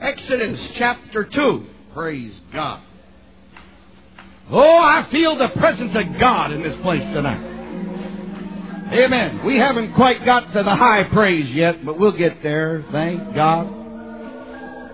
Exodus 0.00 0.58
chapter 0.78 1.24
2. 1.24 1.66
Praise 1.94 2.32
God. 2.52 2.82
Oh, 4.50 4.78
I 4.78 5.08
feel 5.10 5.36
the 5.36 5.48
presence 5.58 5.92
of 5.94 6.20
God 6.20 6.52
in 6.52 6.62
this 6.62 6.76
place 6.82 7.02
tonight. 7.02 7.54
Amen. 8.92 9.44
We 9.44 9.56
haven't 9.56 9.94
quite 9.94 10.24
got 10.24 10.52
to 10.52 10.62
the 10.62 10.76
high 10.76 11.04
praise 11.12 11.52
yet, 11.54 11.84
but 11.84 11.98
we'll 11.98 12.16
get 12.16 12.42
there. 12.42 12.84
Thank 12.92 13.34
God. 13.34 13.66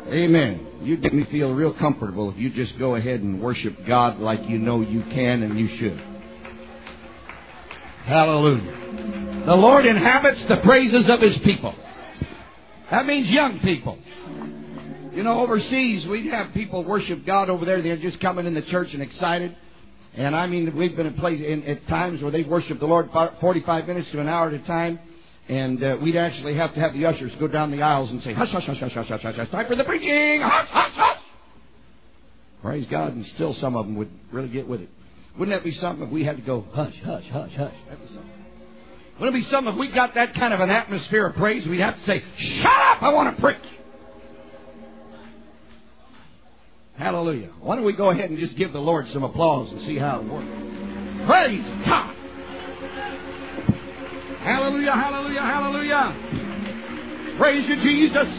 Amen. 0.09 0.67
You 0.83 0.97
make 0.97 1.13
me 1.13 1.27
feel 1.31 1.53
real 1.53 1.75
comfortable 1.75 2.31
if 2.31 2.39
you 2.39 2.51
just 2.51 2.79
go 2.79 2.95
ahead 2.95 3.21
and 3.21 3.43
worship 3.43 3.87
God 3.87 4.19
like 4.19 4.49
you 4.49 4.59
know 4.59 4.81
you 4.81 5.03
can 5.03 5.43
and 5.43 5.59
you 5.59 5.69
should. 5.79 6.01
Hallelujah. 8.07 9.45
The 9.47 9.55
Lord 9.55 9.85
inhabits 9.85 10.41
the 10.49 10.57
praises 10.65 11.05
of 11.09 11.21
His 11.21 11.37
people. 11.45 11.75
That 12.91 13.07
means 13.07 13.29
young 13.29 13.61
people. 13.61 13.99
You 15.13 15.23
know, 15.23 15.41
overseas, 15.41 16.07
we'd 16.07 16.31
have 16.33 16.55
people 16.55 16.85
worship 16.85 17.27
God 17.27 17.51
over 17.51 17.67
there. 17.67 17.83
They're 17.83 17.99
just 17.99 18.21
coming 18.21 18.47
in 18.47 18.55
the 18.55 18.63
church 18.63 18.89
and 18.93 19.03
excited. 19.03 19.55
And 20.15 20.35
I 20.35 20.47
mean, 20.47 20.75
we've 20.75 20.97
been 20.97 21.07
in 21.07 21.15
place 21.15 21.41
in, 21.41 21.65
at 21.65 21.87
times 21.87 22.23
where 22.23 22.31
they've 22.31 22.47
worshiped 22.47 22.81
the 22.81 22.87
Lord 22.87 23.11
45 23.41 23.87
minutes 23.87 24.09
to 24.13 24.21
an 24.21 24.29
hour 24.29 24.49
at 24.49 24.55
a 24.55 24.67
time. 24.67 24.99
And 25.49 25.83
uh, 25.83 25.97
we'd 26.01 26.17
actually 26.17 26.57
have 26.57 26.75
to 26.75 26.81
have 26.81 26.95
the 26.95 27.05
ushers 27.05 27.33
go 27.39 27.49
down 27.49 27.71
the 27.71 27.83
aisles 27.83 28.11
and 28.11 28.23
say, 28.23 28.33
hush, 28.33 28.49
hush, 28.53 28.65
hush, 28.65 28.79
hush, 28.79 28.93
hush, 28.93 29.09
hush, 29.09 29.23
hush, 29.23 29.37
hush, 29.37 29.51
time 29.51 29.67
for 29.69 29.77
the 29.77 29.85
preaching, 29.85 30.41
hush, 30.43 30.69
hush, 30.71 30.93
hush. 30.95 31.23
Praise 32.63 32.87
God, 32.91 33.15
and 33.15 33.27
still 33.35 33.57
some 33.61 33.77
of 33.77 33.87
them 33.87 33.97
would 33.97 34.11
really 34.31 34.49
get 34.49 34.69
with 34.69 34.81
it. 34.81 34.89
Wouldn't 35.39 35.57
that 35.57 35.65
be 35.65 35.77
something 35.81 36.07
if 36.07 36.13
we 36.13 36.25
had 36.25 36.37
to 36.37 36.43
go, 36.43 36.65
hush, 36.73 36.95
hush, 37.05 37.25
hush, 37.33 37.51
hush? 37.57 37.75
That'd 37.89 38.01
be 38.01 38.15
something. 38.15 38.31
Wouldn't 39.19 39.37
it 39.37 39.45
be 39.45 39.51
something 39.51 39.73
if 39.73 39.79
we 39.79 39.91
got 39.91 40.15
that 40.15 40.35
kind 40.35 40.55
of 40.55 40.61
an 40.61 40.71
atmosphere 40.71 41.27
of 41.27 41.35
praise, 41.37 41.67
we'd 41.67 41.81
have 41.81 41.97
to 41.97 42.07
say, 42.07 42.23
shut 42.39 42.67
up, 42.67 43.03
I 43.03 43.13
want 43.13 43.35
to 43.35 43.43
preach. 43.43 43.57
Hallelujah. 47.03 47.51
Why 47.61 47.75
don't 47.75 47.85
we 47.85 47.95
go 47.95 48.11
ahead 48.11 48.31
and 48.31 48.39
just 48.39 48.57
give 48.57 48.73
the 48.73 48.79
Lord 48.79 49.07
some 49.13 49.25
applause 49.25 49.69
and 49.73 49.81
see 49.87 49.99
how 49.99 50.21
it 50.21 50.25
works? 50.31 50.47
Praise 51.27 51.67
God. 51.83 52.15
Hallelujah, 54.39 54.93
hallelujah, 54.93 55.43
hallelujah. 55.43 56.15
Praise 57.39 57.65
you, 57.69 57.75
Jesus. 57.83 58.31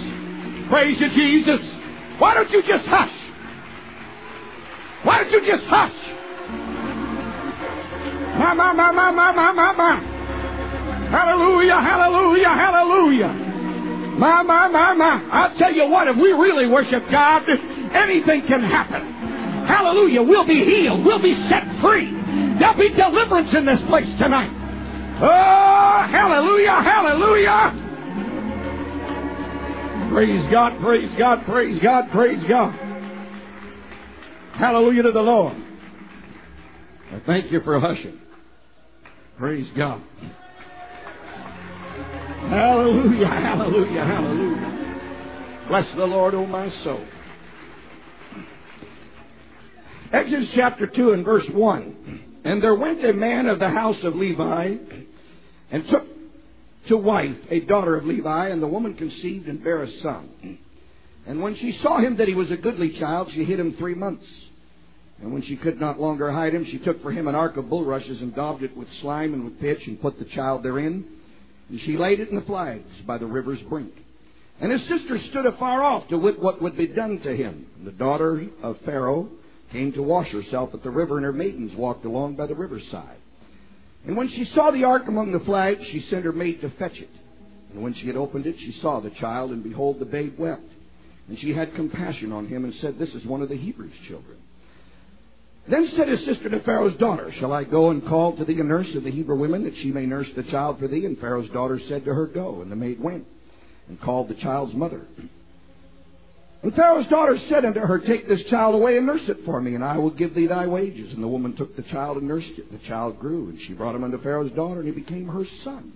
Praise 0.70 0.96
you, 0.96 1.10
Jesus. 1.12 1.60
Why 2.20 2.36
don't 2.36 2.50
you 2.52 2.62
just 2.62 2.86
hush? 2.88 3.12
Why 5.04 5.24
don't 5.24 5.32
you 5.32 5.42
just 5.44 5.68
hush? 5.68 6.00
Ma, 8.40 8.54
ma, 8.54 8.72
ma, 8.72 8.92
ma, 8.94 9.12
ma, 9.12 9.52
ma, 9.52 9.74
ma. 9.74 10.00
Hallelujah, 11.12 11.82
hallelujah, 11.82 12.48
hallelujah. 12.48 13.43
My, 14.24 14.42
my, 14.42 14.70
my, 14.70 14.94
my. 14.94 15.30
I'll 15.34 15.58
tell 15.58 15.74
you 15.74 15.90
what, 15.90 16.08
if 16.08 16.16
we 16.16 16.32
really 16.32 16.66
worship 16.66 17.04
God, 17.12 17.44
anything 17.92 18.48
can 18.48 18.64
happen. 18.64 19.04
Hallelujah. 19.68 20.24
We'll 20.24 20.48
be 20.48 20.64
healed. 20.64 21.04
We'll 21.04 21.22
be 21.22 21.36
set 21.50 21.64
free. 21.84 22.10
There'll 22.58 22.80
be 22.80 22.88
deliverance 22.96 23.50
in 23.52 23.66
this 23.66 23.80
place 23.90 24.08
tonight. 24.20 24.48
Oh, 25.20 26.08
hallelujah, 26.10 26.72
hallelujah. 26.72 27.76
Praise 30.14 30.50
God, 30.50 30.80
praise 30.82 31.12
God, 31.20 31.46
praise 31.46 31.82
God, 31.84 32.10
praise 32.14 32.44
God. 32.48 32.72
Hallelujah 34.54 35.04
to 35.04 35.12
the 35.12 35.20
Lord. 35.20 35.58
I 37.12 37.22
thank 37.26 37.52
you 37.52 37.60
for 37.66 37.78
hushing. 37.78 38.22
Praise 39.38 39.68
God. 39.76 40.02
Hallelujah, 42.50 43.28
hallelujah, 43.28 44.06
hallelujah. 44.06 45.66
Bless 45.68 45.86
the 45.96 46.06
Lord, 46.06 46.34
O 46.36 46.46
my 46.46 46.70
soul. 46.84 47.04
Exodus 50.12 50.50
chapter 50.56 50.88
2 50.88 51.14
and 51.14 51.26
verse 51.26 51.46
1. 51.52 52.20
And 52.46 52.62
there 52.62 52.76
went 52.76 53.04
a 53.04 53.14
man 53.14 53.48
of 53.48 53.60
the 53.60 53.70
house 53.70 53.98
of 54.04 54.16
Levi 54.16 54.76
and 55.72 55.84
took 55.90 56.04
to 56.90 56.98
wife 56.98 57.38
a 57.50 57.62
daughter 57.62 57.96
of 57.96 58.06
Levi, 58.06 58.50
and 58.50 58.62
the 58.62 58.68
woman 58.68 58.94
conceived 58.96 59.48
and 59.48 59.64
bare 59.64 59.84
a 59.84 60.02
son. 60.02 60.60
And 61.26 61.42
when 61.42 61.56
she 61.56 61.80
saw 61.82 62.00
him 62.00 62.18
that 62.18 62.28
he 62.28 62.36
was 62.36 62.52
a 62.52 62.58
goodly 62.58 63.00
child, 63.00 63.30
she 63.34 63.46
hid 63.46 63.60
him 63.60 63.76
three 63.80 63.96
months. 63.96 64.26
And 65.22 65.32
when 65.34 65.44
she 65.44 65.56
could 65.56 65.80
not 65.80 66.00
longer 66.00 66.32
hide 66.32 66.54
him, 66.54 66.66
she 66.70 66.80
took 66.80 67.02
for 67.02 67.12
him 67.12 67.28
an 67.28 67.36
ark 67.36 67.56
of 67.56 67.70
bulrushes 67.70 68.20
and 68.22 68.36
daubed 68.36 68.62
it 68.62 68.76
with 68.76 68.90
slime 69.02 69.34
and 69.34 69.46
with 69.46 69.60
pitch 69.62 69.80
and 69.88 70.02
put 70.02 70.20
the 70.20 70.26
child 70.26 70.64
therein. 70.64 71.06
And 71.74 71.82
she 71.88 71.98
laid 71.98 72.20
it 72.20 72.30
in 72.30 72.36
the 72.36 72.42
flags 72.44 72.86
by 73.08 73.18
the 73.18 73.26
river's 73.26 73.60
brink. 73.68 73.94
And 74.62 74.72
his 74.72 74.82
sister 74.82 75.18
stood 75.32 75.48
afar 75.48 75.82
off 75.82 76.08
to 76.10 76.20
wit 76.20 76.40
what 76.40 76.62
would 76.62 76.78
be 76.78 76.86
done 76.86 77.20
to 77.22 77.36
him. 77.36 77.66
And 77.76 77.88
the 77.88 77.92
daughter 77.92 78.46
of 78.62 78.78
Pharaoh 78.86 79.28
came 79.72 79.92
to 79.94 80.04
wash 80.04 80.30
herself 80.30 80.70
at 80.76 80.84
the 80.84 80.92
river, 80.92 81.18
and 81.18 81.26
her 81.26 81.34
maidens 81.34 81.76
walked 81.76 82.06
along 82.06 82.36
by 82.36 82.46
the 82.46 82.54
riverside. 82.54 83.18
And 84.06 84.16
when 84.16 84.30
she 84.30 84.48
saw 84.54 84.70
the 84.70 84.84
ark 84.84 85.08
among 85.08 85.32
the 85.32 85.40
flags, 85.40 85.80
she 85.92 86.06
sent 86.12 86.26
her 86.26 86.32
maid 86.32 86.62
to 86.62 86.70
fetch 86.78 86.98
it. 86.98 87.10
And 87.74 87.82
when 87.82 87.96
she 87.96 88.06
had 88.06 88.18
opened 88.18 88.46
it, 88.46 88.56
she 88.60 88.78
saw 88.80 89.00
the 89.00 89.10
child, 89.10 89.50
and 89.50 89.64
behold, 89.64 89.98
the 89.98 90.06
babe 90.06 90.38
wept. 90.38 90.70
And 91.28 91.40
she 91.40 91.56
had 91.56 91.74
compassion 91.74 92.32
on 92.32 92.48
him, 92.48 92.66
and 92.66 92.74
said, 92.82 93.00
This 93.00 93.16
is 93.16 93.26
one 93.26 93.42
of 93.42 93.50
the 93.50 93.58
Hebrews' 93.58 93.94
children. 94.08 94.38
Then 95.68 95.90
said 95.96 96.10
his 96.10 96.26
sister 96.26 96.50
to 96.50 96.60
Pharaoh's 96.62 96.98
daughter, 96.98 97.34
Shall 97.40 97.54
I 97.54 97.64
go 97.64 97.92
and 97.92 98.06
call 98.06 98.36
to 98.36 98.44
thee 98.44 98.60
a 98.60 98.64
nurse 98.64 98.94
of 98.96 99.04
the 99.04 99.12
Hebrew 99.12 99.38
women, 99.38 99.64
that 99.64 99.76
she 99.82 99.92
may 99.92 100.06
nurse 100.06 100.28
the 100.36 100.44
child 100.44 100.80
for 100.80 100.90
thee? 100.90 101.06
And 101.06 101.18
Pharaoh's 101.20 101.50
daughter 101.52 101.80
said 101.88 102.04
to 102.06 102.14
her, 102.14 102.28
Go. 102.28 102.62
And 102.62 102.72
the 102.72 102.76
maid 102.76 103.00
went, 103.00 103.26
and 103.88 104.00
called 104.02 104.28
the 104.28 104.36
child's 104.36 104.74
mother. 104.74 105.02
And 106.64 106.74
Pharaoh's 106.76 107.08
daughter 107.08 107.38
said 107.50 107.64
unto 107.64 107.80
her, 107.80 108.00
Take 108.00 108.28
this 108.28 108.42
child 108.50 108.76
away 108.76 108.98
and 108.98 109.06
nurse 109.06 109.28
it 109.28 109.46
for 109.46 109.62
me, 109.62 109.76
and 109.76 109.84
I 109.84 109.98
will 109.98 110.10
give 110.10 110.36
thee 110.36 110.48
thy 110.48 110.68
wages. 110.68 111.14
And 111.14 111.24
the 111.24 111.28
woman 111.28 111.56
took 111.56 111.76
the 111.78 111.84
child 111.84 112.18
and 112.18 112.28
nursed 112.28 112.58
it. 112.58 112.72
The 112.72 112.88
child 112.88 113.20
grew, 113.20 113.50
and 113.50 113.60
she 113.66 113.74
brought 113.74 113.96
him 113.96 114.04
unto 114.04 114.22
Pharaoh's 114.22 114.52
daughter, 114.52 114.82
and 114.82 114.88
he 114.88 114.94
became 115.00 115.28
her 115.28 115.46
son. 115.64 115.94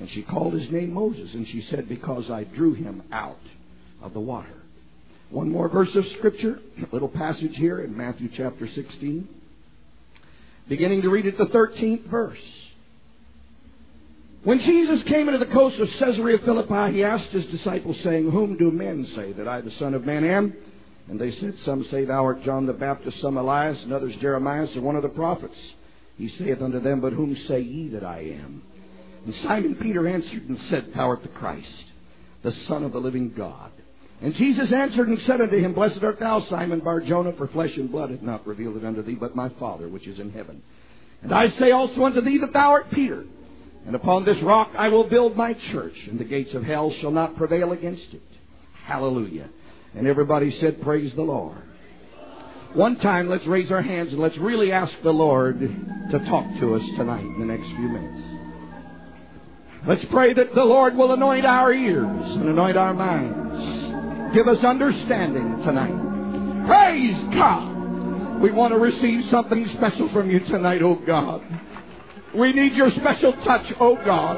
And 0.00 0.08
she 0.10 0.22
called 0.22 0.54
his 0.54 0.70
name 0.70 0.92
Moses, 0.92 1.30
and 1.32 1.46
she 1.48 1.66
said, 1.70 1.88
Because 1.88 2.30
I 2.30 2.44
drew 2.44 2.74
him 2.74 3.02
out 3.10 3.40
of 4.02 4.14
the 4.14 4.20
water. 4.20 4.57
One 5.30 5.50
more 5.50 5.68
verse 5.68 5.90
of 5.94 6.04
Scripture, 6.18 6.58
a 6.90 6.94
little 6.94 7.08
passage 7.08 7.52
here 7.54 7.80
in 7.80 7.96
Matthew 7.96 8.28
chapter 8.36 8.68
16. 8.74 9.28
Beginning 10.68 11.02
to 11.02 11.08
read 11.08 11.26
at 11.26 11.38
the 11.38 11.46
13th 11.46 12.08
verse. 12.10 12.38
When 14.44 14.60
Jesus 14.60 15.06
came 15.08 15.28
into 15.28 15.44
the 15.44 15.52
coast 15.52 15.80
of 15.80 15.88
Caesarea 15.98 16.38
Philippi, 16.44 16.94
he 16.94 17.04
asked 17.04 17.30
his 17.30 17.44
disciples, 17.46 17.96
saying, 18.04 18.30
Whom 18.30 18.56
do 18.56 18.70
men 18.70 19.06
say 19.16 19.32
that 19.32 19.48
I, 19.48 19.60
the 19.60 19.72
Son 19.78 19.94
of 19.94 20.06
Man, 20.06 20.24
am? 20.24 20.54
And 21.08 21.20
they 21.20 21.32
said, 21.40 21.54
Some 21.64 21.86
say 21.90 22.04
thou 22.04 22.24
art 22.24 22.44
John 22.44 22.66
the 22.66 22.72
Baptist, 22.72 23.20
some 23.20 23.36
Elias, 23.36 23.78
and 23.82 23.92
others 23.92 24.14
Jeremiah, 24.20 24.66
or 24.76 24.80
one 24.80 24.96
of 24.96 25.02
the 25.02 25.08
prophets. 25.08 25.56
He 26.16 26.32
saith 26.38 26.62
unto 26.62 26.80
them, 26.80 27.00
But 27.00 27.14
whom 27.14 27.36
say 27.48 27.60
ye 27.60 27.88
that 27.88 28.04
I 28.04 28.20
am? 28.20 28.62
And 29.24 29.34
Simon 29.42 29.74
Peter 29.74 30.06
answered 30.06 30.48
and 30.48 30.58
said, 30.70 30.92
Thou 30.94 31.08
art 31.08 31.22
the 31.22 31.28
Christ, 31.28 31.66
the 32.42 32.52
Son 32.68 32.84
of 32.84 32.92
the 32.92 33.00
living 33.00 33.34
God. 33.36 33.72
And 34.20 34.34
Jesus 34.34 34.72
answered 34.74 35.08
and 35.08 35.18
said 35.26 35.40
unto 35.40 35.56
him, 35.56 35.74
Blessed 35.74 36.02
art 36.02 36.18
thou, 36.18 36.44
Simon 36.50 36.80
Barjona, 36.80 37.32
for 37.34 37.46
flesh 37.48 37.70
and 37.76 37.90
blood 37.90 38.10
hath 38.10 38.22
not 38.22 38.46
revealed 38.46 38.76
it 38.76 38.84
unto 38.84 39.02
thee, 39.02 39.14
but 39.14 39.36
my 39.36 39.48
Father 39.60 39.88
which 39.88 40.06
is 40.06 40.18
in 40.18 40.32
heaven. 40.32 40.62
And 41.22 41.32
I 41.32 41.46
say 41.58 41.70
also 41.70 42.04
unto 42.04 42.20
thee 42.20 42.38
that 42.38 42.52
thou 42.52 42.70
art 42.70 42.90
Peter, 42.90 43.24
and 43.86 43.94
upon 43.94 44.24
this 44.24 44.36
rock 44.42 44.72
I 44.76 44.88
will 44.88 45.08
build 45.08 45.36
my 45.36 45.54
church, 45.72 45.94
and 46.08 46.18
the 46.18 46.24
gates 46.24 46.52
of 46.54 46.64
hell 46.64 46.92
shall 47.00 47.12
not 47.12 47.36
prevail 47.36 47.72
against 47.72 48.12
it. 48.12 48.22
Hallelujah. 48.84 49.48
And 49.94 50.06
everybody 50.06 50.56
said, 50.60 50.82
Praise 50.82 51.12
the 51.14 51.22
Lord. 51.22 51.62
One 52.74 52.98
time, 52.98 53.30
let's 53.30 53.46
raise 53.46 53.70
our 53.70 53.82
hands 53.82 54.10
and 54.10 54.20
let's 54.20 54.36
really 54.36 54.72
ask 54.72 54.92
the 55.02 55.10
Lord 55.10 55.58
to 55.60 56.18
talk 56.28 56.44
to 56.60 56.74
us 56.74 56.82
tonight 56.96 57.24
in 57.24 57.40
the 57.40 57.46
next 57.46 57.64
few 57.64 57.88
minutes. 57.88 58.28
Let's 59.86 60.04
pray 60.10 60.34
that 60.34 60.54
the 60.54 60.64
Lord 60.64 60.94
will 60.94 61.14
anoint 61.14 61.46
our 61.46 61.72
ears 61.72 62.04
and 62.04 62.48
anoint 62.48 62.76
our 62.76 62.92
minds. 62.92 63.87
Give 64.34 64.46
us 64.46 64.58
understanding 64.64 65.62
tonight. 65.64 66.66
Praise 66.66 67.16
God. 67.34 68.40
We 68.42 68.52
want 68.52 68.72
to 68.72 68.78
receive 68.78 69.30
something 69.30 69.66
special 69.76 70.10
from 70.12 70.30
you 70.30 70.40
tonight, 70.40 70.82
oh 70.82 71.00
God. 71.06 71.42
We 72.36 72.52
need 72.52 72.74
your 72.74 72.90
special 73.00 73.32
touch, 73.44 73.66
oh 73.80 73.96
God. 74.04 74.36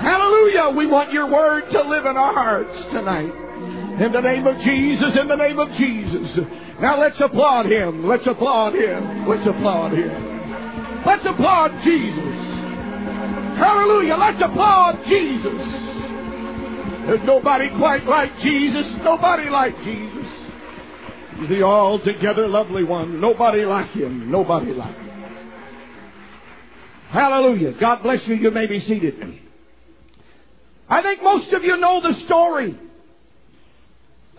Hallelujah. 0.00 0.76
We 0.76 0.86
want 0.86 1.10
your 1.12 1.30
word 1.30 1.64
to 1.72 1.82
live 1.82 2.06
in 2.06 2.16
our 2.16 2.34
hearts 2.34 2.70
tonight. 2.92 3.32
In 3.98 4.12
the 4.12 4.20
name 4.20 4.46
of 4.46 4.54
Jesus, 4.62 5.16
in 5.20 5.26
the 5.26 5.34
name 5.34 5.58
of 5.58 5.68
Jesus. 5.74 6.46
Now 6.80 7.00
let's 7.00 7.16
applaud 7.18 7.66
him. 7.66 8.06
Let's 8.06 8.26
applaud 8.26 8.74
him. 8.74 9.26
Let's 9.26 9.42
applaud 9.48 9.92
him. 9.92 11.02
Let's 11.04 11.26
applaud 11.26 11.72
Jesus. 11.82 12.38
Hallelujah. 13.58 14.14
Let's 14.14 14.38
applaud 14.38 15.02
Jesus. 15.08 15.97
There's 17.08 17.24
nobody 17.24 17.70
quite 17.78 18.04
like 18.04 18.38
Jesus. 18.42 18.84
Nobody 19.02 19.48
like 19.48 19.74
Jesus. 19.82 20.26
He's 21.40 21.48
the 21.48 21.62
altogether 21.62 22.46
lovely 22.46 22.84
one. 22.84 23.18
Nobody 23.18 23.64
like 23.64 23.90
him. 23.92 24.30
Nobody 24.30 24.72
like 24.72 24.94
him. 24.94 25.08
Hallelujah. 27.10 27.72
God 27.80 28.02
bless 28.02 28.18
you. 28.26 28.34
You 28.34 28.50
may 28.50 28.66
be 28.66 28.84
seated. 28.86 29.14
I 30.86 31.00
think 31.00 31.22
most 31.22 31.50
of 31.54 31.64
you 31.64 31.78
know 31.78 32.02
the 32.02 32.26
story 32.26 32.78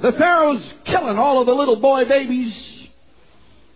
The 0.04 0.12
Pharaoh's 0.12 0.62
killing 0.86 1.18
all 1.18 1.40
of 1.40 1.48
the 1.48 1.54
little 1.54 1.82
boy 1.82 2.06
babies. 2.06 2.54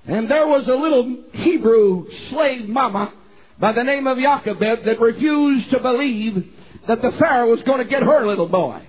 And 0.06 0.30
there 0.30 0.46
was 0.46 0.68
a 0.68 0.76
little 0.76 1.18
Hebrew 1.34 2.06
slave 2.30 2.70
mama 2.70 3.12
by 3.60 3.74
the 3.74 3.84
name 3.84 4.06
of 4.06 4.20
Jochebed 4.20 4.86
that 4.86 5.02
refused 5.02 5.72
to 5.72 5.80
believe 5.80 6.46
that 6.88 7.02
the 7.02 7.12
Pharaoh 7.20 7.50
was 7.50 7.62
going 7.66 7.80
to 7.80 7.90
get 7.90 8.04
her 8.04 8.28
little 8.28 8.48
boy. 8.48 8.82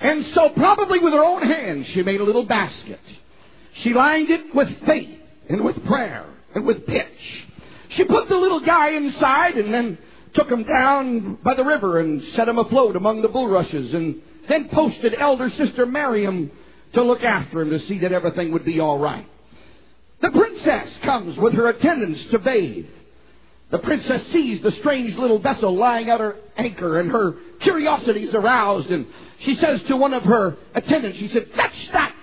And 0.00 0.26
so 0.34 0.50
probably 0.56 1.00
with 1.00 1.12
her 1.12 1.24
own 1.24 1.42
hands 1.42 1.86
she 1.92 2.02
made 2.02 2.20
a 2.20 2.24
little 2.24 2.46
basket. 2.46 3.00
She 3.82 3.92
lined 3.94 4.30
it 4.30 4.54
with 4.54 4.68
faith 4.86 5.18
and 5.48 5.64
with 5.64 5.84
prayer 5.86 6.26
and 6.54 6.66
with 6.66 6.86
pitch. 6.86 7.06
She 7.96 8.04
put 8.04 8.28
the 8.28 8.36
little 8.36 8.64
guy 8.64 8.92
inside 8.92 9.56
and 9.56 9.72
then 9.72 9.98
took 10.34 10.48
him 10.48 10.64
down 10.64 11.38
by 11.42 11.54
the 11.54 11.64
river 11.64 12.00
and 12.00 12.22
set 12.36 12.48
him 12.48 12.58
afloat 12.58 12.96
among 12.96 13.22
the 13.22 13.28
bulrushes 13.28 13.94
and 13.94 14.20
then 14.48 14.68
posted 14.72 15.14
elder 15.18 15.50
sister 15.58 15.86
Miriam 15.86 16.50
to 16.94 17.02
look 17.02 17.22
after 17.22 17.60
him 17.62 17.70
to 17.70 17.86
see 17.88 17.98
that 17.98 18.12
everything 18.12 18.52
would 18.52 18.64
be 18.64 18.80
all 18.80 18.98
right. 18.98 19.26
The 20.20 20.30
princess 20.30 20.88
comes 21.04 21.38
with 21.38 21.54
her 21.54 21.68
attendants 21.68 22.20
to 22.32 22.38
bathe. 22.38 22.86
The 23.70 23.78
princess 23.78 24.22
sees 24.32 24.62
the 24.62 24.72
strange 24.80 25.16
little 25.16 25.38
vessel 25.38 25.76
lying 25.76 26.08
at 26.08 26.20
her 26.20 26.36
anchor 26.56 27.00
and 27.00 27.10
her 27.10 27.34
curiosity 27.60 28.24
is 28.24 28.34
aroused 28.34 28.88
and 28.88 29.06
she 29.44 29.56
says 29.60 29.80
to 29.88 29.96
one 29.96 30.14
of 30.14 30.22
her 30.22 30.56
attendants, 30.74 31.18
she 31.18 31.28
said, 31.32 31.46
fetch 31.54 31.92
that 31.92 32.14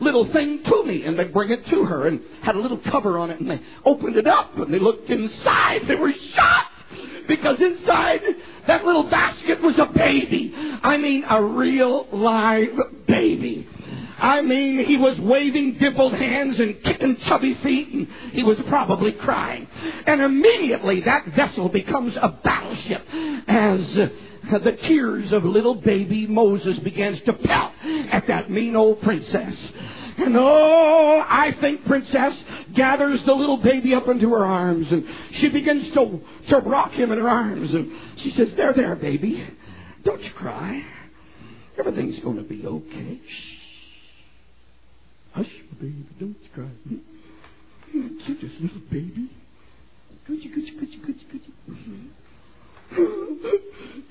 little 0.00 0.30
thing 0.32 0.62
to 0.64 0.84
me. 0.84 1.04
And 1.04 1.18
they 1.18 1.24
bring 1.24 1.50
it 1.50 1.64
to 1.70 1.84
her 1.84 2.08
and 2.08 2.20
had 2.42 2.56
a 2.56 2.60
little 2.60 2.80
cover 2.90 3.18
on 3.18 3.30
it 3.30 3.40
and 3.40 3.48
they 3.48 3.60
opened 3.84 4.16
it 4.16 4.26
up 4.26 4.56
and 4.58 4.74
they 4.74 4.80
looked 4.80 5.08
inside. 5.08 5.82
They 5.86 5.94
were 5.94 6.12
shocked 6.34 7.28
because 7.28 7.56
inside 7.60 8.20
that 8.66 8.84
little 8.84 9.08
basket 9.08 9.62
was 9.62 9.76
a 9.78 9.86
baby. 9.96 10.52
I 10.82 10.96
mean, 10.96 11.24
a 11.28 11.42
real 11.42 12.08
live 12.12 13.06
baby. 13.06 13.68
I 14.22 14.40
mean, 14.40 14.84
he 14.86 14.96
was 14.96 15.18
waving 15.18 15.78
dimpled 15.80 16.12
hands 16.12 16.54
and 16.60 16.80
kicking 16.84 17.16
chubby 17.26 17.58
feet, 17.60 17.88
and 17.88 18.06
he 18.30 18.44
was 18.44 18.56
probably 18.68 19.10
crying. 19.10 19.66
And 20.06 20.22
immediately 20.22 21.02
that 21.04 21.26
vessel 21.34 21.68
becomes 21.68 22.14
a 22.14 22.28
battleship 22.28 23.02
as 23.48 23.80
uh, 24.52 24.58
the 24.60 24.78
tears 24.86 25.32
of 25.32 25.42
little 25.42 25.74
baby 25.74 26.28
Moses 26.28 26.78
begins 26.84 27.18
to 27.26 27.32
pelt 27.32 27.72
at 28.12 28.28
that 28.28 28.48
mean 28.48 28.76
old 28.76 29.02
princess. 29.02 29.54
And 30.18 30.36
oh, 30.36 31.24
I 31.28 31.56
think 31.60 31.84
Princess 31.86 32.34
gathers 32.76 33.18
the 33.26 33.32
little 33.32 33.56
baby 33.56 33.92
up 33.92 34.06
into 34.06 34.30
her 34.30 34.44
arms 34.44 34.86
and 34.88 35.04
she 35.40 35.48
begins 35.48 35.92
to, 35.94 36.20
to 36.50 36.58
rock 36.58 36.92
him 36.92 37.10
in 37.10 37.18
her 37.18 37.28
arms. 37.28 37.70
And 37.72 37.90
she 38.22 38.34
says, 38.36 38.48
There, 38.56 38.72
there, 38.72 38.94
baby. 38.94 39.44
Don't 40.04 40.22
you 40.22 40.30
cry. 40.36 40.84
Everything's 41.76 42.22
going 42.22 42.36
to 42.36 42.42
be 42.42 42.64
okay. 42.64 43.20
Shh. 43.26 43.61
Hush, 45.32 45.50
baby, 45.80 46.06
don't 46.20 46.36
cry. 46.54 46.68
Such 48.26 48.42
a 48.42 48.62
little 48.62 48.80
baby. 48.90 49.30
Coochie, 50.28 50.50
coochie, 50.54 50.74
coochie, 50.78 51.00
coochie, 51.00 51.52
coochie. 51.68 52.10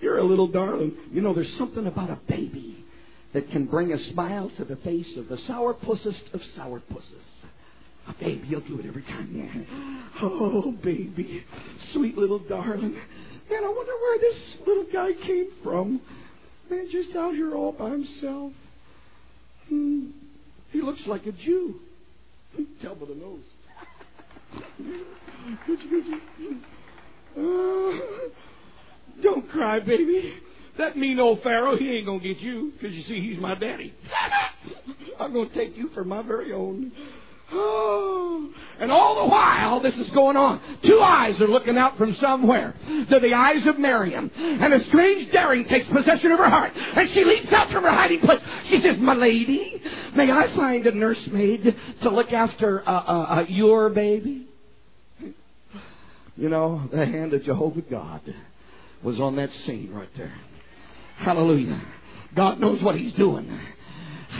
You're 0.02 0.18
a 0.18 0.24
little 0.24 0.48
darling. 0.48 0.96
You 1.12 1.22
know, 1.22 1.34
there's 1.34 1.54
something 1.58 1.86
about 1.88 2.10
a 2.10 2.20
baby 2.28 2.84
that 3.34 3.50
can 3.52 3.66
bring 3.66 3.94
a 3.94 4.12
smile 4.12 4.52
to 4.58 4.66
the 4.66 4.76
face 4.78 5.08
of 5.18 5.28
the 5.30 5.38
sourpussest 5.50 6.34
of 6.34 6.42
sourpusses. 6.58 7.24
A 8.08 8.14
baby, 8.14 8.48
you'll 8.48 8.62
do 8.62 8.80
it 8.80 8.86
every 8.86 9.04
time. 9.04 9.32
Yeah. 9.34 9.64
Oh, 10.24 10.74
baby. 10.84 11.46
Sweet 11.94 12.18
little 12.18 12.40
darling. 12.40 12.94
Man, 12.94 13.64
I 13.64 13.68
wonder 13.68 13.92
where 14.02 14.20
this 14.20 14.36
little 14.68 14.86
guy 14.92 15.14
came 15.26 15.52
from. 15.64 16.02
Man, 16.70 16.88
just 16.92 17.16
out 17.16 17.34
here 17.36 17.56
all 17.56 17.72
by 17.72 17.92
himself. 17.92 18.54
Hmm. 19.70 20.08
He 20.72 20.82
looks 20.82 21.02
like 21.08 21.26
a 21.26 21.32
Jew. 21.32 21.76
By 22.58 23.06
the 23.08 23.16
nose. 23.16 23.44
don't 29.24 29.50
cry, 29.50 29.80
baby. 29.80 30.34
That 30.78 30.98
mean 30.98 31.20
old 31.20 31.42
Pharaoh, 31.44 31.78
he 31.78 31.90
ain't 31.92 32.06
gonna 32.06 32.20
get 32.20 32.40
you, 32.40 32.72
because 32.74 32.96
you 32.96 33.04
see, 33.04 33.22
he's 33.30 33.40
my 33.40 33.56
daddy. 33.56 33.94
I'm 35.20 35.34
gonna 35.34 35.54
take 35.54 35.78
you 35.78 35.90
for 35.94 36.04
my 36.04 36.22
very 36.22 36.54
own. 36.54 36.92
And 38.82 38.92
all 38.92 39.22
the 39.22 39.30
while 39.30 39.80
this 39.80 39.94
is 39.94 40.10
going 40.10 40.36
on, 40.36 40.60
two 40.84 41.00
eyes 41.00 41.40
are 41.40 41.48
looking 41.48 41.78
out 41.78 42.00
from 42.00 42.18
somewhere. 42.20 42.74
They're 43.12 43.20
the 43.20 43.36
eyes 43.36 43.68
of 43.68 43.78
Miriam. 43.78 44.32
And 44.36 44.74
a 44.74 44.84
strange 44.88 45.32
daring 45.32 45.66
takes 45.66 45.86
possession 45.88 46.32
of 46.32 46.40
her 46.40 46.50
heart. 46.50 46.72
And 46.76 47.08
she 47.14 47.24
leaps 47.24 47.54
out 47.54 47.72
from 47.72 47.84
her 47.84 47.92
hiding 47.92 48.22
place. 48.22 48.40
She 48.72 48.82
says, 48.82 48.96
My 49.00 49.14
lady, 49.14 49.80
may 50.16 50.32
I 50.32 50.56
find 50.56 50.88
a 50.88 50.96
nursemaid 50.96 51.76
to 52.02 52.10
look 52.10 52.32
after 52.34 52.82
uh, 52.90 52.92
uh, 52.92 53.36
uh, 53.36 53.46
your 53.50 53.92
baby? 53.92 54.48
You 56.36 56.50
know, 56.50 56.90
the 56.92 57.06
hand 57.06 57.34
of 57.34 57.44
Jehovah 57.44 57.82
God 57.82 58.22
was 59.04 59.20
on 59.20 59.36
that 59.36 59.52
scene 59.68 59.92
right 59.94 60.10
there. 60.18 60.34
Hallelujah. 61.20 61.84
God 62.36 62.60
knows 62.60 62.82
what 62.82 62.96
He's 62.96 63.14
doing. 63.14 63.60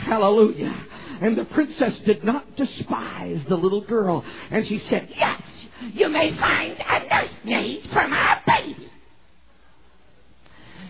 Hallelujah. 0.04 0.84
And 1.20 1.36
the 1.36 1.44
princess 1.44 1.92
did 2.06 2.24
not 2.24 2.56
despise 2.56 3.40
the 3.48 3.56
little 3.56 3.84
girl. 3.84 4.24
And 4.50 4.66
she 4.66 4.82
said, 4.90 5.08
Yes, 5.16 5.42
you 5.92 6.08
may 6.08 6.36
find 6.38 6.76
a 6.78 7.00
nursemaid 7.08 7.90
for 7.92 8.08
my 8.08 8.40
baby. 8.46 8.88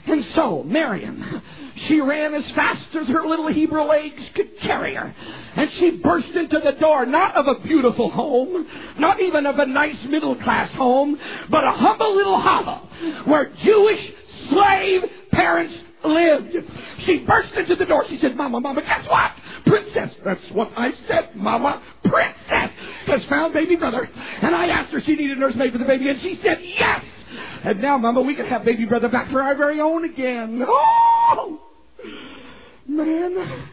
And 0.04 0.24
so, 0.34 0.64
Miriam, 0.64 1.42
she 1.86 2.00
ran 2.00 2.34
as 2.34 2.42
fast 2.56 2.94
as 3.00 3.06
her 3.06 3.26
little 3.26 3.52
Hebrew 3.52 3.82
legs 3.84 4.20
could 4.34 4.50
carry 4.60 4.96
her. 4.96 5.14
And 5.56 5.70
she 5.78 6.00
burst 6.02 6.34
into 6.34 6.58
the 6.62 6.72
door, 6.80 7.06
not 7.06 7.36
of 7.36 7.46
a 7.46 7.60
beautiful 7.60 8.10
home, 8.10 8.66
not 8.98 9.20
even 9.20 9.46
of 9.46 9.58
a 9.58 9.66
nice 9.66 9.96
middle 10.08 10.34
class 10.42 10.74
home, 10.74 11.16
but 11.50 11.64
a 11.64 11.70
humble 11.70 12.16
little 12.16 12.40
hovel 12.40 12.88
where 13.26 13.52
Jewish 13.64 14.00
slave 14.50 15.02
parents 15.32 15.74
lived. 16.04 16.56
She 17.06 17.24
burst 17.26 17.54
into 17.54 17.76
the 17.76 17.86
door. 17.86 18.04
She 18.08 18.18
said, 18.20 18.36
Mama, 18.36 18.60
Mama, 18.60 18.82
guess 18.82 19.06
what? 19.08 19.32
Princess. 19.66 20.10
That's 20.24 20.40
what 20.52 20.70
I 20.76 20.90
said, 21.08 21.30
Mama. 21.34 21.82
Princess 22.04 22.70
has 23.06 23.20
found 23.28 23.54
baby 23.54 23.76
brother. 23.76 24.08
And 24.42 24.54
I 24.54 24.66
asked 24.66 24.92
her 24.92 24.98
if 24.98 25.04
she 25.04 25.14
needed 25.14 25.38
a 25.38 25.40
nursemaid 25.40 25.72
for 25.72 25.78
the 25.78 25.84
baby, 25.84 26.08
and 26.08 26.20
she 26.22 26.38
said 26.42 26.58
yes. 26.62 27.04
And 27.64 27.80
now, 27.80 27.98
Mama, 27.98 28.20
we 28.20 28.34
can 28.34 28.46
have 28.46 28.64
baby 28.64 28.84
brother 28.84 29.08
back 29.08 29.30
for 29.30 29.42
our 29.42 29.56
very 29.56 29.80
own 29.80 30.04
again. 30.04 30.62
Oh! 30.66 31.60
Man, 32.86 33.68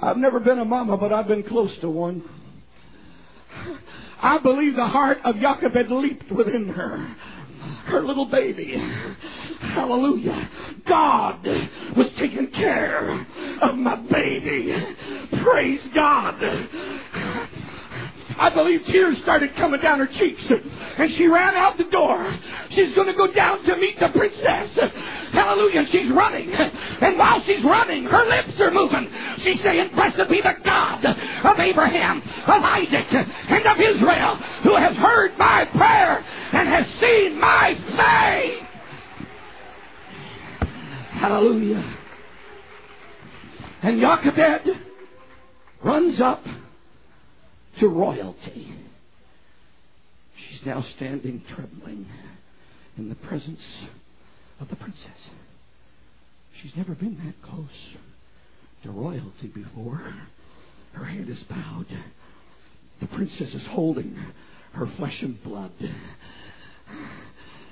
I've 0.00 0.16
never 0.16 0.40
been 0.40 0.58
a 0.58 0.64
mama, 0.64 0.96
but 0.96 1.12
I've 1.12 1.26
been 1.26 1.42
close 1.42 1.70
to 1.80 1.90
one. 1.90 2.22
I 4.22 4.38
believe 4.38 4.76
the 4.76 4.86
heart 4.86 5.18
of 5.24 5.36
Jochebed 5.40 5.90
leaped 5.90 6.30
within 6.30 6.68
her. 6.68 7.16
Her 7.86 8.04
little 8.04 8.26
baby. 8.26 8.74
Hallelujah. 9.60 10.50
God 10.88 11.44
was 11.96 12.06
taking 12.18 12.50
care 12.52 13.26
of 13.62 13.76
my 13.76 13.96
baby. 14.10 14.74
Praise 15.42 15.80
God. 15.94 16.34
I 18.38 18.50
believe 18.50 18.80
tears 18.86 19.16
started 19.22 19.54
coming 19.56 19.80
down 19.80 19.98
her 19.98 20.06
cheeks. 20.06 20.42
And 20.98 21.10
she 21.16 21.26
ran 21.26 21.54
out 21.54 21.78
the 21.78 21.84
door. 21.90 22.38
She's 22.70 22.94
going 22.94 23.06
to 23.06 23.14
go 23.14 23.32
down 23.32 23.64
to 23.64 23.76
meet 23.76 23.98
the 23.98 24.08
princess. 24.08 24.92
Hallelujah. 25.32 25.84
She's 25.90 26.10
running. 26.12 26.52
And 26.52 27.18
while 27.18 27.42
she's 27.46 27.64
running, 27.64 28.04
her 28.04 28.26
lips 28.26 28.60
are 28.60 28.70
moving. 28.70 29.08
She's 29.44 29.62
saying, 29.62 29.90
Blessed 29.94 30.28
be 30.28 30.40
the 30.42 30.54
God 30.64 31.04
of 31.04 31.58
Abraham, 31.58 32.20
of 32.20 32.62
Isaac, 32.62 33.06
and 33.12 33.66
of 33.66 33.76
Israel, 33.78 34.36
who 34.64 34.76
has 34.76 34.96
heard 34.96 35.36
my 35.38 35.64
prayer 35.76 36.24
and 36.52 36.68
has 36.68 36.86
seen 37.00 37.40
my 37.40 37.74
faith. 37.96 38.62
Hallelujah. 41.20 41.96
And 43.82 44.00
Jochebed 44.00 44.68
runs 45.82 46.20
up 46.20 46.42
to 47.80 47.88
royalty. 47.88 48.74
She's 50.36 50.66
now 50.66 50.84
standing 50.96 51.42
trembling 51.54 52.06
in 52.96 53.08
the 53.08 53.14
presence 53.14 53.60
of 54.60 54.68
the 54.68 54.76
princess. 54.76 55.00
She's 56.62 56.72
never 56.76 56.94
been 56.94 57.18
that 57.24 57.48
close 57.48 57.66
to 58.82 58.90
royalty 58.90 59.48
before. 59.54 60.14
Her 60.92 61.04
head 61.04 61.28
is 61.28 61.38
bowed. 61.50 61.86
The 63.00 63.06
princess 63.08 63.52
is 63.52 63.62
holding 63.70 64.16
her 64.72 64.86
flesh 64.96 65.16
and 65.20 65.42
blood. 65.42 65.72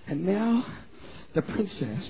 And 0.07 0.27
now 0.27 0.67
the 1.35 1.43
princess 1.43 2.05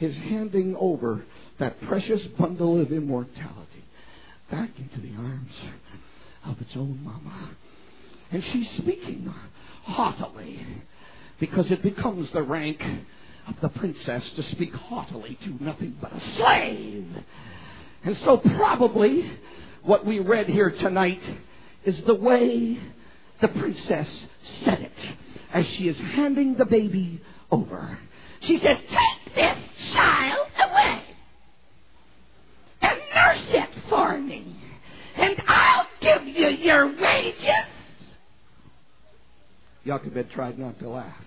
is 0.00 0.14
handing 0.14 0.76
over 0.78 1.24
that 1.58 1.80
precious 1.82 2.20
bundle 2.38 2.80
of 2.80 2.92
immortality 2.92 3.84
back 4.50 4.70
into 4.78 5.00
the 5.00 5.16
arms 5.16 5.52
of 6.46 6.60
its 6.60 6.70
own 6.76 7.00
mama. 7.02 7.50
And 8.30 8.42
she's 8.52 8.66
speaking 8.78 9.32
haughtily 9.84 10.66
because 11.40 11.66
it 11.70 11.82
becomes 11.82 12.28
the 12.32 12.42
rank 12.42 12.80
of 13.48 13.54
the 13.60 13.68
princess 13.68 14.22
to 14.36 14.42
speak 14.52 14.72
haughtily 14.72 15.38
to 15.44 15.64
nothing 15.64 15.96
but 16.00 16.12
a 16.12 16.20
slave. 16.36 17.06
And 18.04 18.16
so 18.24 18.38
probably 18.38 19.30
what 19.82 20.06
we 20.06 20.20
read 20.20 20.46
here 20.46 20.70
tonight 20.70 21.20
is 21.84 21.96
the 22.06 22.14
way 22.14 22.78
the 23.40 23.48
princess 23.48 24.06
said 24.64 24.80
it 24.80 25.16
as 25.52 25.64
she 25.76 25.88
is 25.88 25.96
handing 26.14 26.54
the 26.56 26.64
baby 26.64 27.20
over. 27.50 27.98
She 28.46 28.58
says, 28.58 28.78
Take 28.88 29.34
this 29.34 29.58
child 29.92 30.46
away 30.70 31.02
and 32.82 32.98
nurse 33.14 33.46
it 33.48 33.68
for 33.88 34.18
me, 34.18 34.56
and 35.16 35.36
I'll 35.46 35.86
give 36.02 36.26
you 36.26 36.48
your 36.48 36.86
wages. 36.86 37.68
Jochebed 39.86 40.30
tried 40.32 40.58
not 40.58 40.78
to 40.80 40.88
laugh. 40.88 41.24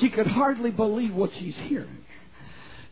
She 0.00 0.08
could 0.08 0.26
hardly 0.26 0.70
believe 0.70 1.14
what 1.14 1.30
she's 1.38 1.54
hearing. 1.66 1.98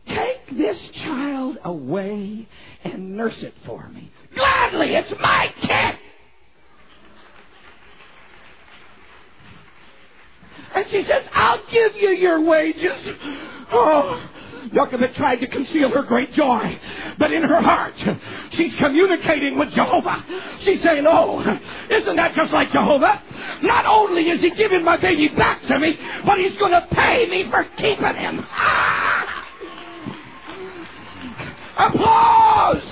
Take 0.07 0.57
this 0.57 0.77
child 1.03 1.57
away 1.63 2.47
and 2.83 3.15
nurse 3.15 3.37
it 3.41 3.53
for 3.65 3.87
me. 3.89 4.11
Gladly, 4.35 4.95
it's 4.95 5.11
my 5.21 5.47
kid. 5.61 5.99
And 10.73 10.85
she 10.89 11.03
says, 11.07 11.23
I'll 11.33 11.61
give 11.71 11.95
you 11.95 12.09
your 12.09 12.41
wages. 12.41 13.15
Oh, 13.73 14.29
Jochebed 14.73 15.15
tried 15.15 15.37
to 15.37 15.47
conceal 15.47 15.89
her 15.89 16.03
great 16.03 16.31
joy, 16.33 16.79
but 17.17 17.31
in 17.31 17.41
her 17.43 17.61
heart, 17.61 17.93
she's 18.53 18.71
communicating 18.79 19.57
with 19.57 19.69
Jehovah. 19.73 20.23
She's 20.63 20.81
saying, 20.83 21.05
Oh, 21.07 21.41
isn't 21.89 22.15
that 22.15 22.35
just 22.35 22.53
like 22.53 22.71
Jehovah? 22.71 23.21
Not 23.63 23.85
only 23.85 24.23
is 24.29 24.39
he 24.41 24.51
giving 24.51 24.83
my 24.85 24.97
baby 24.97 25.29
back 25.29 25.61
to 25.67 25.79
me, 25.79 25.97
but 26.25 26.37
he's 26.37 26.57
going 26.59 26.71
to 26.71 26.87
pay 26.91 27.27
me 27.29 27.49
for 27.49 27.63
keeping 27.77 28.15
him. 28.15 28.45
Ah! 28.51 29.11
Applause 31.89 32.83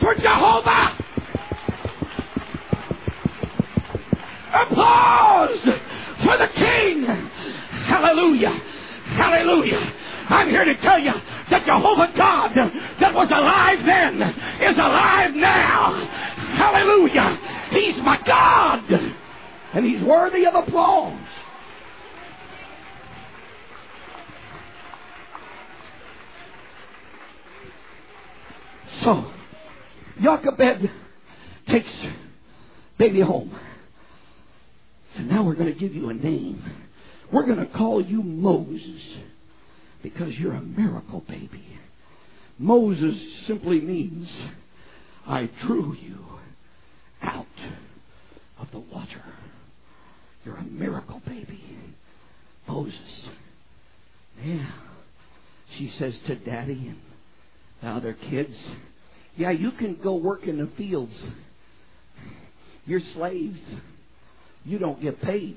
for 0.00 0.14
Jehovah! 0.16 0.98
Applause 4.52 5.60
for 6.24 6.36
the 6.38 6.48
King! 6.56 7.04
Hallelujah! 7.86 8.71
Hallelujah! 9.16 9.92
I'm 10.28 10.48
here 10.48 10.64
to 10.64 10.80
tell 10.80 10.98
you 10.98 11.12
that 11.50 11.66
Jehovah 11.66 12.12
God 12.16 12.50
that 13.00 13.14
was 13.14 13.28
alive 13.30 13.78
then 13.84 14.22
is 14.62 14.76
alive 14.78 15.34
now. 15.34 16.32
Hallelujah. 16.56 17.38
He's 17.70 17.96
my 18.04 18.18
God. 18.26 18.84
And 19.74 19.86
he's 19.86 20.02
worthy 20.02 20.46
of 20.46 20.54
applause. 20.54 21.18
So, 29.02 29.32
Jochebed 30.22 30.90
takes 31.68 31.88
baby 32.98 33.20
home. 33.20 33.58
So 35.16 35.22
now 35.22 35.42
we're 35.42 35.54
going 35.54 35.72
to 35.72 35.78
give 35.78 35.94
you 35.94 36.08
a 36.10 36.14
name. 36.14 36.62
We're 37.32 37.46
going 37.46 37.66
to 37.66 37.72
call 37.72 38.04
you 38.04 38.22
Moses 38.22 39.00
because 40.02 40.34
you're 40.34 40.54
a 40.54 40.60
miracle 40.60 41.24
baby. 41.26 41.66
Moses 42.58 43.16
simply 43.46 43.80
means, 43.80 44.28
I 45.26 45.48
drew 45.64 45.94
you 45.94 46.18
out 47.22 47.46
of 48.60 48.70
the 48.70 48.80
water. 48.80 49.24
You're 50.44 50.56
a 50.56 50.64
miracle 50.64 51.22
baby. 51.26 51.60
Moses. 52.68 52.94
Yeah. 54.44 54.70
She 55.78 55.92
says 55.98 56.12
to 56.26 56.34
daddy 56.34 56.88
and 56.88 56.98
the 57.80 57.88
other 57.88 58.16
kids, 58.30 58.54
Yeah, 59.36 59.50
you 59.52 59.72
can 59.72 59.98
go 60.02 60.16
work 60.16 60.46
in 60.46 60.58
the 60.58 60.68
fields. 60.76 61.14
You're 62.84 63.00
slaves. 63.14 63.58
You 64.64 64.78
don't 64.78 65.00
get 65.00 65.22
paid. 65.22 65.56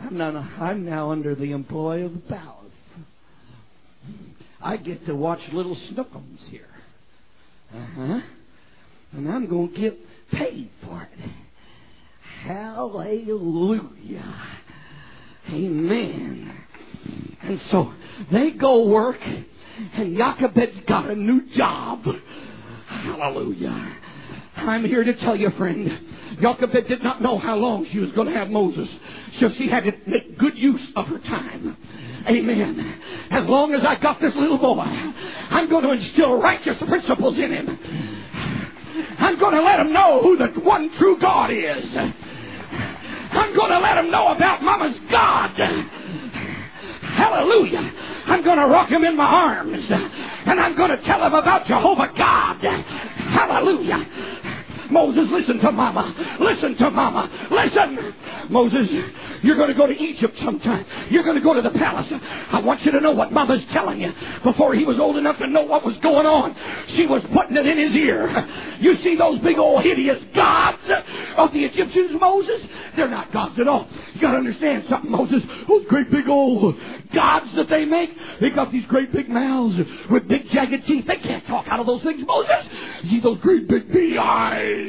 I'm, 0.00 0.18
not, 0.18 0.34
I'm 0.34 0.84
now 0.84 1.10
under 1.10 1.34
the 1.34 1.52
employ 1.52 2.04
of 2.04 2.14
the 2.14 2.20
palace. 2.20 2.72
I 4.62 4.76
get 4.76 5.06
to 5.06 5.14
watch 5.14 5.40
little 5.52 5.76
snookums 5.76 6.38
here. 6.50 6.68
Uh 7.72 7.86
huh. 7.96 8.20
And 9.12 9.28
I'm 9.28 9.48
going 9.48 9.72
to 9.74 9.80
get 9.80 9.98
paid 10.32 10.70
for 10.82 11.02
it. 11.02 11.30
Hallelujah. 12.44 14.34
Amen. 15.50 16.56
And 17.42 17.60
so 17.70 17.92
they 18.32 18.50
go 18.50 18.86
work, 18.88 19.18
and 19.20 20.16
Jochebed's 20.16 20.86
got 20.88 21.10
a 21.10 21.14
new 21.14 21.42
job. 21.56 22.02
Hallelujah. 22.86 23.96
I'm 24.56 24.84
here 24.84 25.04
to 25.04 25.14
tell 25.20 25.36
you, 25.36 25.50
friend, 25.58 25.90
Jochebed 26.40 26.88
did 26.88 27.02
not 27.02 27.20
know 27.20 27.38
how 27.38 27.56
long 27.56 27.86
she 27.92 27.98
was 27.98 28.10
going 28.12 28.28
to 28.28 28.34
have 28.34 28.50
Moses, 28.50 28.88
so 29.40 29.48
she 29.58 29.68
had 29.68 29.84
to 29.84 29.92
make 30.06 30.38
good 30.38 30.56
use 30.56 30.80
of 30.96 31.06
her 31.06 31.18
time. 31.18 31.76
Amen. 32.26 33.00
As 33.30 33.44
long 33.46 33.74
as 33.74 33.82
I 33.86 33.96
got 34.00 34.20
this 34.20 34.32
little 34.36 34.58
boy, 34.58 34.80
I'm 34.80 35.68
going 35.68 35.84
to 35.84 35.92
instill 35.92 36.40
righteous 36.40 36.76
principles 36.88 37.36
in 37.36 37.52
him. 37.52 37.78
I'm 39.18 39.38
going 39.38 39.54
to 39.54 39.62
let 39.62 39.80
him 39.80 39.92
know 39.92 40.22
who 40.22 40.36
the 40.38 40.48
one 40.60 40.90
true 40.98 41.18
God 41.20 41.50
is. 41.50 41.84
I'm 41.96 43.54
going 43.56 43.70
to 43.70 43.78
let 43.78 43.98
him 43.98 44.10
know 44.10 44.28
about 44.28 44.62
Mama's 44.62 44.96
God. 45.10 45.50
Hallelujah. 47.02 48.03
I'm 48.26 48.42
going 48.42 48.58
to 48.58 48.66
rock 48.66 48.88
him 48.88 49.04
in 49.04 49.16
my 49.16 49.24
arms. 49.24 49.86
And 49.90 50.60
I'm 50.60 50.76
going 50.76 50.90
to 50.90 51.02
tell 51.04 51.24
him 51.24 51.34
about 51.34 51.66
Jehovah 51.66 52.12
God. 52.16 52.56
Hallelujah. 52.60 54.53
Moses, 54.90 55.24
listen 55.30 55.58
to 55.58 55.72
Mama. 55.72 56.36
Listen 56.40 56.76
to 56.76 56.90
Mama. 56.90 57.48
Listen. 57.50 58.14
Moses, 58.50 58.88
you're 59.42 59.56
going 59.56 59.68
to 59.68 59.74
go 59.74 59.86
to 59.86 59.92
Egypt 59.92 60.36
sometime. 60.44 60.84
You're 61.10 61.22
going 61.22 61.36
to 61.36 61.42
go 61.42 61.54
to 61.54 61.62
the 61.62 61.70
palace. 61.70 62.06
I 62.12 62.60
want 62.60 62.82
you 62.82 62.92
to 62.92 63.00
know 63.00 63.12
what 63.12 63.32
Mama's 63.32 63.62
telling 63.72 64.00
you. 64.00 64.12
Before 64.44 64.74
he 64.74 64.84
was 64.84 64.98
old 64.98 65.16
enough 65.16 65.38
to 65.38 65.46
know 65.46 65.62
what 65.62 65.84
was 65.84 65.96
going 66.02 66.26
on, 66.26 66.54
she 66.96 67.06
was 67.06 67.22
putting 67.34 67.56
it 67.56 67.66
in 67.66 67.78
his 67.78 67.96
ear. 67.96 68.76
You 68.80 68.96
see 69.02 69.16
those 69.16 69.40
big 69.40 69.58
old 69.58 69.82
hideous 69.82 70.22
gods 70.34 70.82
of 71.36 71.52
the 71.52 71.64
Egyptians, 71.64 72.12
Moses? 72.20 72.60
They're 72.96 73.08
not 73.08 73.32
gods 73.32 73.58
at 73.58 73.68
all. 73.68 73.88
You 74.14 74.20
got 74.20 74.32
to 74.32 74.38
understand 74.38 74.84
something, 74.90 75.10
Moses. 75.10 75.42
Those 75.68 75.86
great 75.88 76.10
big 76.10 76.28
old 76.28 76.76
gods 77.14 77.46
that 77.56 77.68
they 77.70 77.84
make, 77.84 78.10
they 78.40 78.50
got 78.50 78.70
these 78.70 78.84
great 78.86 79.12
big 79.12 79.28
mouths 79.28 79.76
with 80.10 80.28
big 80.28 80.50
jagged 80.52 80.86
teeth. 80.86 81.06
They 81.06 81.16
can't 81.16 81.46
talk 81.46 81.66
out 81.68 81.80
of 81.80 81.86
those 81.86 82.02
things, 82.02 82.22
Moses. 82.26 82.52
You 83.02 83.10
see 83.10 83.20
those 83.20 83.38
great 83.40 83.68
big 83.68 83.88
beady 83.92 84.18
eyes. 84.18 84.83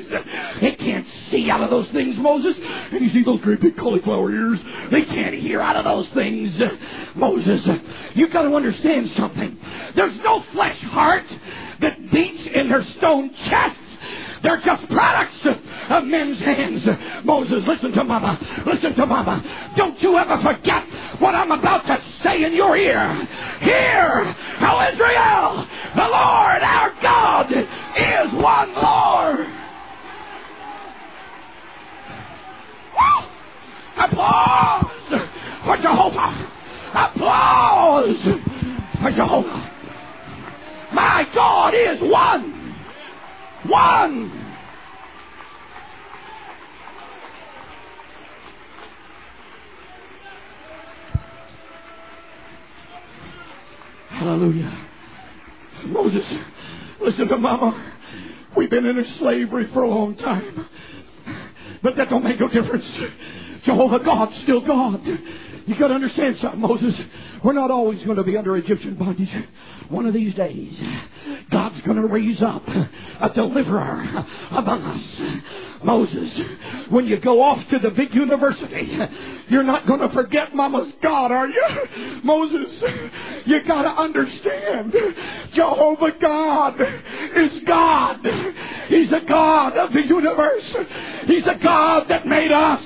They 0.62 0.76
can't 0.76 1.06
see 1.32 1.50
out 1.50 1.62
of 1.62 1.70
those 1.70 1.88
things, 1.94 2.16
Moses. 2.18 2.56
And 2.58 3.02
you 3.02 3.12
see 3.12 3.24
those 3.24 3.42
great 3.42 3.62
big 3.62 3.78
cauliflower 3.78 4.32
ears. 4.32 4.60
They 4.92 5.04
can't 5.04 5.36
hear 5.36 5.62
out 5.62 5.76
of 5.76 5.86
those 5.86 6.08
things. 6.14 6.52
Moses, 7.16 7.62
you've 8.14 8.34
got 8.34 8.44
to 8.44 8.56
understand 8.56 9.10
something. 9.18 9.58
There's 9.96 10.18
no 10.24 10.44
flesh 10.54 10.80
heart 10.86 11.26
that 11.82 12.12
beats 12.12 12.50
in 12.54 12.70
their 12.70 12.86
stone 12.98 13.30
chest. 13.50 13.78
They're 14.44 14.62
just 14.64 14.88
products 14.90 15.42
of 15.90 16.04
men's 16.04 16.38
hands. 16.40 16.82
Moses, 17.24 17.64
listen 17.68 17.92
to 17.94 18.04
Mama. 18.04 18.38
Listen 18.68 18.94
to 18.96 19.06
Mama. 19.06 19.74
Don't 19.76 20.00
you 20.02 20.18
ever 20.18 20.38
forget 20.44 20.84
what 21.20 21.34
I'm 21.34 21.52
about 21.52 21.86
to 21.88 21.98
say 22.24 22.44
in 22.44 22.54
your 22.54 22.78
ear. 22.78 23.28
Hear, 23.62 24.36
O 24.62 24.90
Israel, 24.94 25.68
the 25.96 26.02
Lord 26.02 26.62
our 26.62 26.94
God 27.02 27.52
is 27.52 28.34
one 28.34 28.74
Lord. 28.76 29.65
Applause 33.98 34.86
for 35.66 35.78
Jehovah. 35.78 36.52
Applause 36.94 38.18
for 39.02 39.12
Jehovah. 39.12 39.72
My 40.94 41.26
God 41.34 41.74
is 41.74 42.00
one. 42.02 42.76
One. 43.68 44.46
Hallelujah. 54.10 54.88
Moses, 55.88 56.24
listen 57.02 57.28
to 57.28 57.38
Mama. 57.38 57.94
We've 58.56 58.70
been 58.70 58.86
in 58.86 59.06
slavery 59.20 59.68
for 59.74 59.84
a 59.84 59.90
long 59.90 60.16
time. 60.16 60.68
But 61.86 61.98
that 61.98 62.10
don't 62.10 62.24
make 62.24 62.40
no 62.40 62.48
difference. 62.48 62.84
Jehovah 63.64 64.00
God's 64.04 64.32
still 64.42 64.66
God. 64.66 65.06
You 65.68 65.78
got 65.78 65.90
to 65.90 65.94
understand 65.94 66.36
something, 66.42 66.60
Moses. 66.60 66.96
We're 67.44 67.54
not 67.54 67.70
always 67.70 68.04
going 68.04 68.18
to 68.18 68.24
be 68.24 68.36
under 68.36 68.58
Egyptian 68.58 68.96
bondage. 68.96 69.30
One 69.90 70.08
of 70.08 70.16
these 70.16 70.34
days, 70.34 70.74
God's 71.52 71.80
to 71.98 72.08
raise 72.08 72.42
up 72.42 72.68
a 72.68 73.30
deliverer 73.36 74.26
among 74.50 74.82
us. 74.82 75.44
Moses, 75.84 76.32
when 76.90 77.06
you 77.06 77.20
go 77.20 77.44
off 77.44 77.60
to 77.70 77.78
the 77.78 77.92
big 77.92 78.16
university, 78.16 78.98
you're 79.50 79.62
not 79.62 79.86
to 80.00 80.10
forget 80.10 80.56
Mama's 80.56 80.92
God, 81.04 81.32
are 81.32 81.48
you? 81.48 82.22
Moses, 82.24 82.74
you 83.46 83.60
got 83.68 83.84
to 83.84 83.90
understand 83.90 84.92
Jehovah 85.54 86.12
God 86.20 86.82
is 86.82 87.52
God. 87.68 88.26
He's 88.90 89.12
a 89.12 89.22
God 89.28 89.78
of 89.78 89.92
the 89.94 90.02
universe. 90.02 90.64
He's 91.28 91.46
a 91.46 91.62
God 91.64 92.06
that 92.10 92.26
made 92.26 92.52
us. 92.52 92.82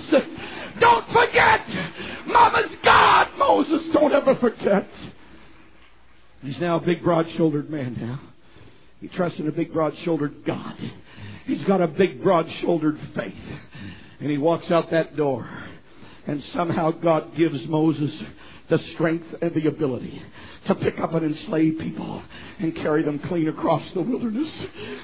Don't 0.79 1.05
forget 1.07 1.61
Mama's 2.27 2.71
God, 2.83 3.27
Moses. 3.37 3.81
Don't 3.93 4.13
ever 4.13 4.35
forget. 4.35 4.87
He's 6.41 6.59
now 6.61 6.77
a 6.77 6.81
big, 6.81 7.03
broad-shouldered 7.03 7.69
man 7.69 7.97
now. 7.99 8.21
He 9.01 9.07
trusts 9.09 9.39
in 9.39 9.47
a 9.47 9.51
big, 9.51 9.73
broad-shouldered 9.73 10.45
God. 10.45 10.75
He's 11.45 11.63
got 11.65 11.81
a 11.81 11.87
big, 11.87 12.23
broad-shouldered 12.23 12.97
faith. 13.15 13.33
And 14.19 14.29
he 14.29 14.37
walks 14.37 14.69
out 14.71 14.91
that 14.91 15.17
door. 15.17 15.49
And 16.27 16.43
somehow 16.53 16.91
God 16.91 17.35
gives 17.35 17.59
Moses 17.67 18.11
the 18.69 18.79
strength 18.93 19.25
and 19.41 19.53
the 19.53 19.67
ability 19.67 20.21
to 20.67 20.75
pick 20.75 20.99
up 20.99 21.13
and 21.13 21.35
enslave 21.35 21.77
people 21.79 22.21
and 22.59 22.75
carry 22.75 23.03
them 23.03 23.19
clean 23.27 23.47
across 23.47 23.83
the 23.93 24.01
wilderness. 24.01 24.47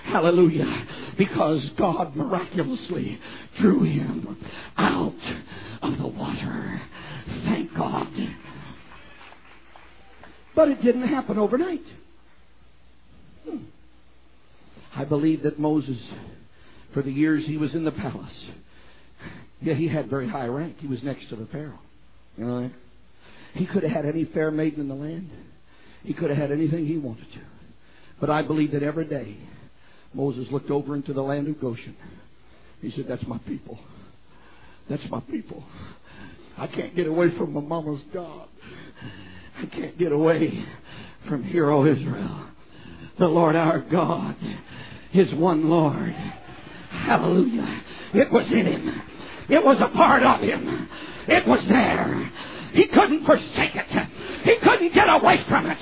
Hallelujah. 0.04 0.88
Because 1.18 1.62
God 1.78 2.16
miraculously 2.16 3.20
drew 3.60 3.84
him 3.84 4.38
out 4.78 5.16
of 5.82 5.98
the 5.98 6.08
water. 6.08 6.82
Thank 7.46 7.74
God. 7.76 8.08
But 10.56 10.70
it 10.70 10.84
didn't 10.84 11.08
happen 11.08 11.38
overnight. 11.38 11.84
Hmm. 13.48 13.58
I 14.96 15.06
believe 15.06 15.44
that 15.44 15.60
Moses, 15.60 15.98
for 16.94 17.02
the 17.02 17.12
years 17.12 17.44
he 17.46 17.58
was 17.58 17.74
in 17.74 17.84
the 17.84 17.92
palace, 17.92 18.30
yeah, 19.62 19.74
he 19.74 19.88
had 19.88 20.10
very 20.10 20.30
high 20.30 20.46
rank. 20.46 20.78
He 20.80 20.88
was 20.88 21.02
next 21.04 21.30
to 21.30 21.36
the 21.36 21.48
Pharaoh. 21.48 21.80
You 22.38 22.46
know 22.46 22.62
that? 22.62 22.72
He 23.56 23.66
could 23.66 23.84
have 23.84 23.92
had 23.92 24.06
any 24.06 24.26
fair 24.26 24.52
maiden 24.52 24.82
in 24.82 24.88
the 24.88 24.96
land. 24.96 25.30
He 26.04 26.14
could 26.14 26.30
have 26.30 26.38
had 26.38 26.52
anything 26.52 26.86
he 26.86 26.98
wanted 26.98 27.32
to. 27.34 27.40
But 28.20 28.30
I 28.30 28.42
believe 28.42 28.72
that 28.72 28.84
every 28.84 29.06
day 29.06 29.38
Moses 30.14 30.46
looked 30.52 30.70
over 30.70 30.96
into 30.96 31.14
the 31.14 31.22
land 31.22 31.48
of 31.48 31.60
Goshen. 31.60 31.96
He 32.82 32.92
said, 32.92 33.06
That's 33.08 33.26
my 33.28 33.38
people. 33.40 33.80
That's 34.90 35.04
my 35.10 35.22
people. 35.22 35.64
I 36.58 36.68
can't 36.68 36.96
get 36.96 37.08
away 37.08 37.36
from 37.38 37.54
my 37.54 37.62
mama's 37.62 38.02
God. 38.14 38.48
I 39.58 39.66
can't 39.68 39.98
get 39.98 40.12
away 40.12 40.66
from 41.28 41.44
hero 41.44 41.86
Israel. 41.86 42.50
The 43.18 43.26
Lord 43.26 43.56
our 43.56 43.80
God 43.80 44.36
is 45.14 45.34
one 45.34 45.70
Lord. 45.70 46.14
Hallelujah. 46.90 47.82
It 48.14 48.32
was 48.32 48.46
in 48.52 48.66
him. 48.66 49.02
It 49.50 49.64
was 49.64 49.78
a 49.80 49.96
part 49.96 50.24
of 50.24 50.42
him. 50.42 50.90
It 51.28 51.48
was 51.48 51.64
there. 51.70 52.32
He 52.76 52.88
couldn't 52.88 53.26
forsake 53.26 53.76
it. 53.76 54.08
He 54.44 54.56
couldn't 54.62 54.94
get 54.94 55.08
away 55.10 55.40
from 55.48 55.66
it. 55.66 55.78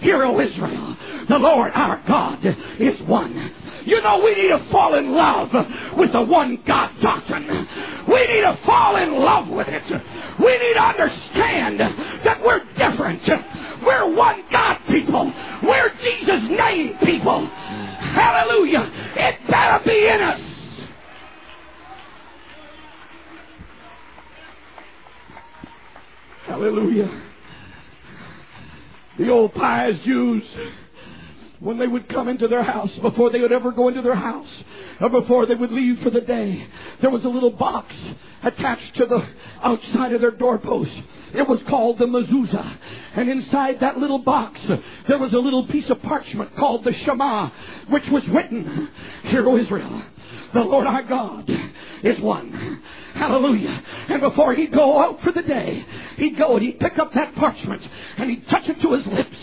Hero 0.00 0.40
Israel, 0.40 0.96
the 1.28 1.38
Lord 1.38 1.72
our 1.74 2.02
God 2.08 2.44
is 2.44 3.00
one. 3.06 3.52
You 3.84 4.00
know, 4.02 4.20
we 4.24 4.34
need 4.34 4.48
to 4.48 4.66
fall 4.72 4.96
in 4.96 5.12
love 5.12 5.50
with 5.96 6.12
the 6.12 6.22
one 6.22 6.62
God 6.66 6.90
doctrine. 7.00 7.46
We 8.08 8.20
need 8.20 8.42
to 8.42 8.58
fall 8.64 8.96
in 8.96 9.12
love 9.12 9.48
with 9.48 9.68
it. 9.68 9.82
We 10.40 10.52
need 10.58 10.74
to 10.74 10.82
understand 10.82 11.80
that 11.80 12.42
we're 12.44 12.64
different. 12.76 13.22
We're 13.84 14.14
one 14.14 14.42
God 14.50 14.78
people. 14.90 15.32
We're 15.62 15.90
Jesus' 16.02 16.50
name 16.50 16.98
people. 17.04 17.46
Hallelujah. 17.46 18.90
It 19.16 19.50
better 19.50 19.84
be 19.84 20.08
in 20.08 20.20
us. 20.20 20.57
Hallelujah. 26.48 27.24
The 29.18 29.28
old 29.28 29.52
pious 29.52 29.96
Jews, 30.02 30.42
when 31.60 31.78
they 31.78 31.86
would 31.86 32.08
come 32.08 32.26
into 32.28 32.48
their 32.48 32.62
house, 32.62 32.90
before 33.02 33.30
they 33.30 33.38
would 33.38 33.52
ever 33.52 33.70
go 33.70 33.88
into 33.88 34.00
their 34.00 34.14
house, 34.14 34.48
or 34.98 35.10
before 35.10 35.44
they 35.44 35.54
would 35.54 35.70
leave 35.70 35.98
for 36.02 36.08
the 36.08 36.22
day, 36.22 36.66
there 37.02 37.10
was 37.10 37.22
a 37.24 37.28
little 37.28 37.50
box 37.50 37.94
attached 38.42 38.96
to 38.96 39.04
the 39.04 39.26
outside 39.62 40.14
of 40.14 40.22
their 40.22 40.30
doorpost. 40.30 40.90
It 41.34 41.46
was 41.46 41.60
called 41.68 41.98
the 41.98 42.06
mezuzah. 42.06 42.78
And 43.16 43.28
inside 43.28 43.80
that 43.80 43.98
little 43.98 44.20
box, 44.20 44.58
there 45.06 45.18
was 45.18 45.34
a 45.34 45.38
little 45.38 45.66
piece 45.66 45.90
of 45.90 46.00
parchment 46.00 46.56
called 46.56 46.82
the 46.82 46.94
Shema, 47.04 47.50
which 47.90 48.04
was 48.10 48.22
written, 48.28 48.88
Hear, 49.24 49.46
O 49.46 49.58
Israel, 49.58 50.02
the 50.54 50.60
Lord 50.60 50.86
our 50.86 51.02
God 51.02 51.50
is 52.02 52.20
one. 52.20 52.82
Hallelujah. 53.14 53.82
And 54.08 54.20
before 54.20 54.54
he'd 54.54 54.72
go 54.72 55.02
out 55.02 55.20
for 55.22 55.32
the 55.32 55.42
day, 55.42 55.84
he'd 56.16 56.38
go 56.38 56.56
and 56.56 56.64
he'd 56.64 56.78
pick 56.78 56.98
up 56.98 57.12
that 57.14 57.34
parchment 57.34 57.82
and 58.16 58.30
he'd 58.30 58.46
touch 58.48 58.68
it 58.68 58.80
to 58.80 58.92
his 58.92 59.06
lips 59.06 59.36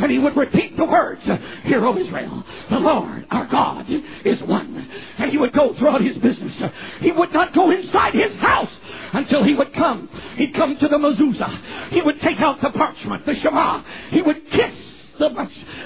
and 0.00 0.10
he 0.10 0.18
would 0.18 0.36
repeat 0.36 0.76
the 0.76 0.84
words, 0.84 1.22
Hear, 1.64 1.84
O 1.84 1.98
Israel, 1.98 2.44
the 2.70 2.78
Lord 2.78 3.26
our 3.30 3.46
God 3.46 3.86
is 4.24 4.40
one. 4.42 4.88
And 5.18 5.30
he 5.30 5.38
would 5.38 5.52
go 5.52 5.76
throughout 5.78 6.00
his 6.00 6.16
business. 6.16 6.54
He 7.00 7.12
would 7.12 7.32
not 7.32 7.54
go 7.54 7.70
inside 7.70 8.14
his 8.14 8.32
house 8.40 8.70
until 9.12 9.44
he 9.44 9.54
would 9.54 9.72
come. 9.74 10.08
He'd 10.36 10.54
come 10.54 10.76
to 10.78 10.88
the 10.88 10.96
mezuzah. 10.96 11.90
He 11.90 12.02
would 12.02 12.20
take 12.20 12.40
out 12.40 12.60
the 12.62 12.70
parchment, 12.70 13.26
the 13.26 13.34
Shema. 13.42 13.82
He 14.10 14.22
would 14.22 14.50
kiss 14.50 14.74
the, 15.18 15.28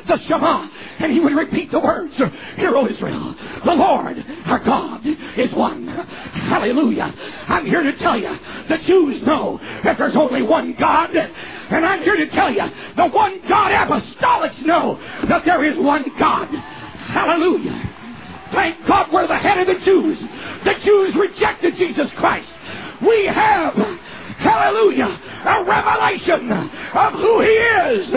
the 0.07 0.19
Shema, 0.29 0.69
and 1.01 1.13
he 1.13 1.21
would 1.21 1.35
repeat 1.35 1.71
the 1.71 1.81
words, 1.81 2.15
Hear, 2.57 2.75
O 2.77 2.87
Israel, 2.87 3.35
the 3.65 3.73
Lord 3.73 4.17
our 4.47 4.63
God 4.65 5.01
is 5.37 5.53
one. 5.55 5.87
Hallelujah. 5.87 7.13
I'm 7.49 7.67
here 7.67 7.83
to 7.83 7.99
tell 7.99 8.19
you, 8.19 8.37
the 8.69 8.79
Jews 8.87 9.23
know 9.27 9.59
that 9.85 9.99
there's 9.99 10.17
only 10.17 10.43
one 10.43 10.75
God, 10.79 11.11
and 11.15 11.85
I'm 11.85 12.03
here 12.03 12.17
to 12.17 12.31
tell 12.31 12.53
you, 12.53 12.65
the 12.97 13.09
one 13.09 13.41
God 13.49 13.71
apostolics 13.73 14.65
know 14.65 14.99
that 15.29 15.43
there 15.45 15.65
is 15.65 15.79
one 15.79 16.05
God. 16.19 16.49
Hallelujah. 16.49 17.93
Thank 18.53 18.87
God 18.87 19.07
we're 19.13 19.27
the 19.27 19.39
head 19.39 19.59
of 19.59 19.67
the 19.67 19.85
Jews. 19.85 20.19
The 20.65 20.75
Jews 20.85 21.15
rejected 21.17 21.75
Jesus 21.77 22.13
Christ. 22.19 22.49
We 23.01 23.27
have 23.27 23.75
hallelujah, 24.43 25.07
a 25.07 25.65
revelation 25.65 26.51
of 26.51 27.13
who 27.15 27.41
He 27.41 27.49
is. 27.49 28.15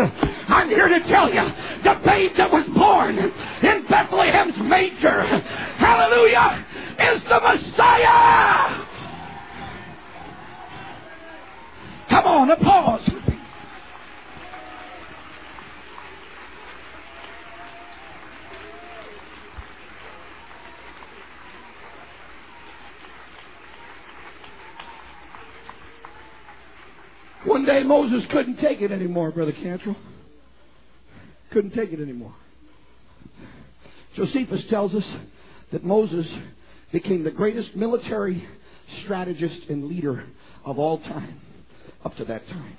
I'm 0.47 0.69
here 0.69 0.87
to 0.87 0.99
tell 1.07 1.33
you, 1.33 1.45
the 1.83 2.01
babe 2.05 2.31
that 2.37 2.51
was 2.51 2.65
born 2.75 3.17
in 3.17 3.85
Bethlehem's 3.89 4.57
manger, 4.57 5.23
hallelujah, 5.77 6.65
is 6.99 7.21
the 7.29 7.39
Messiah. 7.39 8.85
Come 12.09 12.25
on, 12.25 12.51
a 12.51 12.57
One 27.45 27.63
day 27.63 27.83
Moses 27.83 28.23
couldn't 28.31 28.57
take 28.57 28.81
it 28.81 28.91
anymore, 28.91 29.31
Brother 29.31 29.51
Cantrell. 29.51 29.95
Couldn't 31.51 31.75
take 31.75 31.93
it 31.93 32.01
anymore. 32.01 32.33
Josephus 34.15 34.61
tells 34.69 34.95
us 34.95 35.03
that 35.71 35.83
Moses 35.83 36.25
became 36.91 37.23
the 37.23 37.31
greatest 37.31 37.75
military 37.75 38.47
strategist 39.03 39.69
and 39.69 39.85
leader 39.85 40.25
of 40.65 40.79
all 40.79 40.97
time 40.99 41.39
up 42.03 42.15
to 42.17 42.25
that 42.25 42.47
time. 42.47 42.77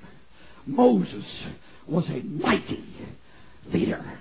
Moses 0.67 1.25
was 1.87 2.05
a 2.09 2.23
mighty 2.25 2.85
leader. 3.73 4.19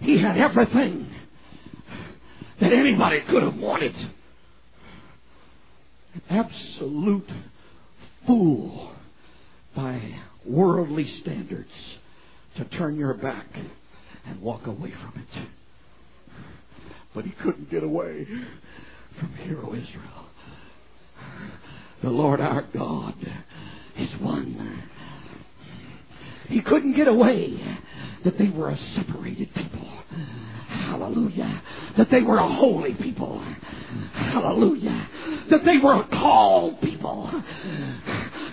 He 0.00 0.20
had 0.20 0.38
everything 0.38 1.12
that 2.60 2.72
anybody 2.72 3.20
could 3.28 3.42
have 3.42 3.56
wanted. 3.56 3.94
Absolute 6.30 7.28
fool 8.26 8.94
by 9.74 10.20
worldly 10.44 11.20
standards 11.22 11.70
to 12.56 12.64
turn 12.76 12.96
your 12.96 13.14
back 13.14 13.46
and 14.26 14.40
walk 14.40 14.66
away 14.66 14.92
from 14.92 15.22
it. 15.22 15.48
But 17.14 17.24
he 17.24 17.32
couldn't 17.42 17.70
get 17.70 17.82
away 17.82 18.26
from 19.18 19.34
hero 19.34 19.72
Israel. 19.74 20.26
The 22.02 22.10
Lord 22.10 22.40
our 22.40 22.62
God 22.74 23.14
is 23.98 24.08
one. 24.20 24.82
He 26.48 26.60
couldn't 26.60 26.96
get 26.96 27.08
away 27.08 27.78
that 28.24 28.38
they 28.38 28.48
were 28.48 28.70
a 28.70 28.78
separated 28.96 29.54
people. 29.54 29.88
Hallelujah. 30.72 31.62
That 31.98 32.10
they 32.10 32.22
were 32.22 32.38
a 32.38 32.48
holy 32.48 32.94
people. 32.94 33.40
Hallelujah. 34.14 35.08
That 35.50 35.64
they 35.64 35.78
were 35.78 35.94
a 35.94 36.08
called 36.08 36.80
people. 36.80 37.30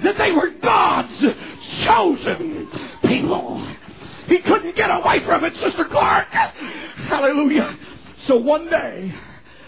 that 0.04 0.18
they 0.18 0.32
were 0.32 0.50
God's 0.62 1.14
chosen 1.86 2.70
people. 3.06 3.76
He 4.28 4.40
couldn't 4.42 4.76
get 4.76 4.90
away 4.92 5.26
from 5.26 5.46
it, 5.46 5.54
Sister 5.64 5.86
Clark. 5.90 6.28
Hallelujah. 6.30 7.78
So 8.28 8.36
one 8.36 8.70
day, 8.70 9.14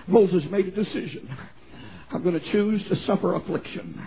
Moses 0.07 0.43
made 0.51 0.67
a 0.67 0.71
decision. 0.71 1.29
I'm 2.11 2.23
going 2.23 2.39
to 2.39 2.51
choose 2.51 2.81
to 2.89 2.95
suffer 3.05 3.35
affliction 3.35 3.99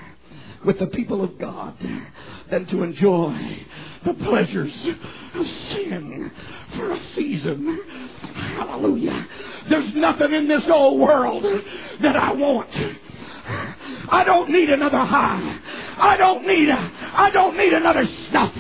with 0.65 0.79
the 0.79 0.87
people 0.87 1.23
of 1.23 1.39
God 1.39 1.77
than 2.51 2.67
to 2.67 2.83
enjoy 2.83 3.37
the 4.07 4.15
pleasures 4.15 4.73
of 5.35 5.47
sin 5.73 6.31
for 6.77 6.93
a 6.93 7.01
season. 7.17 7.81
Hallelujah. 8.57 9.27
There's 9.69 9.95
nothing 9.95 10.33
in 10.33 10.49
this 10.49 10.63
old 10.71 11.01
world 11.01 11.45
that 12.03 12.17
I 12.17 12.33
want. 12.33 12.71
I 14.11 14.25
don't 14.25 14.51
need 14.51 14.71
another 14.71 14.99
high. 14.99 15.61
I 15.99 16.17
don't 16.17 16.47
need 16.47 16.69
a, 16.69 16.93
I 17.15 17.31
don't 17.33 17.57
need 17.57 17.73
another 17.73 18.05
stuff. 18.31 18.53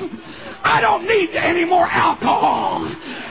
I 0.64 0.80
don't 0.80 1.06
need 1.06 1.30
any 1.36 1.64
more 1.64 1.86
alcohol. 1.86 2.80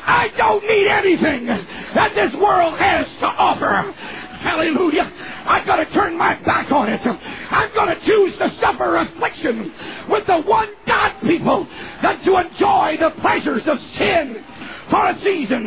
I 0.06 0.30
don't 0.38 0.64
need 0.64 0.88
anything 0.88 1.48
that 1.48 2.14
this 2.14 2.34
world 2.40 2.78
has 2.78 3.08
to 3.22 3.26
offer. 3.26 3.96
Hallelujah. 4.44 5.10
I've 5.48 5.66
got 5.66 5.78
to 5.78 5.86
turn 5.94 6.18
my 6.18 6.36
back 6.44 6.72
on 6.72 6.92
it. 6.92 7.00
I'm 7.02 7.74
going 7.74 7.96
to 7.96 8.06
choose 8.06 8.34
to 8.40 8.50
suffer 8.62 8.98
affliction 8.98 9.72
with 10.10 10.28
the 10.28 10.42
one 10.42 10.68
God 10.86 11.22
people 11.22 11.68
than 12.04 12.24
to 12.26 12.38
enjoy 12.38 12.98
the 13.00 13.12
pleasures 13.22 13.64
of 13.68 13.78
sin 13.98 14.44
for 14.90 15.10
a 15.10 15.16
season. 15.24 15.66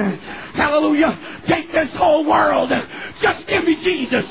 Hallelujah. 0.55 1.43
Take 1.49 1.73
this 1.73 1.89
whole 1.97 2.29
world. 2.29 2.71
Just 3.23 3.47
give 3.49 3.65
me 3.65 3.77
Jesus. 3.83 4.25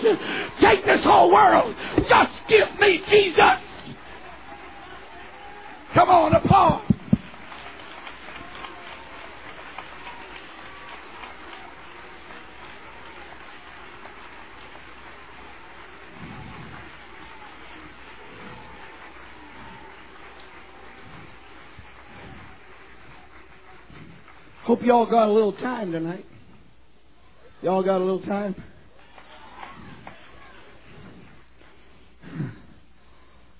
Take 0.62 0.86
this 0.86 1.04
whole 1.04 1.34
world. 1.34 1.76
Just 2.08 2.34
give 2.48 2.80
me 2.80 3.02
Jesus. 3.10 3.60
Come 5.96 6.10
on, 6.10 6.36
applause. 6.36 6.95
Hope 24.66 24.82
y'all 24.82 25.06
got 25.06 25.28
a 25.28 25.32
little 25.32 25.54
time 25.54 25.92
tonight. 25.92 26.26
Y'all 27.62 27.84
got 27.84 27.98
a 27.98 28.04
little 28.04 28.22
time? 28.22 28.56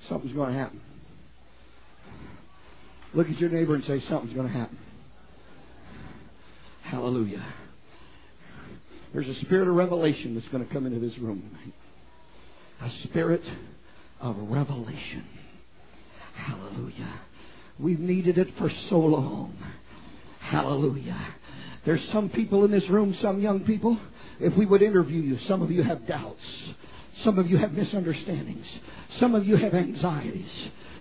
Something's 0.10 0.34
going 0.36 0.52
to 0.52 0.60
happen. 0.60 0.82
Look 3.14 3.30
at 3.30 3.40
your 3.40 3.52
neighbor 3.52 3.76
and 3.76 3.84
say, 3.86 4.04
Something's 4.10 4.34
going 4.34 4.48
to 4.48 4.54
happen. 4.54 4.80
Hallelujah. 6.82 7.46
There's 9.14 9.28
a 9.28 9.40
spirit 9.42 9.68
of 9.68 9.76
revelation 9.76 10.34
that's 10.34 10.48
going 10.48 10.68
to 10.68 10.74
come 10.74 10.88
into 10.88 11.00
this 11.00 11.18
room 11.20 11.44
tonight. 11.52 11.76
A 12.82 13.08
spirit 13.08 13.44
of 14.20 14.36
revelation. 14.40 15.24
Hallelujah. 16.36 17.22
We've 17.78 18.00
needed 18.00 18.40
it 18.40 18.48
for 18.58 18.72
so 18.90 18.98
long. 18.98 19.56
Hallelujah. 20.50 21.36
There's 21.86 22.02
some 22.14 22.30
people 22.30 22.66
in 22.66 22.72
this 22.72 22.88
room, 22.90 23.16
some 23.22 23.42
young 23.42 23.62
people. 23.62 23.98
If 24.40 24.56
we 24.58 24.66
would 24.66 24.82
interview 24.82 25.22
you, 25.22 25.38
some 25.48 25.62
of 25.62 25.72
you 25.72 25.84
have 25.84 26.08
doubts. 26.08 26.40
Some 27.24 27.40
of 27.40 27.50
you 27.50 27.58
have 27.58 27.74
misunderstandings. 27.74 28.66
Some 29.20 29.36
of 29.36 29.48
you 29.48 29.56
have 29.56 29.74
anxieties 29.74 30.50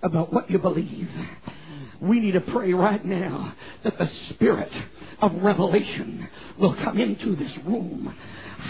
about 0.02 0.32
what 0.32 0.50
you 0.50 0.58
believe. 0.58 1.08
We 2.00 2.20
need 2.20 2.32
to 2.32 2.40
pray 2.40 2.72
right 2.72 3.04
now 3.04 3.54
that 3.84 3.98
the 3.98 4.08
spirit 4.30 4.72
of 5.20 5.32
revelation 5.42 6.28
will 6.58 6.74
come 6.74 6.98
into 6.98 7.36
this 7.36 7.52
room. 7.64 8.14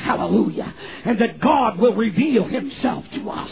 Hallelujah. 0.03 0.75
And 1.05 1.21
that 1.21 1.41
God 1.41 1.79
will 1.79 1.95
reveal 1.95 2.45
Himself 2.45 3.05
to 3.15 3.31
us 3.31 3.51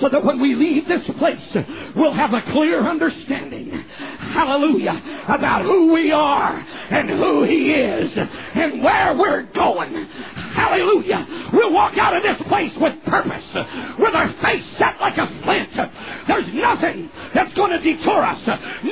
so 0.00 0.08
that 0.08 0.24
when 0.24 0.40
we 0.40 0.54
leave 0.54 0.88
this 0.88 1.02
place, 1.18 1.64
we'll 1.94 2.14
have 2.14 2.32
a 2.32 2.42
clear 2.52 2.80
understanding. 2.88 3.70
Hallelujah. 4.18 5.24
About 5.28 5.62
who 5.62 5.92
we 5.92 6.10
are 6.10 6.58
and 6.58 7.10
who 7.10 7.44
He 7.44 7.70
is 7.72 8.10
and 8.16 8.82
where 8.82 9.16
we're 9.16 9.42
going. 9.52 10.06
Hallelujah. 10.54 11.50
We'll 11.52 11.72
walk 11.72 11.98
out 11.98 12.16
of 12.16 12.22
this 12.22 12.48
place 12.48 12.72
with 12.80 12.94
purpose, 13.06 13.44
with 13.98 14.14
our 14.14 14.32
face 14.42 14.64
set 14.78 15.00
like 15.00 15.18
a 15.18 15.26
flint. 15.44 15.70
There's 16.26 16.48
nothing 16.54 17.10
that's 17.34 17.52
going 17.54 17.72
to 17.72 17.80
detour 17.80 18.24
us. 18.24 18.40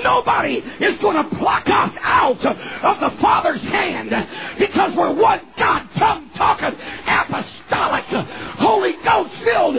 Nobody 0.02 0.54
is 0.54 0.98
going 1.00 1.16
to 1.16 1.36
pluck 1.36 1.66
us 1.66 1.92
out 2.02 2.44
of 2.44 3.00
the 3.00 3.20
Father's 3.20 3.60
hand 3.62 4.10
because 4.58 4.90
we're 4.96 5.14
one 5.14 5.40
God 5.58 5.88
tongue 5.98 6.30
talking, 6.36 6.72
apostolic, 7.06 8.04
Holy 8.58 8.92
Ghost 9.04 9.30
filled 9.44 9.76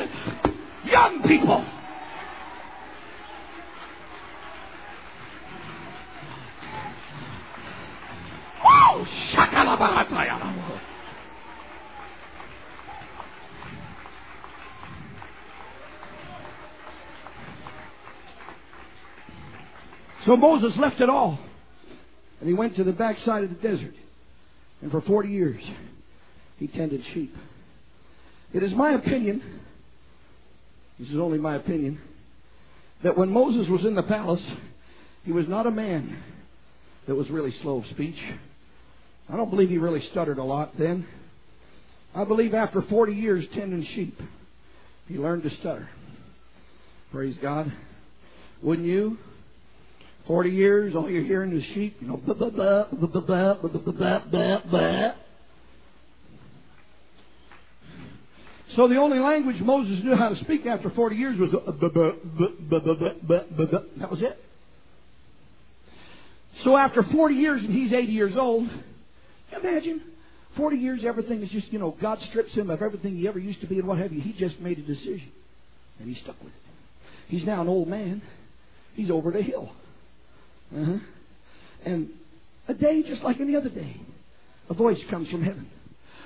young 0.86 1.23
people. 1.27 1.65
Oh, 8.65 9.06
shakalabahatayala. 9.34 10.77
So 20.25 20.36
Moses 20.36 20.73
left 20.77 20.99
it 21.01 21.10
all. 21.10 21.39
And 22.39 22.47
he 22.47 22.53
went 22.53 22.75
to 22.75 22.84
the 22.84 22.91
backside 22.91 23.43
of 23.43 23.49
the 23.49 23.56
desert. 23.56 23.95
And 24.82 24.91
for 24.91 25.01
40 25.01 25.30
years, 25.30 25.62
he 26.58 26.67
tended 26.67 27.01
sheep. 27.13 27.36
It 28.53 28.63
is 28.63 28.71
my 28.73 28.91
opinion, 28.93 29.41
this 30.99 31.10
is 31.10 31.17
only 31.17 31.38
my 31.38 31.56
opinion, 31.56 31.99
that 33.03 33.17
when 33.17 33.30
Moses 33.30 33.69
was 33.69 33.86
in 33.86 33.95
the 33.95 34.03
palace, 34.03 34.41
he 35.23 35.32
was 35.32 35.47
not 35.47 35.67
a 35.67 35.71
man 35.71 36.21
that 37.08 37.15
was 37.15 37.30
really 37.30 37.53
slow 37.62 37.80
of 37.80 37.86
speech. 37.91 38.17
I 39.30 39.36
don't 39.36 39.49
believe 39.49 39.69
he 39.69 39.77
really 39.77 40.03
stuttered 40.12 40.38
a 40.38 40.43
lot 40.43 40.77
then. 40.77 41.06
I 42.15 42.23
believe 42.23 42.53
after 42.53 42.82
40 42.82 43.13
years 43.13 43.45
tending 43.53 43.86
sheep, 43.95 44.19
he 45.08 45.17
learned 45.17 45.43
to 45.43 45.49
stutter. 45.60 45.89
Praise 47.12 47.36
God. 47.41 47.71
Wouldn't 48.62 48.88
you? 48.88 49.17
40 50.28 50.50
years, 50.50 50.96
all 50.96 51.10
you're 51.10 51.24
hearing 51.24 51.58
is 51.58 51.63
sheep, 51.74 51.98
you 52.02 52.08
know, 52.08 52.18
blah, 52.18 52.36
blah, 52.36 52.50
blah, 52.50 52.88
blah, 52.92 53.08
blah, 53.08 53.22
blah, 53.22 53.54
blah, 53.54 53.92
blah, 53.92 54.20
blah, 54.20 54.62
blah. 54.70 55.13
So 58.76 58.88
the 58.88 58.98
only 58.98 59.20
language 59.20 59.60
Moses 59.62 60.04
knew 60.04 60.16
how 60.16 60.30
to 60.30 60.44
speak 60.44 60.66
after 60.66 60.90
40 60.90 61.16
years 61.16 61.40
was 61.40 61.52
that 61.52 64.12
was 64.12 64.22
it. 64.22 64.44
So 66.63 66.76
after 66.76 67.04
40 67.04 67.36
years 67.36 67.62
and 67.63 67.74
he's 67.74 67.94
80 67.94 68.12
years 68.12 68.34
old, 68.38 68.70
imagine 69.58 70.02
40 70.58 70.78
years 70.78 71.02
everything 71.06 71.42
is 71.42 71.50
just, 71.50 71.72
you 71.72 71.80
know, 71.80 71.96
God 72.02 72.20
strips 72.30 72.54
him 72.54 72.70
of 72.70 72.82
everything 72.82 73.16
he 73.16 73.28
ever 73.28 73.40
used 73.40 73.62
to 73.62 73.68
be 73.68 73.80
and 73.80 73.88
what 73.88 74.00
have 74.00 74.12
you. 74.12 74.22
He 74.22 74.34
just 74.34 74.60
made 74.60 74.78
a 74.78 74.84
decision 74.84 75.32
and 76.00 76.13
he 76.13 76.22
stuck 76.22 76.38
with 76.44 76.54
it. 76.54 76.62
He's 77.30 77.46
now 77.46 77.62
an 77.62 77.68
old 77.68 77.88
man. 77.88 78.22
He's 78.96 79.10
over 79.10 79.32
the 79.32 79.42
hill. 79.42 79.72
Uh-huh. 80.75 80.97
And 81.86 82.10
a 82.67 82.73
day 82.73 83.03
just 83.08 83.21
like 83.23 83.39
any 83.39 83.56
other 83.56 83.69
day, 83.69 84.01
a 84.69 84.73
voice 84.73 84.97
comes 85.10 85.30
from 85.30 85.43
heaven. 85.43 85.69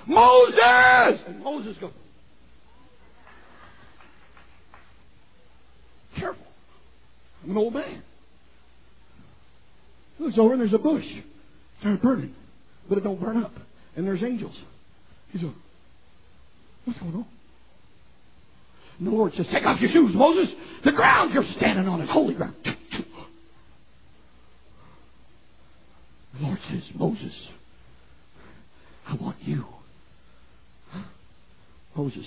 Moses! 0.06 1.20
And 1.28 1.42
Moses 1.42 1.76
goes, 1.80 1.92
Careful. 6.16 6.44
I'm 7.44 7.50
an 7.50 7.56
old 7.56 7.74
man. 7.74 8.02
He 10.18 10.24
looks 10.24 10.38
over 10.38 10.52
and 10.52 10.60
there's 10.60 10.74
a 10.74 10.78
bush. 10.78 11.04
Started 11.80 12.02
burning. 12.02 12.34
But 12.88 12.98
it 12.98 13.04
don't 13.04 13.20
burn 13.20 13.42
up. 13.42 13.52
And 13.96 14.06
there's 14.06 14.22
angels. 14.22 14.54
He's 15.30 15.42
going, 15.42 15.54
What's 16.84 16.98
going 16.98 17.14
on? 17.14 17.26
And 18.98 19.06
the 19.06 19.12
Lord 19.12 19.32
says, 19.36 19.46
Take 19.52 19.64
off 19.64 19.80
your 19.80 19.90
shoes, 19.90 20.12
Moses. 20.14 20.52
The 20.84 20.92
ground 20.92 21.32
you're 21.32 21.44
standing 21.56 21.88
on 21.88 22.00
is 22.02 22.10
holy 22.10 22.34
ground. 22.34 22.54
The 26.34 26.46
Lord 26.46 26.58
says, 26.70 26.82
Moses, 26.94 27.34
I 29.06 29.14
want 29.14 29.36
you. 29.42 29.64
Moses, 31.96 32.24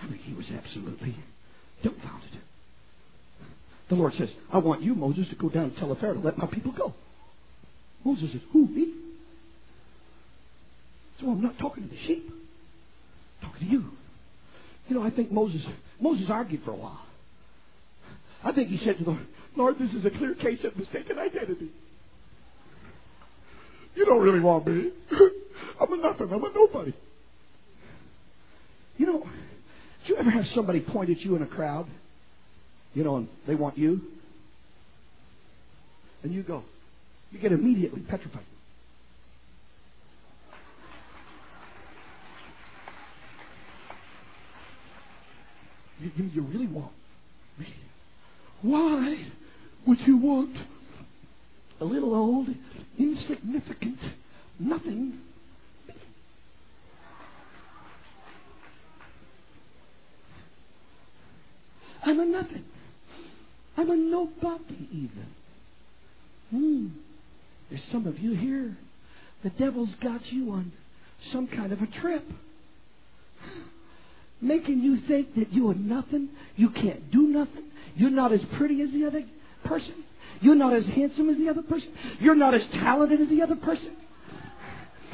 I 0.00 0.06
mean, 0.06 0.18
he 0.18 0.34
was 0.34 0.46
absolutely 0.56 1.16
dumbfounded. 1.82 2.30
The 3.88 3.94
Lord 3.94 4.12
says, 4.18 4.28
I 4.52 4.58
want 4.58 4.82
you, 4.82 4.94
Moses, 4.94 5.26
to 5.30 5.34
go 5.34 5.48
down 5.48 5.64
and 5.64 5.76
tell 5.76 5.94
Pharaoh 5.96 6.14
to 6.14 6.20
let 6.20 6.38
my 6.38 6.46
people 6.46 6.72
go. 6.72 6.94
Moses 8.04 8.30
says, 8.32 8.40
Who, 8.52 8.68
me? 8.68 8.92
So 11.20 11.30
I'm 11.30 11.42
not 11.42 11.58
talking 11.58 11.82
to 11.84 11.90
the 11.90 12.00
sheep. 12.06 12.30
I'm 13.42 13.50
talking 13.50 13.66
to 13.66 13.72
you. 13.72 13.84
You 14.88 14.94
know, 14.94 15.02
I 15.02 15.10
think 15.10 15.32
Moses 15.32 15.62
Moses 16.00 16.26
argued 16.30 16.62
for 16.64 16.70
a 16.70 16.76
while. 16.76 17.00
I 18.44 18.52
think 18.52 18.68
he 18.68 18.78
said 18.84 18.98
to 18.98 19.04
the 19.04 19.10
Lord, 19.10 19.26
Lord, 19.56 19.74
this 19.78 19.90
is 19.92 20.04
a 20.04 20.10
clear 20.10 20.34
case 20.34 20.60
of 20.64 20.76
mistaken 20.76 21.18
identity. 21.18 21.70
You 23.98 24.04
don't 24.04 24.22
really 24.22 24.38
want 24.38 24.64
me. 24.64 24.92
I'm 25.80 25.92
a 25.92 25.96
nothing. 25.96 26.28
I'm 26.32 26.44
a 26.44 26.52
nobody. 26.54 26.94
You 28.96 29.06
know, 29.06 29.18
did 29.22 30.10
you 30.10 30.16
ever 30.16 30.30
have 30.30 30.44
somebody 30.54 30.78
point 30.78 31.10
at 31.10 31.18
you 31.18 31.34
in 31.34 31.42
a 31.42 31.46
crowd? 31.46 31.88
You 32.94 33.02
know, 33.02 33.16
and 33.16 33.28
they 33.48 33.56
want 33.56 33.76
you? 33.76 34.00
And 36.22 36.32
you 36.32 36.44
go. 36.44 36.62
You 37.32 37.40
get 37.40 37.50
immediately 37.50 38.02
petrified. 38.02 38.44
You, 45.98 46.12
you, 46.14 46.24
you 46.34 46.42
really 46.42 46.68
want 46.68 46.92
me? 47.58 47.66
Why 48.62 49.26
would 49.88 49.98
you 50.06 50.18
want 50.18 50.56
a 51.80 51.84
little 51.84 52.14
old, 52.14 52.46
insignificant, 52.98 53.98
nothing? 54.58 55.20
I'm 62.04 62.20
a 62.20 62.24
nothing. 62.24 62.64
I'm 63.76 63.90
a 63.90 63.96
nobody 63.96 64.88
even. 64.92 65.26
Hmm. 66.50 66.86
There's 67.68 67.82
some 67.92 68.06
of 68.06 68.18
you 68.18 68.34
here. 68.34 68.76
The 69.44 69.50
devil's 69.50 69.94
got 70.02 70.20
you 70.32 70.50
on 70.52 70.72
some 71.32 71.46
kind 71.46 71.72
of 71.72 71.80
a 71.82 71.86
trip. 72.00 72.24
Making 74.40 74.80
you 74.80 75.00
think 75.06 75.34
that 75.34 75.52
you 75.52 75.68
are 75.70 75.74
nothing. 75.74 76.30
You 76.56 76.70
can't 76.70 77.10
do 77.10 77.22
nothing. 77.28 77.64
You're 77.94 78.10
not 78.10 78.32
as 78.32 78.40
pretty 78.56 78.80
as 78.82 78.90
the 78.92 79.04
other 79.06 79.22
person. 79.64 80.04
You're 80.40 80.54
not 80.54 80.74
as 80.74 80.84
handsome 80.94 81.30
as 81.30 81.36
the 81.36 81.48
other 81.48 81.62
person. 81.62 81.88
You're 82.20 82.36
not 82.36 82.54
as 82.54 82.62
talented 82.72 83.20
as 83.20 83.28
the 83.28 83.42
other 83.42 83.56
person. 83.56 83.96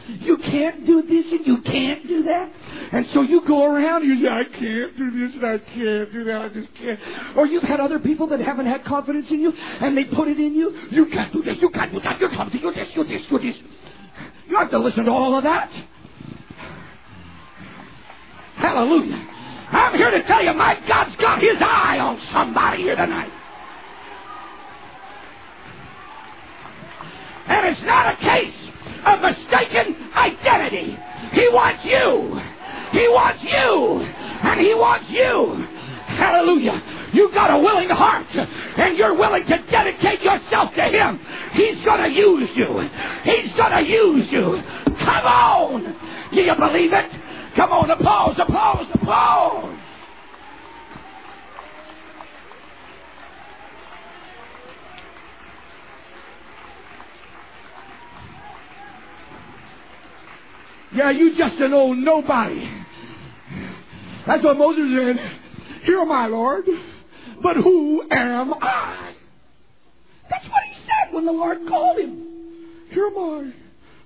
You 0.07 0.37
can't 0.37 0.85
do 0.85 1.01
this 1.03 1.25
and 1.33 1.47
you 1.47 1.63
can't 1.63 2.07
do 2.07 2.25
that. 2.25 2.53
And 2.93 3.07
so 3.15 3.23
you 3.23 3.41
go 3.47 3.65
around 3.65 4.03
and 4.03 4.19
you 4.19 4.23
say, 4.23 4.31
I 4.31 4.45
can't 4.45 4.99
do 4.99 5.11
this 5.11 5.35
and 5.35 5.47
I 5.47 5.59
can't 5.59 6.13
do 6.13 6.25
that. 6.25 6.43
I 6.43 6.49
just 6.49 6.69
can't. 6.75 7.01
Or 7.37 7.47
you've 7.47 7.63
had 7.63 7.81
other 7.81 7.99
people 7.99 8.27
that 8.29 8.41
haven't 8.41 8.67
had 8.67 8.85
confidence 8.85 9.27
in 9.31 9.41
you 9.41 9.51
and 9.57 9.97
they 9.97 10.05
put 10.05 10.29
it 10.29 10.39
in 10.39 10.55
you. 10.55 10.79
You 10.91 11.07
can't 11.07 11.33
do 11.33 11.43
this. 11.43 11.57
You 11.61 11.71
can't 11.71 11.91
do 11.91 12.01
that. 12.01 12.21
You're 12.21 12.29
clumsy. 12.31 12.59
You're 12.59 12.75
this. 12.75 12.89
You're 12.95 13.07
this. 13.07 13.23
You're 13.31 13.41
this. 13.41 13.57
You 14.47 14.59
have 14.59 14.71
to 14.71 14.79
listen 14.79 15.05
to 15.07 15.11
all 15.11 15.39
of 15.39 15.45
that. 15.45 15.71
Hallelujah. 18.57 19.31
I'm 19.73 19.97
here 19.97 20.11
to 20.11 20.23
tell 20.27 20.45
you 20.45 20.53
my 20.53 20.79
God's 20.87 21.17
got 21.17 21.41
his 21.41 21.57
eye 21.61 21.99
on 21.99 22.21
somebody 22.31 22.83
here 22.83 22.97
tonight. 22.97 23.31
And 27.47 27.67
it's 27.69 27.85
not 27.85 28.15
a 28.15 28.17
case 28.17 28.61
of 29.07 29.21
mistaken 29.21 29.97
identity. 30.17 30.97
He 31.33 31.49
wants 31.53 31.83
you. 31.85 32.41
He 32.93 33.09
wants 33.09 33.43
you. 33.43 34.01
And 34.49 34.61
He 34.61 34.75
wants 34.75 35.07
you. 35.11 35.67
Hallelujah. 36.17 37.11
You 37.13 37.31
got 37.33 37.51
a 37.51 37.59
willing 37.59 37.89
heart 37.91 38.27
and 38.35 38.97
you're 38.97 39.15
willing 39.15 39.45
to 39.47 39.57
dedicate 39.71 40.21
yourself 40.23 40.75
to 40.75 40.83
Him. 40.83 41.21
He's 41.53 41.85
going 41.85 42.03
to 42.03 42.11
use 42.11 42.51
you. 42.55 42.89
He's 43.25 43.53
going 43.57 43.73
to 43.73 43.83
use 43.83 44.27
you. 44.31 44.63
Come 44.99 45.27
on. 45.27 45.83
Do 46.35 46.41
you 46.41 46.55
believe 46.59 46.93
it? 46.93 47.11
Come 47.57 47.71
on, 47.71 47.91
applause, 47.91 48.37
applause, 48.39 48.87
applause. 48.95 49.79
Yeah, 60.95 61.11
you 61.11 61.37
just 61.37 61.61
an 61.61 61.73
old 61.73 61.99
nobody. 61.99 62.69
That's 64.27 64.45
what 64.45 64.57
Moses 64.57 64.85
said. 64.97 65.17
Here 65.85 65.99
am 66.01 66.13
I, 66.13 66.27
Lord, 66.27 66.65
but 67.43 67.57
who 67.57 68.03
am 68.11 68.55
I? 68.55 69.15
That's 70.31 70.45
what 70.45 70.63
he 70.69 70.75
said 70.83 71.13
when 71.15 71.27
the 71.27 71.33
Lord 71.33 71.59
called 71.69 71.99
him. 71.99 72.27
Here 72.91 73.07
am 73.07 73.19
I, 73.19 73.53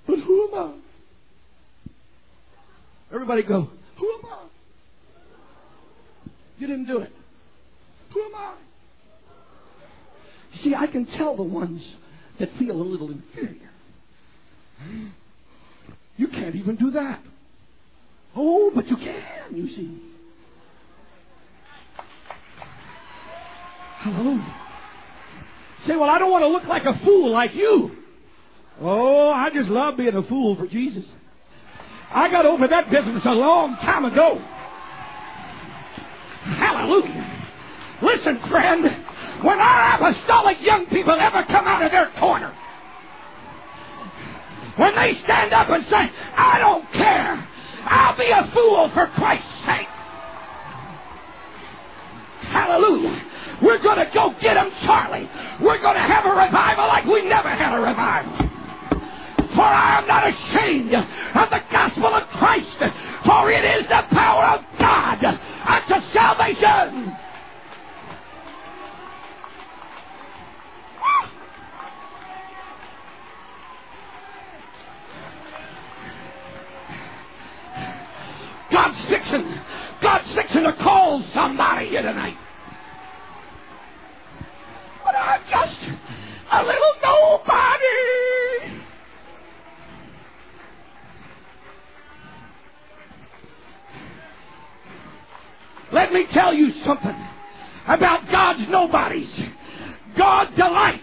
but 0.07 0.18
who 0.20 0.48
am 0.48 0.55
I? 0.55 0.74
Everybody 3.14 3.42
go, 3.42 3.68
who 3.98 4.12
am 4.12 4.20
I? 4.33 4.46
You 6.59 6.66
didn't 6.66 6.87
do 6.87 6.98
it. 6.98 7.12
Who 8.12 8.22
am 8.22 8.35
I? 8.35 8.55
You 10.55 10.64
see, 10.64 10.74
I 10.74 10.87
can 10.87 11.07
tell 11.07 11.37
the 11.37 11.42
ones 11.42 11.83
that 12.40 12.48
feel 12.59 12.81
a 12.81 12.83
little 12.83 13.11
inferior. 13.11 13.70
You 16.18 16.26
can't 16.28 16.57
even 16.57 16.76
do 16.76 16.90
that. 16.90 17.22
Oh, 18.37 18.70
but 18.74 18.87
you 18.88 18.96
can, 18.96 19.54
you 19.54 19.68
see. 19.68 20.02
Hallelujah. 24.00 24.57
Say, 25.87 25.96
well, 25.96 26.11
I 26.11 26.18
don't 26.18 26.31
want 26.31 26.42
to 26.42 26.48
look 26.48 26.64
like 26.64 26.85
a 26.85 27.02
fool 27.04 27.33
like 27.33 27.54
you. 27.54 27.92
Oh, 28.81 29.31
I 29.31 29.48
just 29.54 29.70
love 29.70 29.96
being 29.96 30.14
a 30.14 30.22
fool 30.24 30.57
for 30.57 30.66
Jesus. 30.66 31.04
I 32.12 32.31
got 32.31 32.46
over 32.46 32.66
that 32.68 32.90
business 32.90 33.22
a 33.24 33.31
long 33.31 33.76
time 33.76 34.04
ago. 34.04 34.38
Hallelujah. 36.44 37.46
Listen, 38.02 38.40
friend, 38.48 38.83
when 39.44 39.59
our 39.59 39.94
apostolic 39.94 40.59
young 40.62 40.87
people 40.87 41.16
ever 41.20 41.44
come 41.44 41.66
out 41.66 41.85
of 41.85 41.90
their 41.90 42.11
corner, 42.18 42.54
when 44.78 44.94
they 44.94 45.18
stand 45.24 45.52
up 45.52 45.68
and 45.68 45.84
say, 45.90 46.04
I 46.38 46.58
don't 46.58 46.86
care, 46.92 47.34
I'll 47.84 48.16
be 48.16 48.30
a 48.30 48.50
fool 48.54 48.90
for 48.94 49.06
Christ's 49.18 49.46
sake. 49.66 49.90
Hallelujah. 52.54 53.22
We're 53.62 53.82
going 53.82 53.98
to 53.98 54.10
go 54.14 54.32
get 54.40 54.54
them, 54.54 54.70
Charlie. 54.86 55.28
We're 55.60 55.82
going 55.82 55.98
to 55.98 56.06
have 56.06 56.24
a 56.24 56.30
revival 56.30 56.86
like 56.86 57.04
we 57.04 57.26
never 57.26 57.50
had 57.50 57.74
a 57.74 57.80
revival. 57.82 58.48
For 59.58 59.66
I 59.66 59.98
am 59.98 60.06
not 60.06 60.22
ashamed 60.22 60.94
of 60.94 61.50
the 61.50 61.58
gospel 61.72 62.14
of 62.14 62.22
Christ, 62.38 62.78
for 63.26 63.50
it 63.50 63.64
is 63.64 63.88
the 63.88 64.02
power 64.14 64.58
of 64.58 64.64
God 64.78 65.24
unto 65.26 65.98
salvation. 66.14 67.10
God's 78.70 78.98
fixing, 79.09 79.54
God's 80.02 80.28
fixing 80.35 80.64
to 80.64 80.72
call 80.83 81.24
somebody 81.35 81.88
here 81.88 82.02
tonight. 82.02 82.37
But 85.04 85.14
I'm 85.16 85.40
just 85.50 85.98
a 86.52 86.62
little 86.62 86.94
nobody. 87.02 87.85
Let 95.90 96.12
me 96.12 96.26
tell 96.35 96.52
you 96.52 96.70
something 96.85 97.28
about 97.87 98.31
God's 98.31 98.68
nobodies. 98.68 99.31
God 100.18 100.48
delights 100.57 100.98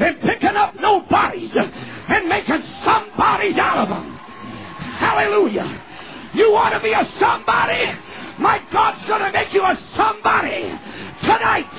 in 0.00 0.14
picking 0.22 0.56
up 0.56 0.74
nobodies 0.80 1.50
and 2.08 2.28
making 2.28 2.62
somebodies 2.84 3.58
out 3.58 3.78
of 3.78 3.88
them. 3.90 4.16
Hallelujah. 4.98 5.82
You 6.36 6.52
want 6.52 6.74
to 6.76 6.80
be 6.84 6.92
a 6.92 7.00
somebody? 7.18 7.80
My 8.38 8.60
God's 8.70 9.00
going 9.08 9.24
to 9.24 9.32
make 9.32 9.54
you 9.56 9.62
a 9.64 9.72
somebody 9.96 10.68
tonight. 11.24 11.72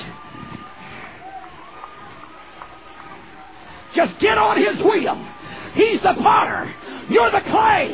Just 3.95 4.19
get 4.19 4.37
on 4.37 4.57
his 4.57 4.81
wheel. 4.81 5.13
He's 5.77 6.01
the 6.01 6.17
potter. 6.17 6.73
You're 7.09 7.29
the 7.29 7.45
clay. 7.45 7.93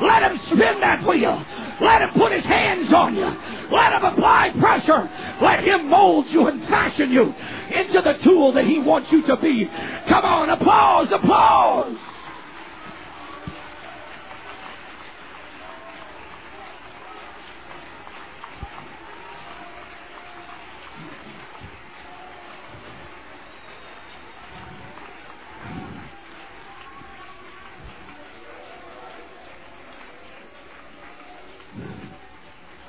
Let 0.00 0.32
him 0.32 0.40
spin 0.48 0.80
that 0.80 1.04
wheel. 1.06 1.44
Let 1.80 2.00
him 2.00 2.10
put 2.16 2.32
his 2.32 2.44
hands 2.44 2.88
on 2.94 3.14
you. 3.14 3.28
Let 3.68 3.92
him 3.92 4.04
apply 4.04 4.56
pressure. 4.58 5.04
Let 5.44 5.62
him 5.62 5.90
mold 5.90 6.24
you 6.30 6.48
and 6.48 6.62
fashion 6.68 7.12
you 7.12 7.28
into 7.68 8.00
the 8.00 8.16
tool 8.24 8.52
that 8.54 8.64
he 8.64 8.78
wants 8.78 9.08
you 9.12 9.26
to 9.26 9.36
be. 9.36 9.68
Come 10.08 10.24
on, 10.24 10.48
applause, 10.48 11.08
applause. 11.12 11.96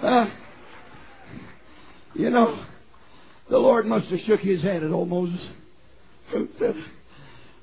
Uh, 0.09 0.25
you 2.15 2.31
know, 2.31 2.65
The 3.47 3.59
Lord 3.59 3.85
must 3.85 4.07
have 4.07 4.19
shook 4.25 4.39
his 4.39 4.61
head 4.63 4.83
at 4.83 4.89
old 4.89 5.07
Moses. 5.07 5.39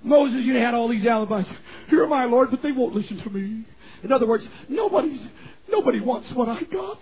Moses, 0.03 0.45
you 0.45 0.55
had 0.55 0.73
all 0.73 0.89
these 0.89 1.05
alibis. 1.07 1.45
Here 1.89 2.05
am 2.05 2.13
I, 2.13 2.27
Lord, 2.27 2.53
but 2.53 2.63
they 2.63 2.71
won't 2.71 2.95
listen 2.95 3.21
to 3.25 3.31
me. 3.31 3.65
In 4.05 4.13
other 4.13 4.27
words, 4.29 4.45
nobody's 4.69 5.21
nobody 5.69 6.01
wants 6.01 6.29
what 6.35 6.49
I 6.49 6.63
got. 6.63 7.01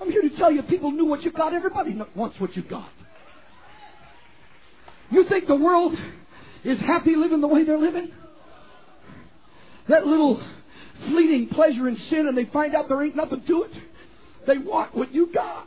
I'm 0.00 0.10
here 0.10 0.22
to 0.22 0.36
tell 0.36 0.50
you, 0.50 0.62
people 0.62 0.90
knew 0.90 1.04
what 1.04 1.22
you 1.22 1.30
got. 1.30 1.54
Everybody 1.54 1.96
wants 2.16 2.40
what 2.40 2.56
you 2.56 2.62
got. 2.62 2.90
You 5.10 5.28
think 5.28 5.46
the 5.46 5.54
world 5.54 5.94
is 6.64 6.80
happy 6.80 7.14
living 7.14 7.40
the 7.40 7.46
way 7.46 7.64
they're 7.64 7.78
living? 7.78 8.10
That 9.88 10.06
little 10.06 10.42
fleeting 11.08 11.50
pleasure 11.52 11.88
in 11.88 11.96
sin, 12.10 12.26
and 12.28 12.36
they 12.36 12.46
find 12.46 12.74
out 12.74 12.88
there 12.88 13.00
ain't 13.02 13.14
nothing 13.14 13.44
to 13.46 13.62
it. 13.62 13.70
They 14.48 14.56
want 14.56 14.96
what 14.96 15.14
you 15.14 15.30
got. 15.32 15.66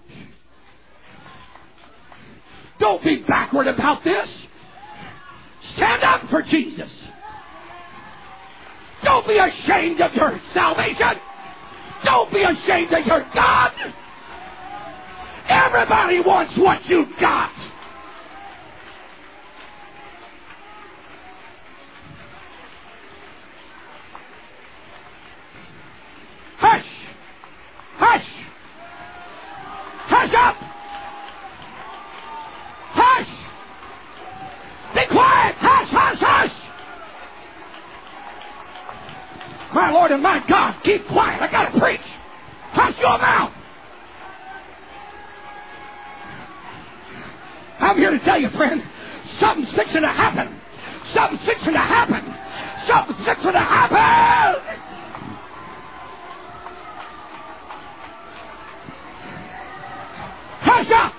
Don't 2.79 3.03
be 3.03 3.23
backward 3.27 3.67
about 3.67 4.03
this. 4.03 4.27
Stand 5.75 6.03
up 6.03 6.21
for 6.31 6.41
Jesus. 6.41 6.89
Don't 9.03 9.27
be 9.27 9.37
ashamed 9.37 10.01
of 10.01 10.11
your 10.15 10.41
salvation. 10.55 11.21
Don't 12.03 12.31
be 12.31 12.41
ashamed 12.41 12.91
of 12.91 13.05
your 13.05 13.23
God. 13.35 13.71
Everybody 15.47 16.19
wants 16.21 16.53
what 16.57 16.83
you 16.87 17.05
got. 17.19 17.51
Hush! 26.57 26.85
Hush! 27.97 28.40
Hush 30.11 30.35
up! 30.35 30.55
Hush! 32.91 33.31
Be 34.93 35.07
quiet! 35.07 35.55
Hush, 35.55 35.87
hush, 35.89 36.19
hush! 36.19 36.51
My 39.73 39.89
Lord 39.89 40.11
and 40.11 40.21
my 40.21 40.43
God, 40.49 40.75
keep 40.83 41.07
quiet. 41.07 41.41
I 41.41 41.49
gotta 41.49 41.79
preach. 41.79 42.03
Hush 42.73 42.95
your 42.99 43.17
mouth. 43.17 43.53
I'm 47.79 47.97
here 47.97 48.11
to 48.11 48.19
tell 48.25 48.39
you, 48.39 48.49
friend, 48.51 48.83
something's 49.39 49.73
fixing 49.75 50.01
to 50.01 50.11
happen. 50.11 50.59
Something's 51.15 51.45
fixing 51.47 51.73
to 51.73 51.79
happen. 51.79 52.35
Something's 52.87 53.25
fixing 53.25 53.53
to 53.53 53.59
happen. 53.59 54.90
Hush 60.61 60.91
up! 60.91 61.13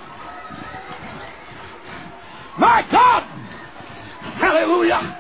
My 2.58 2.82
God! 2.90 3.22
Hallelujah! 4.38 5.18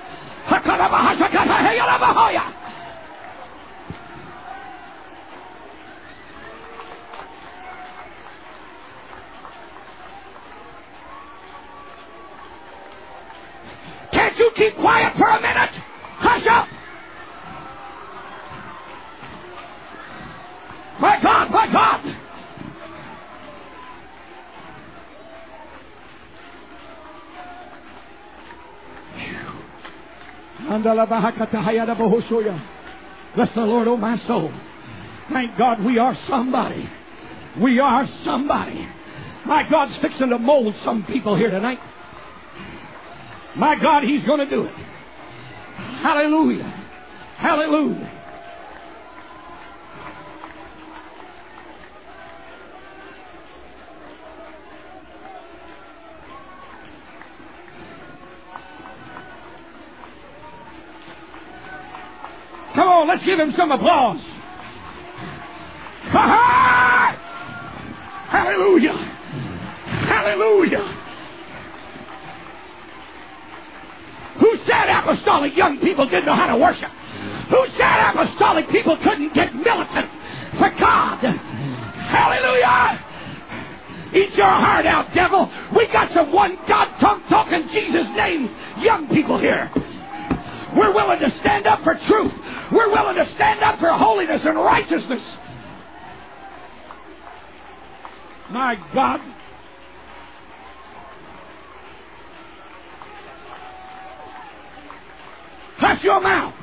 Can't 14.12 14.38
you 14.38 14.50
keep 14.56 14.76
quiet 14.76 15.16
for 15.18 15.26
a 15.26 15.40
minute? 15.40 15.70
Hush 16.18 16.46
up! 16.46 16.68
My 21.00 21.16
God, 21.20 21.22
my 21.22 21.22
God! 21.22 21.31
Bless 33.34 33.48
the 33.54 33.62
Lord, 33.62 33.88
oh 33.88 33.96
my 33.96 34.18
soul. 34.26 34.52
Thank 35.32 35.56
God 35.56 35.82
we 35.84 35.98
are 35.98 36.16
somebody. 36.28 36.88
We 37.60 37.78
are 37.80 38.08
somebody. 38.24 38.86
My 39.46 39.68
God's 39.68 39.92
fixing 40.00 40.30
to 40.30 40.38
mold 40.38 40.74
some 40.84 41.04
people 41.04 41.36
here 41.36 41.50
tonight. 41.50 41.78
My 43.56 43.74
God, 43.80 44.04
He's 44.04 44.24
going 44.24 44.40
to 44.40 44.48
do 44.48 44.64
it. 44.64 44.72
Hallelujah. 46.02 46.64
Hallelujah. 47.38 48.11
Let's 63.12 63.24
give 63.26 63.38
him 63.38 63.52
some 63.58 63.70
applause. 63.70 64.20
Ha-ha! 66.16 67.12
Hallelujah. 68.30 68.96
Hallelujah. 70.08 70.84
Who 74.40 74.56
said 74.64 74.88
apostolic 74.88 75.54
young 75.54 75.78
people 75.80 76.06
didn't 76.08 76.24
know 76.24 76.34
how 76.34 76.46
to 76.46 76.56
worship? 76.56 76.88
Who 77.50 77.60
said 77.76 78.00
apostolic 78.08 78.70
people 78.70 78.96
couldn't 79.04 79.34
get 79.34 79.54
militant 79.54 80.08
for 80.56 80.72
God? 80.80 81.20
Hallelujah. 81.20 83.04
Eat 84.14 84.34
your 84.36 84.46
heart 84.48 84.86
out, 84.86 85.12
devil. 85.14 85.52
We 85.76 85.86
got 85.92 86.08
some 86.14 86.32
one 86.32 86.56
God 86.66 86.88
tongue 86.98 87.22
talking 87.28 87.68
Jesus 87.72 88.06
name 88.16 88.48
young 88.80 89.06
people 89.08 89.38
here. 89.38 89.70
We're 90.76 90.94
willing 90.94 91.20
to 91.20 91.30
stand 91.40 91.66
up 91.66 91.82
for 91.84 91.94
truth. 92.08 92.32
We're 92.72 92.90
willing 92.90 93.16
to 93.16 93.34
stand 93.34 93.62
up 93.62 93.78
for 93.78 93.90
holiness 93.90 94.40
and 94.44 94.56
righteousness. 94.56 95.20
My 98.50 98.76
God. 98.94 99.20
Hush 105.78 106.04
your 106.04 106.20
mouth. 106.20 106.54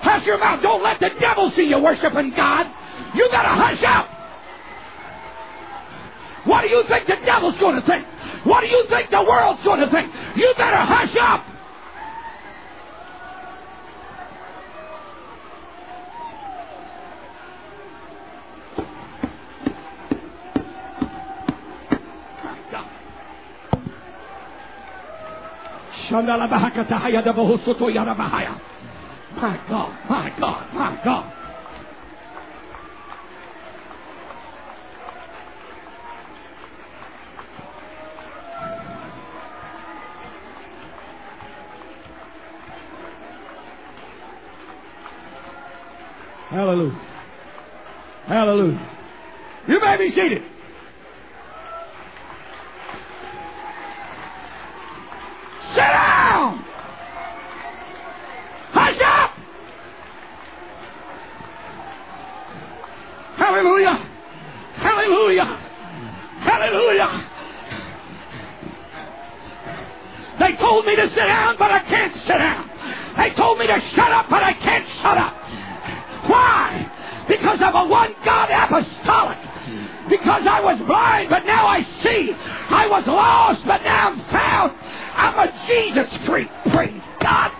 Hush 0.00 0.24
your 0.24 0.38
mouth. 0.38 0.62
Don't 0.62 0.82
let 0.82 1.00
the 1.00 1.10
devil 1.20 1.52
see 1.56 1.64
you 1.64 1.78
worshiping 1.78 2.32
God. 2.36 2.66
You 3.14 3.28
gotta 3.30 3.48
hush 3.48 3.82
up. 3.86 4.15
What 6.46 6.62
do 6.62 6.68
you 6.68 6.84
think 6.88 7.06
the 7.06 7.16
devil's 7.24 7.58
going 7.58 7.80
to 7.80 7.86
think? 7.86 8.06
What 8.44 8.60
do 8.60 8.68
you 8.68 8.86
think 8.88 9.10
the 9.10 9.22
world's 9.22 9.62
going 9.64 9.80
to 9.80 9.90
think? 9.90 10.12
You 10.36 10.54
better 10.56 10.76
hush 10.76 11.16
up. 11.20 11.44
My 29.36 29.60
God, 29.68 29.98
my 30.08 30.32
God, 30.38 30.74
my 30.74 31.00
God. 31.04 31.32
Hallelujah. 46.56 46.98
Hallelujah. 48.28 48.98
You 49.68 49.78
may 49.78 49.96
be 49.98 50.10
seated. 50.16 50.42
because 80.08 80.42
I 80.48 80.60
was 80.60 80.78
blind, 80.86 81.30
but 81.30 81.44
now 81.44 81.66
I 81.66 81.80
see. 82.02 82.32
I 82.32 82.86
was 82.88 83.04
lost, 83.06 83.60
but 83.66 83.82
now 83.82 84.10
I'm 84.10 84.18
found. 84.30 84.72
I'm 85.16 85.38
a 85.38 85.52
Jesus 85.66 86.26
freak. 86.26 86.48
Praise 86.72 87.02
God. 87.20 87.50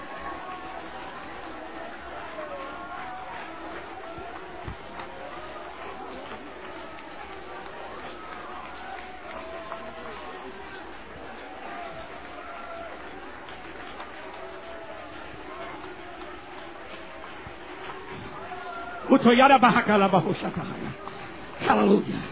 Utoyara 19.11 19.59
Bahakala 19.61 20.11
Bahushakahaya. 20.11 21.16
Hallelujah. 21.61 22.25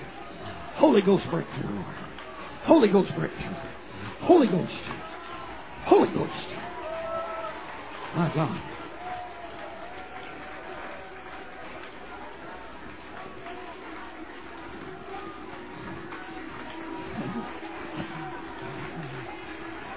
Holy 0.77 1.03
Ghost 1.03 1.25
breakthrough. 1.31 1.83
Holy 2.65 2.89
Ghost 2.89 3.11
breakthrough. 3.17 3.55
Holy 4.21 4.47
Ghost. 4.47 4.73
Holy 5.87 6.09
Ghost. 6.09 6.31
My 8.17 8.33
God. 8.35 8.61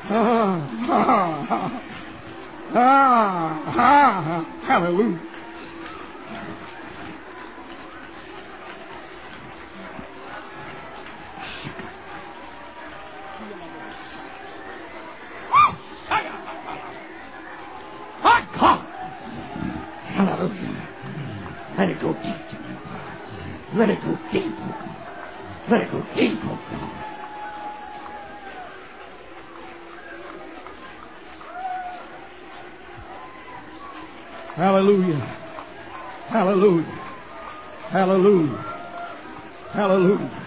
Ah, 0.09 0.69
ah, 0.89 1.47
ah, 1.49 1.81
ah, 2.73 3.73
ah, 3.77 4.63
hallelujah. 4.65 5.36
Hallelujah. 20.17 20.87
Let 21.77 21.89
it 21.89 22.01
go 22.01 22.11
deep. 22.13 22.35
Let 23.75 23.89
it 23.91 24.01
go 24.01 24.17
deep. 24.33 24.51
Let 25.69 25.81
it 25.81 25.91
go 25.91 26.01
deep. 26.15 26.39
Hallelujah. 34.55 35.19
Hallelujah. 36.29 36.99
Hallelujah. 37.91 38.65
Hallelujah. 39.71 40.46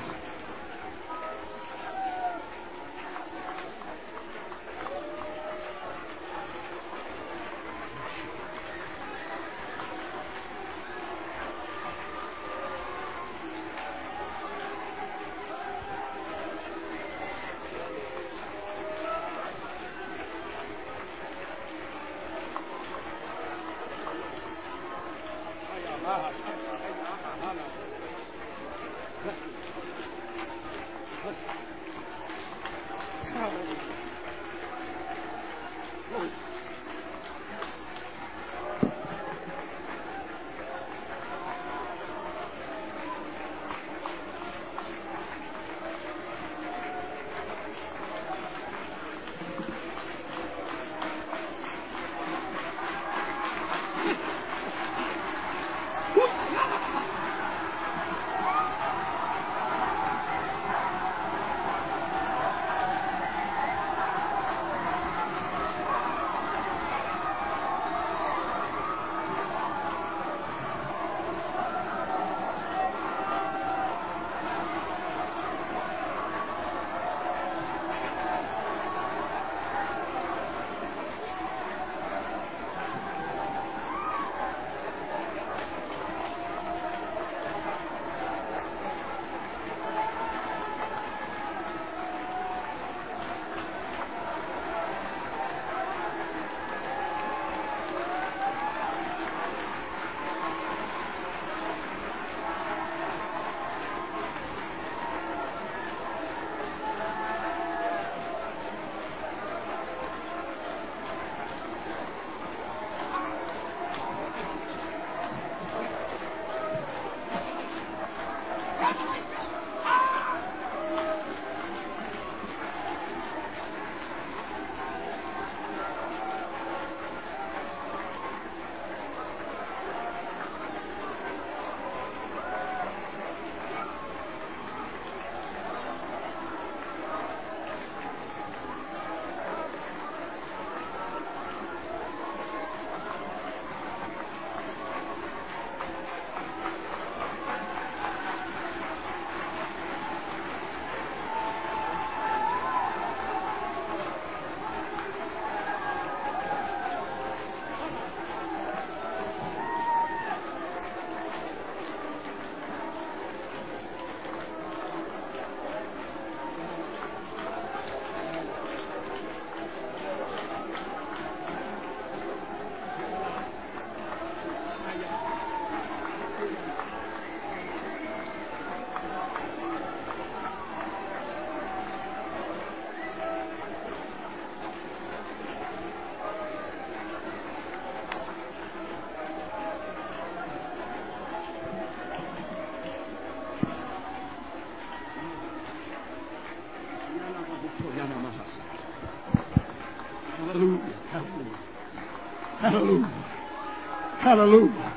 Hallelujah. 204.31 204.95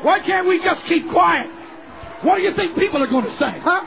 Why 0.00 0.18
can't 0.24 0.48
we 0.48 0.56
just 0.64 0.80
keep 0.88 1.10
quiet? 1.10 1.46
What 2.24 2.36
do 2.36 2.42
you 2.42 2.56
think 2.56 2.74
people 2.74 3.02
are 3.02 3.06
going 3.06 3.26
to 3.26 3.36
say, 3.36 3.52
huh? 3.60 3.84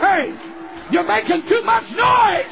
Hey, 0.00 0.32
you're 0.90 1.06
making 1.06 1.42
too 1.50 1.62
much 1.66 1.84
noise. 1.90 2.49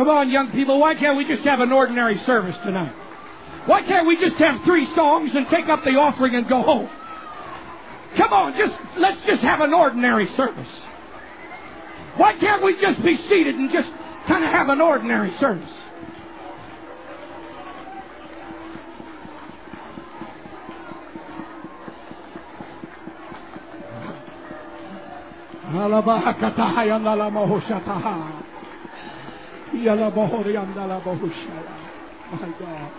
Come 0.00 0.08
on, 0.08 0.30
young 0.30 0.50
people, 0.52 0.80
why 0.80 0.94
can't 0.94 1.18
we 1.18 1.28
just 1.28 1.46
have 1.46 1.60
an 1.60 1.72
ordinary 1.72 2.18
service 2.24 2.56
tonight? 2.64 2.94
Why 3.66 3.82
can't 3.82 4.06
we 4.06 4.16
just 4.16 4.36
have 4.36 4.64
three 4.64 4.88
songs 4.96 5.30
and 5.34 5.44
take 5.50 5.68
up 5.68 5.84
the 5.84 5.90
offering 5.90 6.34
and 6.36 6.48
go 6.48 6.62
home? 6.62 6.88
Come 8.16 8.32
on, 8.32 8.56
just 8.56 8.72
let's 8.96 9.18
just 9.26 9.42
have 9.42 9.60
an 9.60 9.74
ordinary 9.74 10.26
service. 10.38 10.72
Why 12.16 12.32
can't 12.40 12.64
we 12.64 12.80
just 12.80 13.04
be 13.04 13.18
seated 13.28 13.56
and 13.56 13.70
just 13.70 13.88
kind 14.26 14.42
of 14.42 14.50
have 14.50 14.70
an 14.70 14.80
ordinary 14.80 15.36
service? 15.38 15.68
My 32.30 32.48
God. 32.58 32.92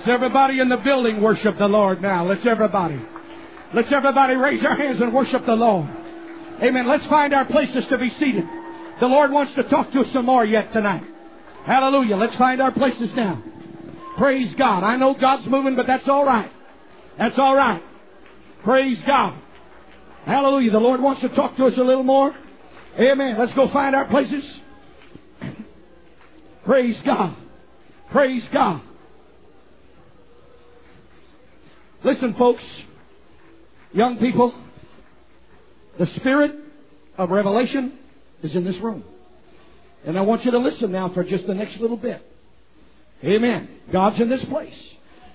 Let's 0.00 0.12
everybody 0.12 0.60
in 0.60 0.70
the 0.70 0.78
building 0.78 1.20
worship 1.20 1.58
the 1.58 1.66
Lord 1.66 2.00
now. 2.00 2.26
Let's 2.26 2.40
everybody. 2.48 2.98
Let's 3.74 3.88
everybody 3.92 4.32
raise 4.32 4.64
our 4.64 4.74
hands 4.74 4.98
and 4.98 5.12
worship 5.12 5.44
the 5.44 5.52
Lord. 5.52 5.90
Amen. 6.62 6.88
Let's 6.88 7.04
find 7.10 7.34
our 7.34 7.44
places 7.44 7.84
to 7.90 7.98
be 7.98 8.08
seated. 8.18 8.44
The 8.98 9.06
Lord 9.06 9.30
wants 9.30 9.52
to 9.56 9.62
talk 9.64 9.92
to 9.92 10.00
us 10.00 10.06
some 10.14 10.24
more 10.24 10.42
yet 10.42 10.72
tonight. 10.72 11.02
Hallelujah. 11.66 12.16
Let's 12.16 12.34
find 12.36 12.62
our 12.62 12.72
places 12.72 13.10
now. 13.14 13.42
Praise 14.16 14.54
God. 14.56 14.84
I 14.84 14.96
know 14.96 15.14
God's 15.20 15.46
moving, 15.46 15.76
but 15.76 15.86
that's 15.86 16.08
all 16.08 16.24
right. 16.24 16.50
That's 17.18 17.36
all 17.36 17.54
right. 17.54 17.82
Praise 18.64 18.96
God. 19.06 19.38
Hallelujah. 20.24 20.70
The 20.70 20.78
Lord 20.78 21.02
wants 21.02 21.20
to 21.20 21.28
talk 21.28 21.58
to 21.58 21.66
us 21.66 21.74
a 21.76 21.82
little 21.82 22.04
more. 22.04 22.34
Amen. 22.98 23.36
Let's 23.38 23.52
go 23.52 23.70
find 23.70 23.94
our 23.94 24.06
places. 24.06 24.44
Praise 26.64 26.96
God. 27.04 27.36
Praise 28.10 28.42
God. 28.50 28.80
Listen, 32.20 32.36
folks, 32.36 32.62
young 33.92 34.18
people, 34.18 34.52
the 35.98 36.06
spirit 36.16 36.50
of 37.16 37.30
revelation 37.30 37.98
is 38.42 38.54
in 38.54 38.62
this 38.62 38.74
room. 38.82 39.04
And 40.04 40.18
I 40.18 40.20
want 40.20 40.44
you 40.44 40.50
to 40.50 40.58
listen 40.58 40.92
now 40.92 41.10
for 41.14 41.24
just 41.24 41.46
the 41.46 41.54
next 41.54 41.80
little 41.80 41.96
bit. 41.96 42.20
Amen. 43.24 43.70
God's 43.90 44.20
in 44.20 44.28
this 44.28 44.44
place. 44.50 44.74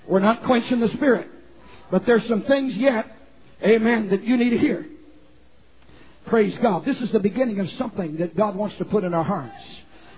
We're 0.07 0.19
not 0.19 0.43
quenching 0.43 0.79
the 0.79 0.89
spirit. 0.95 1.27
But 1.89 2.03
there's 2.05 2.21
some 2.29 2.43
things 2.43 2.73
yet, 2.75 3.05
amen, 3.63 4.09
that 4.11 4.23
you 4.23 4.37
need 4.37 4.51
to 4.51 4.59
hear. 4.59 4.85
Praise 6.27 6.53
God. 6.61 6.85
This 6.85 6.97
is 6.97 7.11
the 7.11 7.19
beginning 7.19 7.59
of 7.61 7.67
something 7.79 8.17
that 8.17 8.37
God 8.37 8.55
wants 8.55 8.77
to 8.77 8.85
put 8.85 9.03
in 9.03 9.15
our 9.15 9.23
hearts. 9.23 9.55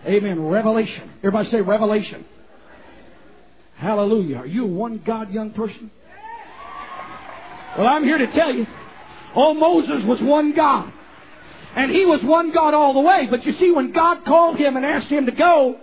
Amen. 0.05 0.41
Revelation. 0.41 1.11
Everybody 1.19 1.49
say 1.49 1.61
revelation. 1.61 2.25
Hallelujah. 3.77 4.39
Are 4.39 4.45
you 4.45 4.65
one 4.65 5.01
God 5.05 5.31
young 5.31 5.51
person? 5.51 5.91
Well, 7.77 7.87
I'm 7.87 8.03
here 8.03 8.17
to 8.17 8.33
tell 8.33 8.53
you, 8.53 8.65
oh, 9.35 9.53
Moses 9.53 10.03
was 10.05 10.19
one 10.21 10.55
God. 10.55 10.91
And 11.75 11.91
he 11.91 12.05
was 12.05 12.21
one 12.23 12.51
God 12.51 12.73
all 12.73 12.93
the 12.93 13.01
way. 13.01 13.27
But 13.29 13.45
you 13.45 13.53
see, 13.59 13.71
when 13.71 13.91
God 13.93 14.25
called 14.25 14.57
him 14.57 14.75
and 14.77 14.85
asked 14.85 15.07
him 15.07 15.27
to 15.27 15.31
go, 15.31 15.75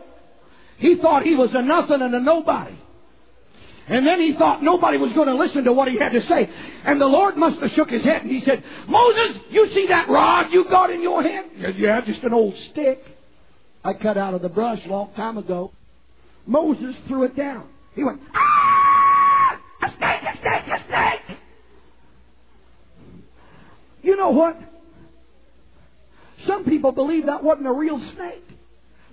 he 0.79 0.97
thought 1.01 1.23
he 1.23 1.37
was 1.37 1.51
a 1.55 1.63
nothing 1.63 2.03
and 2.03 2.15
a 2.15 2.21
nobody. 2.21 2.77
And 3.87 4.07
then 4.07 4.19
he 4.19 4.35
thought 4.37 4.63
nobody 4.63 4.97
was 4.97 5.13
going 5.13 5.29
to 5.29 5.37
listen 5.37 5.65
to 5.65 5.73
what 5.73 5.89
he 5.89 5.99
had 5.99 6.13
to 6.13 6.21
say. 6.27 6.51
And 6.85 7.01
the 7.01 7.07
Lord 7.07 7.37
must 7.37 7.61
have 7.61 7.71
shook 7.77 7.91
his 7.91 8.03
head 8.03 8.23
and 8.23 8.31
he 8.31 8.43
said, 8.45 8.65
Moses, 8.89 9.43
you 9.51 9.69
see 9.75 9.87
that 9.89 10.09
rod 10.09 10.47
you 10.51 10.65
got 10.69 10.91
in 10.91 11.03
your 11.03 11.23
hand? 11.23 11.51
Yeah, 11.77 12.01
just 12.01 12.23
an 12.23 12.33
old 12.33 12.55
stick 12.73 12.99
I 13.85 13.93
cut 13.93 14.17
out 14.17 14.33
of 14.33 14.41
the 14.41 14.49
brush 14.49 14.81
a 14.87 14.89
long 14.89 15.13
time 15.15 15.37
ago. 15.37 15.71
Moses 16.47 16.95
threw 17.07 17.25
it 17.25 17.37
down. 17.37 17.69
He 17.95 18.03
went, 18.03 18.21
ah! 18.35 19.61
A 19.83 19.89
snake, 19.99 20.23
a 20.23 20.41
snake, 20.41 20.63
a 20.67 20.87
snake! 20.89 21.39
You 24.15 24.21
know 24.21 24.31
what? 24.31 24.57
Some 26.47 26.65
people 26.65 26.93
believe 26.93 27.27
that 27.27 27.43
wasn't 27.43 27.67
a 27.67 27.73
real 27.73 27.99
snake. 28.15 28.47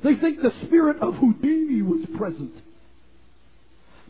They 0.03 0.13
think 0.13 0.43
the 0.43 0.51
spirit 0.67 0.97
of 1.01 1.15
Houdini 1.15 1.81
was 1.81 2.01
present. 2.15 2.51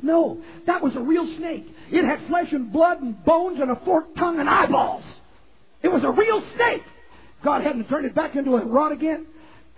No, 0.01 0.41
that 0.67 0.83
was 0.83 0.91
a 0.97 0.99
real 0.99 1.33
snake. 1.37 1.65
It 1.93 2.03
had 2.03 2.27
flesh 2.27 2.47
and 2.51 2.73
blood 2.73 3.01
and 3.01 3.23
bones 3.23 3.59
and 3.61 3.71
a 3.71 3.79
forked 3.85 4.17
tongue 4.17 4.41
and 4.41 4.49
eyeballs. 4.49 5.05
It 5.81 5.87
was 5.87 6.03
a 6.03 6.11
real 6.11 6.43
snake. 6.57 6.81
God 7.41 7.63
hadn't 7.63 7.87
turned 7.87 8.05
it 8.05 8.13
back 8.13 8.35
into 8.35 8.57
a 8.57 8.65
rod 8.65 8.91
again. 8.91 9.27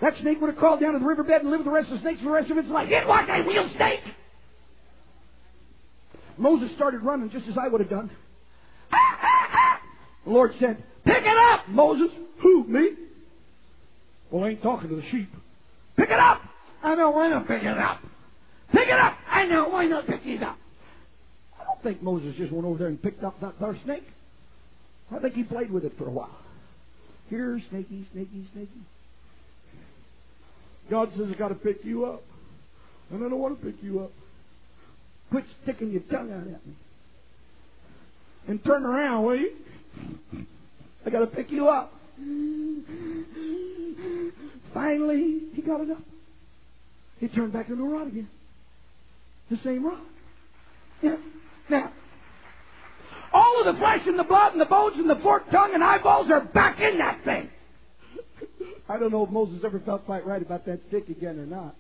That 0.02 0.14
snake 0.20 0.42
would 0.42 0.50
have 0.50 0.58
crawled 0.58 0.82
down 0.82 0.94
to 0.94 1.00
the 1.00 1.06
riverbed 1.06 1.42
and 1.42 1.52
lived 1.52 1.60
with 1.60 1.68
the 1.68 1.72
rest 1.72 1.92
of 1.92 1.98
the 1.98 2.02
snakes 2.02 2.22
for 2.22 2.26
the 2.26 2.32
rest 2.32 2.50
of 2.50 2.58
its 2.58 2.70
life. 2.70 2.88
It 2.90 3.06
was 3.06 3.30
a 3.30 3.48
real 3.48 3.70
snake. 3.76 4.16
Moses 6.40 6.72
started 6.76 7.04
running 7.04 7.30
just 7.30 7.46
as 7.48 7.56
I 7.56 7.68
would 7.68 7.82
have 7.82 7.90
done. 7.92 8.10
The 10.26 10.32
Lord 10.32 10.54
said, 10.58 10.82
Pick 11.06 11.24
it 11.24 11.38
up, 11.52 11.68
Moses. 11.70 12.10
Who, 12.42 12.64
me? 12.66 12.90
Well, 14.32 14.46
I 14.46 14.50
ain't 14.50 14.64
talking 14.64 14.90
to 14.90 14.96
the 14.96 15.04
sheep. 15.12 15.30
Pick 15.98 16.10
it 16.10 16.20
up. 16.20 16.42
I 16.82 16.96
know, 16.96 17.12
why 17.12 17.30
not 17.30 17.48
pick 17.48 17.64
it 17.64 17.78
up? 17.78 18.02
Pick 18.72 18.88
it 18.88 19.00
up. 19.00 19.18
I 19.30 19.46
know, 19.46 19.70
why 19.70 19.86
not 19.86 20.08
pick 20.08 20.26
it 20.26 20.42
up? 20.42 20.58
I 21.60 21.64
don't 21.66 21.82
think 21.84 22.02
Moses 22.02 22.36
just 22.36 22.52
went 22.52 22.66
over 22.66 22.78
there 22.78 22.88
and 22.88 23.02
picked 23.02 23.24
up 23.24 23.40
that 23.42 23.60
there 23.60 23.78
snake. 23.86 24.04
I 25.14 25.20
think 25.20 25.36
he 25.36 25.44
played 25.44 25.72
with 25.72 25.86
it 25.86 25.94
for 25.98 26.08
a 26.08 26.12
while. 26.12 26.38
Here, 27.30 27.62
snaky, 27.70 28.08
snaky, 28.12 28.48
snaky. 28.54 28.70
God 30.90 31.12
says, 31.18 31.28
I 31.34 31.38
got 31.38 31.50
to 31.50 31.56
pick 31.56 31.84
you 31.84 32.06
up. 32.06 32.24
And 33.12 33.24
I 33.24 33.30
don't 33.30 33.40
want 33.40 33.60
to 33.60 33.66
pick 33.66 33.82
you 33.84 34.02
up. 34.02 34.12
Quit 35.30 35.46
sticking 35.64 35.92
your 35.92 36.02
tongue 36.02 36.32
out 36.32 36.42
at 36.42 36.66
me. 36.68 36.74
And 38.48 38.64
turn 38.64 38.84
around, 38.84 39.24
will 39.24 39.38
you? 39.38 39.52
I 41.06 41.10
got 41.10 41.20
to 41.20 41.28
pick 41.28 41.52
you 41.52 41.68
up. 41.70 41.94
Finally, 44.74 45.40
he 45.54 45.62
got 45.62 45.82
it 45.82 45.92
up. 45.92 46.02
He 47.20 47.28
turned 47.28 47.54
back 47.54 47.70
into 47.70 47.84
a 47.84 47.88
rod 47.88 48.08
again. 48.08 48.30
The 49.50 49.58
same 49.64 49.86
rod. 49.86 50.00
Yeah. 51.02 51.18
Now, 51.70 51.92
all 53.34 53.60
of 53.60 53.74
the 53.74 53.80
flesh 53.80 54.02
and 54.06 54.18
the 54.18 54.24
blood 54.24 54.54
and 54.54 54.62
the 54.62 54.66
bones 54.66 54.96
and 54.98 55.10
the 55.10 55.20
forked 55.22 55.52
tongue 55.52 55.72
and 55.74 55.84
eyeballs 55.84 56.30
are 56.32 56.42
back 56.42 56.80
in 56.80 56.98
that 57.00 57.24
thing. 57.24 57.50
I 58.90 58.98
don't 58.98 59.12
know 59.12 59.26
if 59.26 59.32
Moses 59.32 59.62
ever 59.66 59.80
felt 59.80 60.06
quite 60.06 60.26
right 60.26 60.42
about 60.42 60.66
that 60.66 60.80
stick 60.90 61.10
again 61.10 61.40
or 61.40 61.46
not. 61.46 61.76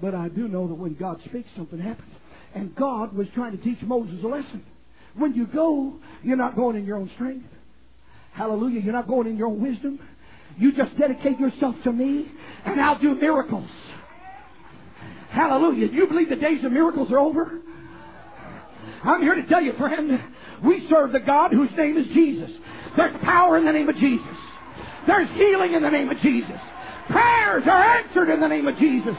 but 0.00 0.14
I 0.14 0.28
do 0.28 0.48
know 0.48 0.68
that 0.68 0.74
when 0.74 0.94
God 0.94 1.20
speaks, 1.24 1.48
something 1.56 1.78
happens. 1.78 2.12
And 2.54 2.74
God 2.74 3.14
was 3.14 3.26
trying 3.34 3.56
to 3.56 3.62
teach 3.62 3.82
Moses 3.82 4.22
a 4.22 4.28
lesson. 4.28 4.64
When 5.16 5.34
you 5.34 5.46
go, 5.46 5.94
you're 6.22 6.36
not 6.36 6.56
going 6.56 6.76
in 6.76 6.84
your 6.84 6.96
own 6.96 7.10
strength. 7.14 7.46
Hallelujah. 8.32 8.80
You're 8.80 8.92
not 8.92 9.06
going 9.06 9.28
in 9.28 9.36
your 9.36 9.48
own 9.48 9.62
wisdom. 9.62 9.98
You 10.58 10.72
just 10.72 10.96
dedicate 10.98 11.38
yourself 11.38 11.76
to 11.84 11.92
me, 11.92 12.26
and 12.64 12.80
I'll 12.80 12.98
do 12.98 13.14
miracles. 13.14 13.68
Hallelujah. 15.30 15.88
Do 15.88 15.94
you 15.94 16.06
believe 16.06 16.28
the 16.28 16.36
days 16.36 16.64
of 16.64 16.72
miracles 16.72 17.10
are 17.10 17.18
over? 17.18 17.60
I'm 19.02 19.22
here 19.22 19.34
to 19.34 19.46
tell 19.46 19.62
you, 19.62 19.72
friend, 19.76 20.20
we 20.64 20.86
serve 20.88 21.12
the 21.12 21.20
God 21.20 21.52
whose 21.52 21.70
name 21.76 21.96
is 21.96 22.06
Jesus. 22.14 22.50
There's 22.96 23.14
power 23.22 23.58
in 23.58 23.64
the 23.64 23.72
name 23.72 23.88
of 23.88 23.96
Jesus. 23.96 24.26
There's 25.06 25.28
healing 25.30 25.74
in 25.74 25.82
the 25.82 25.90
name 25.90 26.08
of 26.08 26.18
Jesus. 26.18 26.56
Prayers 27.10 27.64
are 27.66 27.96
answered 27.98 28.30
in 28.30 28.40
the 28.40 28.48
name 28.48 28.66
of 28.66 28.78
Jesus. 28.78 29.16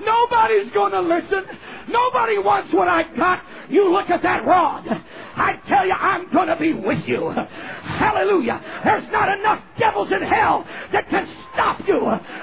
Nobody's 0.00 0.72
going 0.72 0.92
to 0.92 1.00
listen. 1.00 1.44
Nobody 1.88 2.38
wants 2.38 2.72
what 2.74 2.88
I 2.88 3.04
got. 3.16 3.42
You 3.70 3.92
look 3.92 4.10
at 4.10 4.22
that 4.22 4.44
rod. 4.46 4.84
I 4.88 5.60
tell 5.68 5.86
you, 5.86 5.92
I'm 5.92 6.32
going 6.32 6.48
to 6.48 6.56
be 6.56 6.72
with 6.72 7.06
you. 7.06 7.30
Hallelujah. 7.30 8.60
There's 8.84 9.10
not 9.12 9.38
enough 9.38 9.62
devils 9.78 10.08
in 10.12 10.22
hell 10.22 10.64
that 10.92 11.08
can 11.10 11.28
stop 11.52 11.80
you 11.86 12.00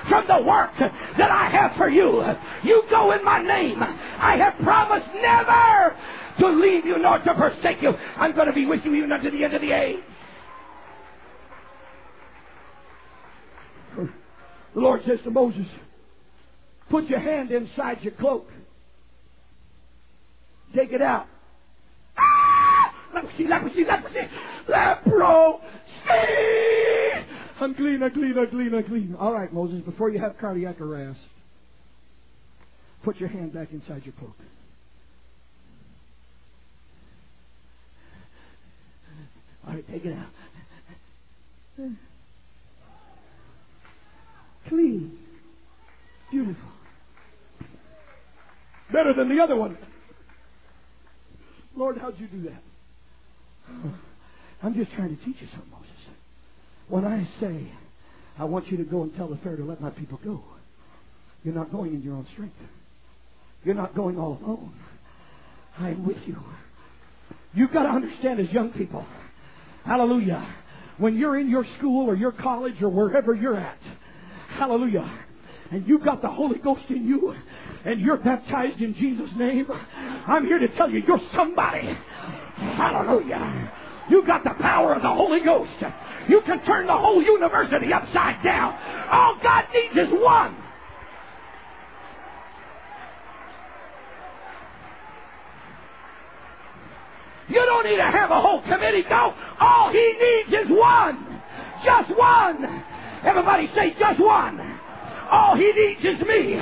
from 0.10 0.28
the 0.28 0.45
work 0.47 0.72
that 0.80 1.32
I 1.32 1.49
have 1.49 1.76
for 1.78 1.89
you. 1.89 2.24
You 2.64 2.84
go 2.89 3.12
in 3.12 3.24
my 3.24 3.41
name. 3.41 3.82
I 3.82 4.38
have 4.38 4.56
promised 4.64 5.08
never 5.22 5.95
to 6.39 6.47
leave 6.47 6.86
you 6.86 6.97
nor 6.99 7.20
to 7.20 7.34
forsake 7.36 7.82
you. 7.82 7.91
I'm 8.18 8.36
going 8.36 8.47
to 8.47 8.54
be 8.54 8.66
with 8.66 8.82
you 8.84 8.93
even 8.95 9.12
unto 9.12 9.30
the 9.30 9.43
end 9.43 9.54
of 9.54 9.62
the 9.62 9.72
age. 9.72 9.99
The 14.76 14.80
Lord 14.80 15.01
says 15.06 15.20
to 15.24 15.30
Moses, 15.30 15.68
Put 16.90 17.06
your 17.06 17.20
hand 17.20 17.52
inside 17.52 18.00
your 18.02 18.14
cloak. 18.14 18.48
Take 20.76 20.92
it 20.92 21.02
out. 21.02 21.28
Ah! 22.18 22.94
Leprosy, 23.14 23.48
leprosy, 23.48 23.86
leprosy. 23.86 24.30
Lepro. 24.68 25.60
See! 26.08 26.44
I'm 27.60 27.76
clean, 27.76 28.02
I'm 28.04 28.12
clean, 28.12 28.36
I'm 28.38 28.50
clean, 28.50 28.74
I'm 28.74 28.84
clean. 28.84 29.16
All 29.20 29.34
right, 29.34 29.54
Moses, 29.54 29.82
before 29.82 30.10
you 30.10 30.20
have 30.20 30.38
cardiac 30.40 30.82
arrest, 30.82 31.20
put 33.04 33.18
your 33.18 33.30
hand 33.30 33.54
back 33.54 33.72
inside 33.72 34.04
your 34.06 34.14
cloak. 34.20 34.36
All 39.66 39.74
right, 39.74 39.88
take 39.90 40.04
it 40.06 40.14
out. 40.14 40.28
Clean. 44.68 45.18
Beautiful. 46.32 46.70
Better 48.94 49.14
than 49.14 49.28
the 49.36 49.44
other 49.44 49.56
one. 49.56 49.76
Lord, 51.76 51.98
how'd 51.98 52.20
you 52.20 52.28
do 52.28 52.44
that? 52.44 52.62
I'm 54.62 54.76
just 54.76 54.91
trying 54.94 55.18
to 55.18 55.26
teach 55.26 55.38
you 55.41 55.48
something, 55.52 55.72
Moses. 55.72 55.89
When 56.88 57.04
I 57.04 57.28
say, 57.41 57.72
I 58.38 58.46
want 58.46 58.72
you 58.72 58.78
to 58.78 58.84
go 58.84 59.02
and 59.02 59.16
tell 59.16 59.28
the 59.28 59.38
Pharaoh 59.38 59.58
to 59.58 59.66
let 59.66 59.82
my 59.82 59.89
people 59.89 60.20
go, 60.24 60.44
you're 61.44 61.56
not 61.56 61.72
going 61.72 61.96
in 61.96 62.04
your 62.04 62.14
own 62.16 62.28
strength. 62.34 62.56
You're 63.64 63.76
not 63.76 63.96
going 63.96 64.18
all 64.18 64.38
alone. 64.44 64.74
I'm 65.80 66.06
with 66.06 66.18
you. 66.28 66.38
You've 67.56 67.74
got 67.74 67.84
to 67.84 67.89
understand 67.89 68.39
as 68.39 68.50
young 68.52 68.72
people, 68.74 69.06
hallelujah, 69.86 70.48
when 71.00 71.18
you're 71.18 71.39
in 71.39 71.50
your 71.50 71.66
school 71.78 72.08
or 72.08 72.16
your 72.16 72.32
college 72.32 72.82
or 72.82 72.89
wherever 72.89 73.34
you're 73.34 73.58
at, 73.58 73.80
hallelujah, 74.50 75.20
and 75.72 75.88
you've 75.88 76.04
got 76.04 76.22
the 76.22 76.30
Holy 76.30 76.60
Ghost 76.60 76.84
in 76.89 77.08
you, 77.08 77.36
and 77.86 78.00
you're 78.00 78.18
baptized 78.18 78.82
in 78.82 78.94
Jesus' 78.96 79.30
name, 79.38 79.68
I'm 80.28 80.46
here 80.46 80.60
to 80.60 80.68
tell 80.76 80.90
you 80.90 81.04
you're 81.06 81.22
somebody. 81.36 81.98
Hallelujah. 82.56 83.72
You've 84.10 84.28
got 84.28 84.44
the 84.44 84.54
power 84.62 84.94
of 84.94 85.02
the 85.02 85.14
Holy 85.14 85.42
Ghost. 85.42 85.72
You 86.28 86.42
can 86.46 86.64
turn 86.66 86.88
the 86.88 86.98
whole 86.98 87.22
university 87.22 87.92
upside 87.92 88.44
down. 88.44 88.78
All 89.12 89.38
God 89.42 89.66
needs 89.74 89.96
is 89.96 90.14
one. 90.22 90.56
You 97.50 97.56
don't 97.66 97.86
need 97.86 97.98
to 97.98 98.04
have 98.04 98.32
a 98.32 98.40
whole 98.40 98.62
committee 98.62 99.04
go. 99.08 99.34
All 99.60 99.92
he 99.92 100.14
needs 100.14 100.66
is 100.66 100.72
one. 100.72 101.42
Just 101.84 102.18
one. 102.18 102.84
Everybody 103.24 103.70
say 103.76 103.96
just 104.00 104.20
one. 104.20 104.80
All 105.32 105.55
he 105.55 105.71
needs 105.71 105.99
is 105.99 106.28
me. 106.28 106.53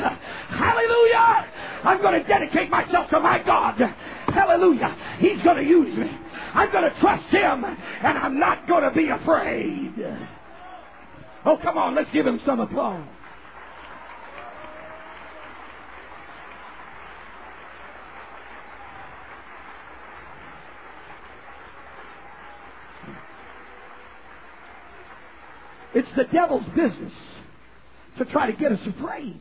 Hallelujah. 0.50 1.48
I'm 1.84 2.02
going 2.02 2.22
to 2.22 2.28
dedicate 2.28 2.70
myself 2.70 3.10
to 3.10 3.20
my 3.20 3.42
God. 3.44 3.80
Hallelujah. 4.28 4.96
He's 5.20 5.42
going 5.44 5.58
to 5.58 5.64
use 5.64 5.98
me. 5.98 6.10
I'm 6.54 6.72
going 6.72 6.84
to 6.84 7.00
trust 7.00 7.26
him 7.34 7.64
and 7.64 8.18
I'm 8.18 8.40
not 8.40 8.68
going 8.68 8.84
to 8.84 8.92
be 8.92 9.10
afraid. 9.10 9.94
Oh, 11.46 11.58
come 11.62 11.78
on. 11.78 11.96
Let's 11.96 12.10
give 12.14 12.26
him 12.26 12.40
some 12.46 12.60
applause. 12.60 13.08
It's 25.94 26.08
the 26.16 26.24
devil's 26.26 26.66
business 26.68 27.12
to 28.24 28.32
try 28.32 28.50
to 28.52 28.58
get 28.58 28.72
us 28.72 28.80
afraid. 28.86 29.40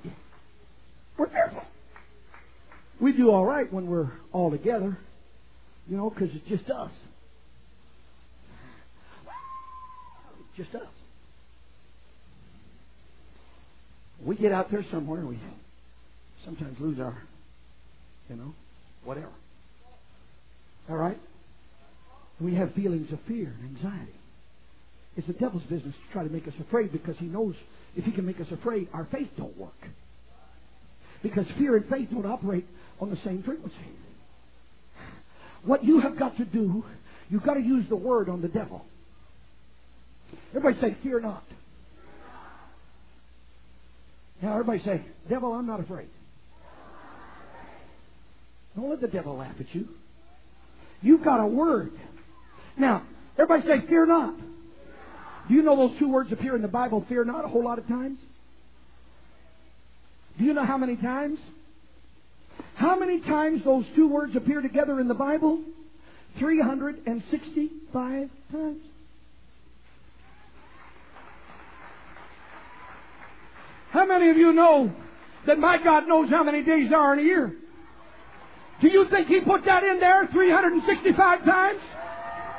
We're 1.19 1.29
fearful. 1.29 1.63
We 3.01 3.13
do 3.13 3.31
all 3.31 3.45
right 3.45 3.71
when 3.73 3.87
we're 3.89 4.11
all 4.33 4.51
together, 4.51 4.97
you 5.89 5.97
know, 5.97 6.11
because 6.11 6.35
it's 6.35 6.49
just 6.49 6.71
us. 6.71 6.91
Just 10.57 10.75
us. 10.75 10.83
We 14.25 14.37
get 14.37 14.53
out 14.53 14.71
there 14.71 14.85
somewhere, 14.91 15.25
we 15.25 15.39
sometimes 16.45 16.79
lose 16.79 16.99
our, 16.99 17.17
you 18.29 18.37
know, 18.37 18.55
whatever. 19.05 19.31
All 20.89 20.97
right? 20.97 21.19
We 22.41 22.55
have 22.55 22.75
feelings 22.75 23.13
of 23.13 23.19
fear 23.27 23.55
and 23.61 23.77
anxiety. 23.77 24.13
It's 25.17 25.27
the 25.27 25.33
devil's 25.35 25.63
business 25.65 25.95
to 25.95 26.13
try 26.13 26.25
to 26.25 26.31
make 26.31 26.47
us 26.47 26.55
afraid 26.61 26.93
because 26.93 27.17
he 27.19 27.27
knows 27.27 27.55
if 27.97 28.05
he 28.05 28.13
can 28.13 28.27
make 28.27 28.41
us 28.41 28.47
afraid, 28.51 28.89
our 28.93 29.07
faith 29.11 29.29
don't 29.37 29.57
work. 29.57 29.73
Because 31.23 31.47
fear 31.59 31.77
and 31.77 31.89
faith 31.89 32.09
don't 32.11 32.27
operate 32.27 32.67
on 33.01 33.11
the 33.11 33.19
same 33.25 33.43
frequency. 33.43 33.77
What 35.65 35.85
you 35.85 36.01
have 36.01 36.19
got 36.19 36.37
to 36.39 36.45
do, 36.45 36.85
you've 37.29 37.43
got 37.43 37.55
to 37.55 37.61
use 37.61 37.87
the 37.89 37.97
word 37.97 38.29
on 38.29 38.41
the 38.41 38.49
devil. 38.49 38.85
Everybody 40.55 40.81
say, 40.81 40.97
fear 41.03 41.21
not. 41.21 41.45
Now 44.43 44.53
everybody 44.53 44.83
say, 44.85 45.05
devil, 45.29 45.53
I'm 45.53 45.67
not 45.67 45.81
afraid. 45.81 46.09
Don't 48.75 48.89
let 48.89 49.01
the 49.01 49.09
devil 49.09 49.37
laugh 49.37 49.55
at 49.59 49.75
you. 49.75 49.89
You've 51.03 51.25
got 51.25 51.41
a 51.41 51.47
word. 51.47 51.93
Now, 52.77 53.03
everybody 53.39 53.67
say, 53.67 53.87
fear 53.87 54.07
not. 54.07 54.35
Do 55.51 55.57
you 55.57 55.63
know 55.63 55.75
those 55.75 55.99
two 55.99 56.09
words 56.09 56.31
appear 56.31 56.55
in 56.55 56.63
the 56.63 56.69
Bible, 56.69 57.05
fear 57.09 57.25
not, 57.25 57.45
a 57.45 57.49
whole 57.49 57.65
lot 57.65 57.81
of 57.81 57.89
times? 57.89 58.19
Do 60.39 60.45
you 60.45 60.55
know 60.55 60.65
how 60.65 60.79
many 60.79 60.95
times? 60.95 61.41
How 62.77 62.97
many 62.97 63.21
times 63.21 63.63
those 63.65 63.85
two 63.97 64.07
words 64.07 64.37
appear 64.37 64.61
together 64.61 65.01
in 65.01 65.09
the 65.09 65.15
Bible? 65.15 65.61
365 66.39 68.31
times. 68.53 68.81
How 73.91 74.07
many 74.07 74.31
of 74.31 74.37
you 74.37 74.53
know 74.53 74.93
that 75.49 75.59
my 75.59 75.83
God 75.83 76.07
knows 76.07 76.31
how 76.31 76.45
many 76.45 76.63
days 76.63 76.91
there 76.91 77.01
are 77.01 77.15
in 77.15 77.19
a 77.19 77.23
year? 77.23 77.53
Do 78.81 78.87
you 78.87 79.05
think 79.11 79.27
He 79.27 79.41
put 79.41 79.65
that 79.65 79.83
in 79.83 79.99
there 79.99 80.29
365 80.33 81.45
times? 81.45 81.81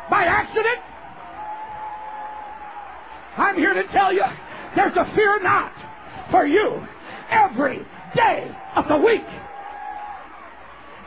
By 0.10 0.26
accident? 0.26 0.91
I'm 3.42 3.58
here 3.58 3.74
to 3.74 3.84
tell 3.92 4.14
you 4.14 4.24
there's 4.76 4.96
a 4.96 5.16
fear 5.16 5.42
not 5.42 5.74
for 6.30 6.46
you 6.46 6.86
every 7.32 7.80
day 8.16 8.56
of 8.76 8.88
the 8.88 8.98
week, 8.98 9.26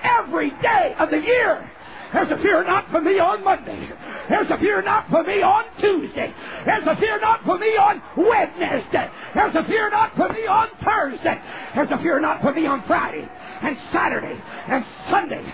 every 0.03 0.51
day 0.61 0.95
of 0.99 1.11
the 1.11 1.21
year. 1.21 1.71
There's 2.13 2.31
a 2.31 2.43
fear 2.43 2.65
not 2.65 2.91
for 2.91 3.01
me 3.01 3.19
on 3.19 3.43
Monday. 3.45 3.89
There's 4.29 4.51
a 4.51 4.59
fear 4.59 4.83
not 4.83 5.09
for 5.11 5.23
me 5.23 5.43
on 5.43 5.65
Tuesday. 5.81 6.35
There's 6.67 6.87
a 6.87 6.97
fear 6.97 7.21
not 7.21 7.45
for 7.45 7.59
me 7.59 7.69
on 7.77 8.03
Wednesday. 8.17 9.11
There's 9.35 9.55
a 9.55 9.65
fear 9.65 9.91
not 9.91 10.15
for 10.17 10.29
me 10.29 10.47
on 10.47 10.69
Thursday. 10.85 11.41
There's 11.75 11.91
a 11.91 11.99
fear 11.99 12.21
not 12.21 12.43
for 12.43 12.53
me 12.53 12.67
on 12.67 12.83
Friday 12.87 13.29
and 13.63 13.77
Saturday 13.93 14.41
and 14.69 14.85
Sunday. 15.11 15.45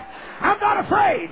I'm 0.41 0.59
not 0.61 0.85
afraid. 0.85 1.31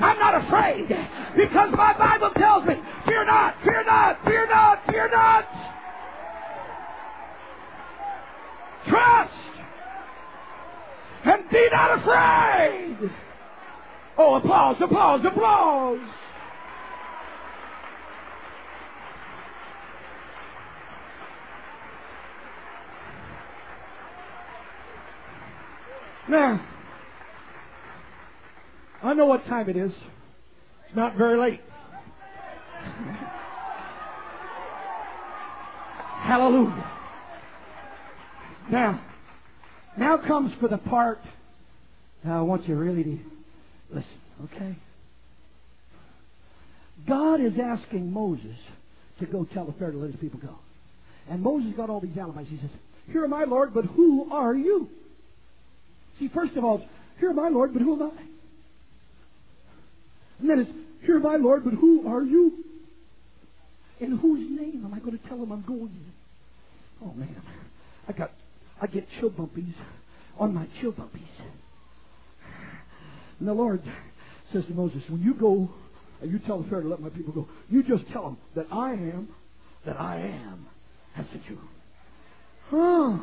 I'm 0.00 0.18
not 0.18 0.44
afraid 0.44 0.88
because 1.36 1.70
my 1.76 1.96
Bible 1.96 2.30
tells 2.36 2.64
me, 2.66 2.74
fear 3.06 3.24
not, 3.24 3.54
fear 3.64 3.84
not, 3.84 4.24
fear 4.24 4.46
not, 4.48 4.86
fear 4.86 5.08
not. 5.10 5.44
Trust 8.88 9.32
and 11.24 11.50
be 11.50 11.68
not 11.70 11.98
afraid. 12.00 13.10
Oh, 14.16 14.34
applause, 14.36 14.76
applause, 14.80 15.24
applause. 15.24 16.00
Now, 26.28 26.60
I 29.02 29.14
know 29.14 29.26
what 29.26 29.46
time 29.46 29.68
it 29.68 29.76
is. 29.76 29.92
It's 30.86 30.96
not 30.96 31.16
very 31.16 31.38
late. 31.38 31.60
Hallelujah. 36.20 36.90
Now, 38.70 39.00
now 39.96 40.18
comes 40.18 40.52
for 40.60 40.68
the 40.68 40.78
part. 40.78 41.20
Now 42.24 42.38
I 42.38 42.42
want 42.42 42.68
you 42.68 42.74
really 42.74 43.04
to 43.04 43.18
Listen, 43.90 44.04
okay? 44.44 44.76
God 47.06 47.40
is 47.40 47.54
asking 47.62 48.12
Moses 48.12 48.56
to 49.20 49.26
go 49.26 49.46
tell 49.54 49.64
the 49.64 49.72
Pharaoh 49.72 49.92
to 49.92 49.98
let 49.98 50.10
his 50.10 50.20
people 50.20 50.40
go. 50.40 50.54
And 51.30 51.42
Moses 51.42 51.72
got 51.76 51.90
all 51.90 52.00
these 52.00 52.16
alibis. 52.18 52.48
He 52.48 52.58
says, 52.58 52.70
Here 53.10 53.24
am 53.24 53.32
I, 53.32 53.44
Lord, 53.44 53.72
but 53.72 53.84
who 53.84 54.30
are 54.32 54.54
you? 54.54 54.88
See, 56.18 56.28
first 56.28 56.56
of 56.56 56.64
all, 56.64 56.84
here 57.18 57.30
am 57.30 57.38
I, 57.38 57.48
Lord, 57.48 57.72
but 57.72 57.82
who 57.82 57.94
am 57.94 58.10
I? 58.10 58.22
And 60.40 60.48
then 60.48 60.60
it's, 60.60 60.70
Here 61.04 61.24
I, 61.26 61.36
Lord, 61.36 61.64
but 61.64 61.74
who 61.74 62.08
are 62.08 62.22
you? 62.22 62.64
In 64.00 64.16
whose 64.16 64.48
name 64.48 64.82
am 64.84 64.94
I 64.94 65.00
going 65.00 65.18
to 65.18 65.28
tell 65.28 65.38
them 65.38 65.50
I'm 65.50 65.62
going? 65.62 66.12
Oh 67.04 67.12
man, 67.14 67.42
I 68.08 68.12
got, 68.12 68.32
I 68.80 68.86
get 68.86 69.06
chill 69.18 69.30
bumpies 69.30 69.74
on 70.38 70.54
my 70.54 70.66
chill 70.80 70.92
bumpies. 70.92 71.28
And 73.38 73.48
the 73.48 73.52
Lord 73.52 73.82
says 74.52 74.64
to 74.66 74.72
Moses, 74.72 75.02
when 75.08 75.22
you 75.22 75.34
go 75.34 75.70
and 76.20 76.30
you 76.30 76.38
tell 76.40 76.62
the 76.62 76.68
Pharaoh 76.68 76.82
to 76.82 76.88
let 76.88 77.00
my 77.00 77.08
people 77.08 77.32
go, 77.32 77.48
you 77.68 77.82
just 77.82 78.08
tell 78.12 78.22
them 78.22 78.38
that 78.56 78.66
I 78.72 78.92
am, 78.92 79.28
that 79.84 80.00
I 80.00 80.18
am 80.20 80.66
has 81.14 81.26
sent 81.32 81.42
you. 81.48 81.58
Huh. 82.70 83.18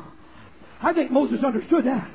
I 0.82 0.92
think 0.92 1.10
Moses 1.10 1.38
understood 1.44 1.84
that. 1.86 2.10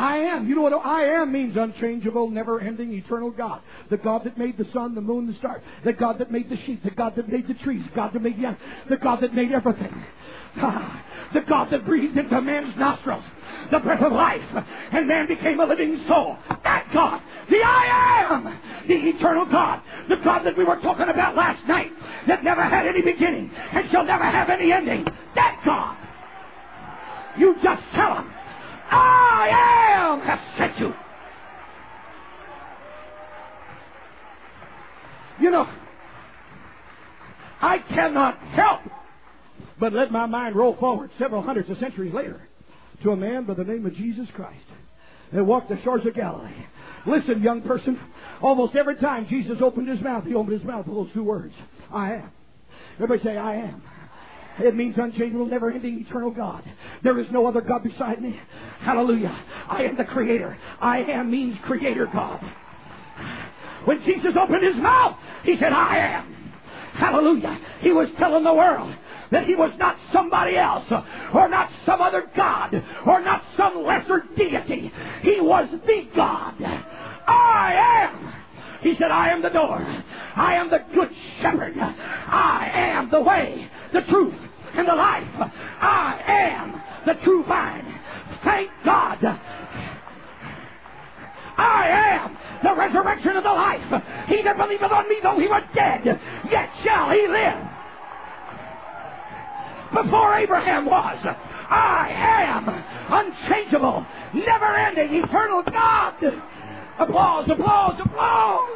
I 0.00 0.16
am. 0.16 0.48
You 0.48 0.54
know 0.54 0.62
what 0.62 0.72
I 0.72 1.04
am 1.20 1.32
means? 1.32 1.56
Unchangeable, 1.56 2.30
never 2.30 2.60
ending, 2.60 2.92
eternal 2.92 3.30
God. 3.30 3.60
The 3.90 3.98
God 3.98 4.24
that 4.24 4.38
made 4.38 4.56
the 4.56 4.66
sun, 4.72 4.94
the 4.94 5.00
moon, 5.00 5.26
the 5.26 5.34
stars. 5.34 5.62
The 5.84 5.92
God 5.92 6.18
that 6.18 6.30
made 6.30 6.48
the 6.48 6.56
sheep. 6.64 6.82
The 6.82 6.90
God 6.90 7.14
that 7.16 7.28
made 7.28 7.46
the 7.46 7.54
trees. 7.54 7.82
The 7.90 7.96
God 7.96 8.12
that 8.14 8.22
made 8.22 8.36
the 8.36 8.56
The 8.88 8.96
God 8.96 9.20
that 9.20 9.34
made 9.34 9.52
everything. 9.52 10.04
Ah, 10.56 11.04
the 11.32 11.42
God 11.42 11.70
that 11.70 11.84
breathed 11.86 12.16
into 12.16 12.40
man's 12.40 12.76
nostrils 12.76 13.22
the 13.70 13.78
breath 13.78 14.02
of 14.02 14.12
life, 14.12 14.42
and 14.92 15.06
man 15.06 15.28
became 15.28 15.60
a 15.60 15.64
living 15.64 16.02
soul. 16.08 16.36
That 16.64 16.88
God, 16.92 17.20
the 17.48 17.56
I 17.56 18.26
am, 18.30 18.44
the 18.88 18.94
eternal 18.94 19.46
God, 19.46 19.80
the 20.08 20.16
God 20.24 20.44
that 20.44 20.56
we 20.56 20.64
were 20.64 20.80
talking 20.80 21.08
about 21.08 21.36
last 21.36 21.66
night, 21.68 21.90
that 22.26 22.42
never 22.42 22.62
had 22.62 22.86
any 22.86 23.02
beginning 23.02 23.50
and 23.72 23.90
shall 23.90 24.04
never 24.04 24.24
have 24.24 24.50
any 24.50 24.72
ending. 24.72 25.04
That 25.34 25.60
God. 25.64 25.96
You 27.38 27.54
just 27.62 27.82
tell 27.94 28.16
him, 28.16 28.32
I 28.90 29.48
am 29.94 30.20
has 30.20 30.38
sent 30.58 30.78
you. 30.78 30.92
You 35.40 35.50
know, 35.50 35.66
I 37.62 37.78
cannot 37.78 38.38
help 38.38 38.80
but 39.78 39.94
let 39.94 40.12
my 40.12 40.26
mind 40.26 40.54
roll 40.54 40.76
forward 40.76 41.10
several 41.18 41.42
hundreds 41.42 41.70
of 41.70 41.78
centuries 41.78 42.12
later 42.12 42.40
to 43.02 43.10
a 43.10 43.16
man 43.16 43.44
by 43.44 43.54
the 43.54 43.64
name 43.64 43.86
of 43.86 43.94
Jesus 43.94 44.26
Christ 44.34 44.64
that 45.32 45.42
walked 45.42 45.70
the 45.70 45.80
shores 45.82 46.02
of 46.06 46.14
Galilee. 46.14 46.50
Listen, 47.06 47.42
young 47.42 47.62
person, 47.62 47.98
almost 48.42 48.76
every 48.76 48.96
time 48.96 49.26
Jesus 49.28 49.56
opened 49.62 49.88
his 49.88 50.00
mouth, 50.02 50.24
he 50.24 50.34
opened 50.34 50.58
his 50.58 50.68
mouth 50.68 50.86
with 50.86 50.96
those 50.96 51.14
two 51.14 51.24
words 51.24 51.54
I 51.92 52.12
am. 52.12 52.30
Everybody 52.96 53.22
say, 53.22 53.36
I 53.36 53.54
am. 53.56 53.82
It 54.62 54.76
means 54.76 54.96
unchangeable, 54.98 55.46
never 55.46 55.70
ending, 55.70 56.04
eternal 56.06 56.30
God. 56.30 56.62
There 57.02 57.18
is 57.18 57.26
no 57.30 57.46
other 57.46 57.60
God 57.60 57.82
beside 57.82 58.20
me. 58.20 58.38
Hallelujah. 58.80 59.36
I 59.68 59.84
am 59.84 59.96
the 59.96 60.04
Creator. 60.04 60.56
I 60.80 60.98
am 60.98 61.30
means 61.30 61.56
Creator 61.64 62.08
God. 62.12 62.40
When 63.84 64.02
Jesus 64.04 64.32
opened 64.40 64.64
his 64.64 64.76
mouth, 64.76 65.16
he 65.44 65.56
said, 65.58 65.72
I 65.72 65.98
am. 65.98 66.34
Hallelujah. 66.94 67.58
He 67.80 67.92
was 67.92 68.08
telling 68.18 68.44
the 68.44 68.52
world 68.52 68.94
that 69.30 69.46
he 69.46 69.54
was 69.54 69.72
not 69.78 69.96
somebody 70.12 70.56
else, 70.56 70.84
or 71.32 71.48
not 71.48 71.70
some 71.86 72.00
other 72.00 72.30
God, 72.36 72.74
or 73.06 73.20
not 73.22 73.42
some 73.56 73.84
lesser 73.84 74.24
deity. 74.36 74.92
He 75.22 75.40
was 75.40 75.68
the 75.86 76.08
God. 76.14 76.54
I 76.60 78.08
am. 78.10 78.34
He 78.82 78.94
said, 78.98 79.10
I 79.10 79.30
am 79.30 79.40
the 79.42 79.50
door. 79.50 79.78
I 80.36 80.54
am 80.54 80.70
the 80.70 80.84
good 80.94 81.10
shepherd. 81.40 81.74
I 81.78 82.70
am 82.74 83.10
the 83.10 83.20
way, 83.20 83.70
the 83.92 84.00
truth, 84.02 84.34
and 84.74 84.88
the 84.88 84.94
life. 84.94 85.52
I 85.80 86.20
am 86.26 86.82
the 87.06 87.14
true 87.24 87.44
vine. 87.44 88.00
Thank 88.44 88.70
God. 88.84 89.18
I 91.56 91.88
am 92.22 92.36
the 92.62 92.74
resurrection 92.74 93.36
of 93.36 93.44
the 93.44 93.52
life. 93.52 94.02
He 94.28 94.42
that 94.42 94.56
believeth 94.56 94.90
on 94.90 95.08
me, 95.08 95.16
though 95.22 95.38
he 95.38 95.48
were 95.48 95.62
dead, 95.74 96.04
yet 96.50 96.70
shall 96.84 97.10
he 97.10 97.26
live. 97.28 97.58
Before 99.92 100.34
Abraham 100.38 100.86
was, 100.86 101.18
I 101.68 102.08
am 102.46 102.68
unchangeable, 103.10 104.06
never 104.34 104.76
ending, 104.76 105.22
eternal 105.24 105.62
God. 105.64 106.14
Applause, 106.98 107.50
applause, 107.50 108.00
applause. 108.00 108.68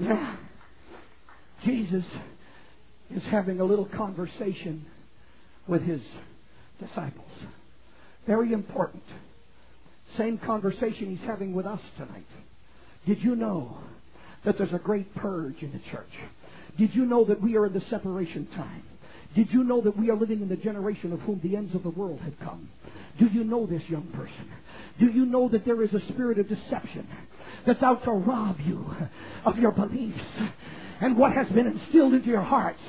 Yeah. 0.00 0.36
Jesus 1.64 2.04
is 3.14 3.22
having 3.30 3.60
a 3.60 3.64
little 3.64 3.86
conversation 3.86 4.86
with 5.66 5.82
his 5.82 6.00
disciples. 6.80 7.30
Very 8.26 8.52
important. 8.52 9.02
Same 10.16 10.38
conversation 10.38 11.16
he's 11.16 11.26
having 11.26 11.54
with 11.54 11.66
us 11.66 11.80
tonight. 11.96 12.26
Did 13.06 13.22
you 13.22 13.34
know 13.34 13.78
that 14.44 14.56
there's 14.58 14.72
a 14.72 14.78
great 14.78 15.14
purge 15.14 15.62
in 15.62 15.72
the 15.72 15.80
church? 15.90 16.10
Did 16.78 16.94
you 16.94 17.04
know 17.04 17.24
that 17.24 17.40
we 17.40 17.56
are 17.56 17.66
in 17.66 17.72
the 17.72 17.82
separation 17.90 18.46
time? 18.54 18.82
Did 19.38 19.52
you 19.52 19.62
know 19.62 19.80
that 19.82 19.96
we 19.96 20.10
are 20.10 20.16
living 20.16 20.42
in 20.42 20.48
the 20.48 20.56
generation 20.56 21.12
of 21.12 21.20
whom 21.20 21.40
the 21.44 21.54
ends 21.54 21.72
of 21.72 21.84
the 21.84 21.90
world 21.90 22.18
have 22.22 22.36
come? 22.40 22.68
Do 23.20 23.26
you 23.26 23.44
know 23.44 23.66
this, 23.66 23.82
young 23.86 24.08
person? 24.08 24.50
Do 24.98 25.06
you 25.06 25.26
know 25.26 25.48
that 25.50 25.64
there 25.64 25.80
is 25.84 25.94
a 25.94 26.00
spirit 26.12 26.40
of 26.40 26.48
deception 26.48 27.06
that's 27.64 27.80
out 27.80 28.02
to 28.02 28.10
rob 28.10 28.56
you 28.66 28.84
of 29.44 29.56
your 29.58 29.70
beliefs? 29.70 30.18
and 31.00 31.16
what 31.16 31.30
has 31.30 31.46
been 31.50 31.68
instilled 31.68 32.12
into 32.12 32.26
your 32.26 32.42
hearts. 32.42 32.80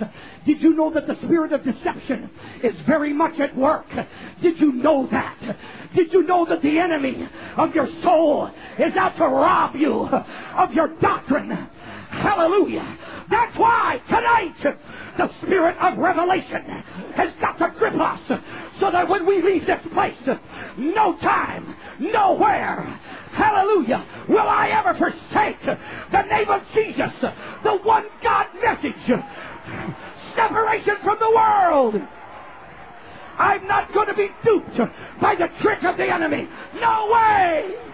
Did 0.47 0.63
you 0.63 0.75
know 0.75 0.91
that 0.95 1.05
the 1.05 1.15
spirit 1.25 1.53
of 1.53 1.63
deception 1.63 2.31
is 2.63 2.73
very 2.87 3.13
much 3.13 3.39
at 3.39 3.55
work? 3.55 3.85
Did 4.41 4.59
you 4.59 4.71
know 4.73 5.07
that? 5.11 5.37
Did 5.95 6.11
you 6.11 6.23
know 6.23 6.43
that 6.49 6.63
the 6.63 6.79
enemy 6.79 7.29
of 7.55 7.75
your 7.75 7.87
soul 8.01 8.49
is 8.79 8.95
out 8.97 9.15
to 9.17 9.25
rob 9.25 9.75
you 9.75 10.09
of 10.09 10.73
your 10.73 10.87
doctrine? 10.99 11.69
Hallelujah. 12.09 12.97
That's 13.29 13.57
why 13.57 14.01
tonight 14.07 14.55
the 15.17 15.29
spirit 15.41 15.77
of 15.79 15.97
revelation 15.97 16.63
has 17.15 17.29
got 17.39 17.59
to 17.59 17.73
grip 17.77 17.93
us 17.93 18.19
so 18.79 18.91
that 18.91 19.07
when 19.07 19.25
we 19.27 19.41
leave 19.41 19.65
this 19.67 19.81
place, 19.93 20.17
no 20.77 21.17
time, 21.19 21.75
nowhere, 21.99 22.81
hallelujah, 23.31 24.05
will 24.27 24.39
I 24.39 24.69
ever 24.69 24.97
forsake 24.97 25.61
the 26.11 26.21
name 26.23 26.49
of 26.49 26.61
Jesus, 26.73 27.13
the 27.63 27.77
one 27.83 28.05
God 28.23 28.47
message. 28.63 28.93
Separation 30.35 30.95
from 31.03 31.17
the 31.19 31.29
world. 31.29 31.95
I'm 33.37 33.67
not 33.67 33.93
going 33.93 34.07
to 34.07 34.15
be 34.15 34.29
duped 34.43 34.77
by 35.21 35.35
the 35.35 35.47
trick 35.61 35.83
of 35.83 35.97
the 35.97 36.11
enemy. 36.11 36.47
No 36.81 37.09
way. 37.11 37.88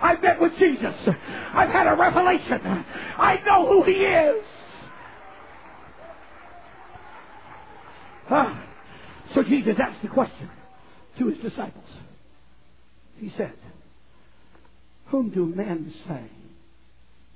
I've 0.00 0.22
met 0.22 0.40
with 0.40 0.52
Jesus. 0.58 0.94
I've 1.52 1.70
had 1.70 1.86
a 1.86 1.96
revelation. 1.96 2.84
I 3.18 3.40
know 3.44 3.68
who 3.68 3.82
He 3.84 3.98
is. 4.04 4.44
Ah. 8.30 8.64
So 9.34 9.42
Jesus 9.42 9.76
asked 9.80 10.02
the 10.02 10.08
question 10.08 10.50
to 11.18 11.28
His 11.28 11.38
disciples. 11.38 11.84
He 13.18 13.32
said, 13.36 13.54
Whom 15.06 15.30
do 15.30 15.46
men 15.46 15.92
say 16.06 16.24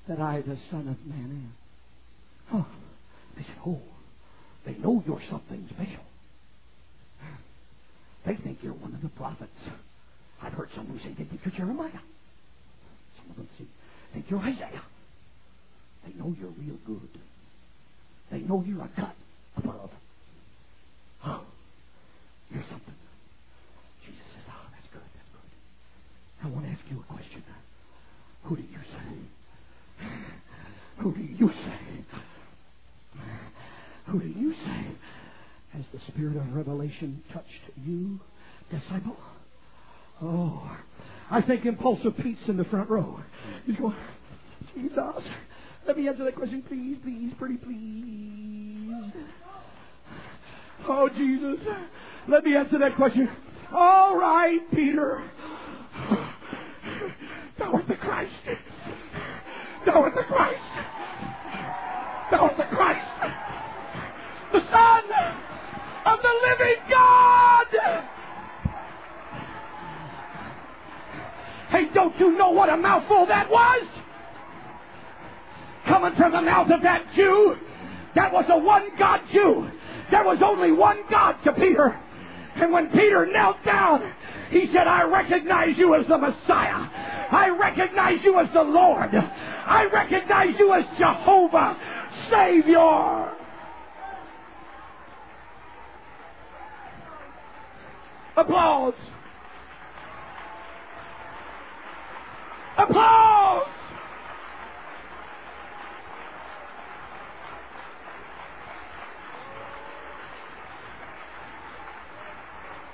that 0.08 0.20
I, 0.20 0.42
the 0.42 0.58
Son 0.70 0.88
of 0.88 1.06
Man, 1.06 1.52
am? 2.52 2.54
Oh. 2.54 2.66
They 3.36 3.42
said, 3.42 3.56
Oh, 3.66 3.80
they 4.64 4.74
know 4.74 5.02
you're 5.06 5.22
something 5.30 5.66
special. 5.70 6.04
They 8.26 8.36
think 8.36 8.58
you're 8.62 8.74
one 8.74 8.94
of 8.94 9.02
the 9.02 9.08
prophets. 9.08 9.50
I've 10.40 10.52
heard 10.52 10.68
someone 10.76 11.00
say 11.02 11.08
they 11.18 11.24
think 11.24 11.40
you're 11.44 11.54
Jeremiah. 11.54 11.90
Them 13.36 13.48
think 14.12 14.26
you're 14.28 14.40
Isaiah. 14.40 14.82
They 16.06 16.12
know 16.14 16.34
you're 16.38 16.50
real 16.50 16.78
good. 16.86 17.08
They 18.30 18.40
know 18.40 18.64
you're 18.66 18.82
a 18.82 18.90
cut 18.96 19.14
above. 19.56 19.90
Oh, 21.24 21.42
you're 22.50 22.64
something. 22.70 22.94
Jesus 24.04 24.20
says, 24.34 24.44
oh, 24.48 24.66
that's 24.72 24.88
good, 24.92 25.02
that's 25.14 25.28
good. 25.32 26.46
I 26.46 26.48
want 26.48 26.66
to 26.66 26.72
ask 26.72 26.80
you 26.90 26.98
a 26.98 27.12
question. 27.12 27.42
Who 28.44 28.56
do 28.56 28.62
you 28.62 28.78
say? 28.78 30.06
Who 30.98 31.12
do 31.14 31.20
you 31.22 31.48
say? 31.48 32.04
Who 34.08 34.20
do 34.20 34.26
you 34.26 34.52
say? 34.52 34.86
Has 35.74 35.84
the 35.92 36.00
spirit 36.08 36.36
of 36.36 36.54
revelation 36.54 37.22
touched 37.32 37.70
you, 37.86 38.20
disciple? 38.70 39.16
Oh, 40.20 40.76
I 41.32 41.40
think 41.40 41.64
impulsive 41.64 42.14
Pete's 42.18 42.46
in 42.46 42.58
the 42.58 42.64
front 42.64 42.90
row. 42.90 43.18
He's 43.64 43.76
going, 43.76 43.96
Jesus, 44.74 45.24
let 45.86 45.96
me 45.96 46.06
answer 46.06 46.24
that 46.24 46.36
question, 46.36 46.62
please, 46.68 46.98
please, 47.02 47.32
pretty 47.38 47.56
please. 47.56 49.12
Oh, 50.86 51.08
Jesus, 51.08 51.58
let 52.28 52.44
me 52.44 52.54
answer 52.54 52.78
that 52.78 52.96
question. 52.96 53.30
All 53.72 54.18
right, 54.18 54.60
Peter. 54.72 55.24
Thou 57.58 57.72
art 57.72 57.88
the 57.88 57.94
Christ. 57.94 58.32
Thou 59.86 60.02
art 60.02 60.14
the 60.14 60.24
Christ. 60.24 60.60
Thou 62.30 62.40
art 62.42 62.56
the 62.58 62.76
Christ. 62.76 63.08
The 64.52 64.60
Son 64.70 65.02
of 66.04 66.18
the 66.20 66.34
living 66.50 66.82
God. 66.90 67.61
Hey, 71.82 71.94
don't 71.94 72.18
you 72.18 72.36
know 72.36 72.50
what 72.50 72.68
a 72.68 72.76
mouthful 72.76 73.26
that 73.26 73.50
was? 73.50 73.86
Coming 75.86 76.12
from 76.16 76.32
the 76.32 76.42
mouth 76.42 76.70
of 76.70 76.82
that 76.82 77.04
Jew. 77.16 77.56
That 78.14 78.32
was 78.32 78.44
a 78.48 78.58
one 78.58 78.88
God 78.98 79.20
Jew. 79.32 79.68
There 80.10 80.24
was 80.24 80.38
only 80.44 80.70
one 80.70 80.98
God 81.10 81.36
to 81.44 81.52
Peter. 81.52 81.98
And 82.56 82.72
when 82.72 82.88
Peter 82.90 83.26
knelt 83.32 83.56
down, 83.64 84.12
he 84.50 84.66
said, 84.72 84.86
I 84.86 85.04
recognize 85.04 85.76
you 85.76 85.94
as 85.94 86.06
the 86.06 86.18
Messiah. 86.18 86.86
I 87.32 87.48
recognize 87.48 88.18
you 88.22 88.38
as 88.38 88.48
the 88.52 88.62
Lord. 88.62 89.10
I 89.14 89.88
recognize 89.92 90.54
you 90.58 90.72
as 90.74 90.84
Jehovah, 90.98 91.78
Savior. 92.30 93.32
Applause. 98.36 98.94
Applause! 102.78 103.68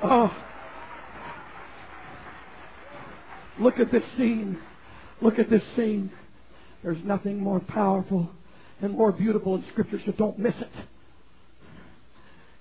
Oh. 0.03 0.31
Look 3.61 3.79
at 3.79 3.91
this 3.91 4.03
scene. 4.17 4.59
Look 5.21 5.39
at 5.39 5.51
this 5.51 5.63
scene. 5.77 6.11
There's 6.83 7.03
nothing 7.05 7.41
more 7.41 7.61
powerful 7.61 8.31
and 8.81 8.93
more 8.93 9.11
beautiful 9.13 9.57
in 9.57 9.65
Scripture, 9.73 10.01
so 10.07 10.13
don't 10.13 10.39
miss 10.39 10.55
it. 10.61 10.71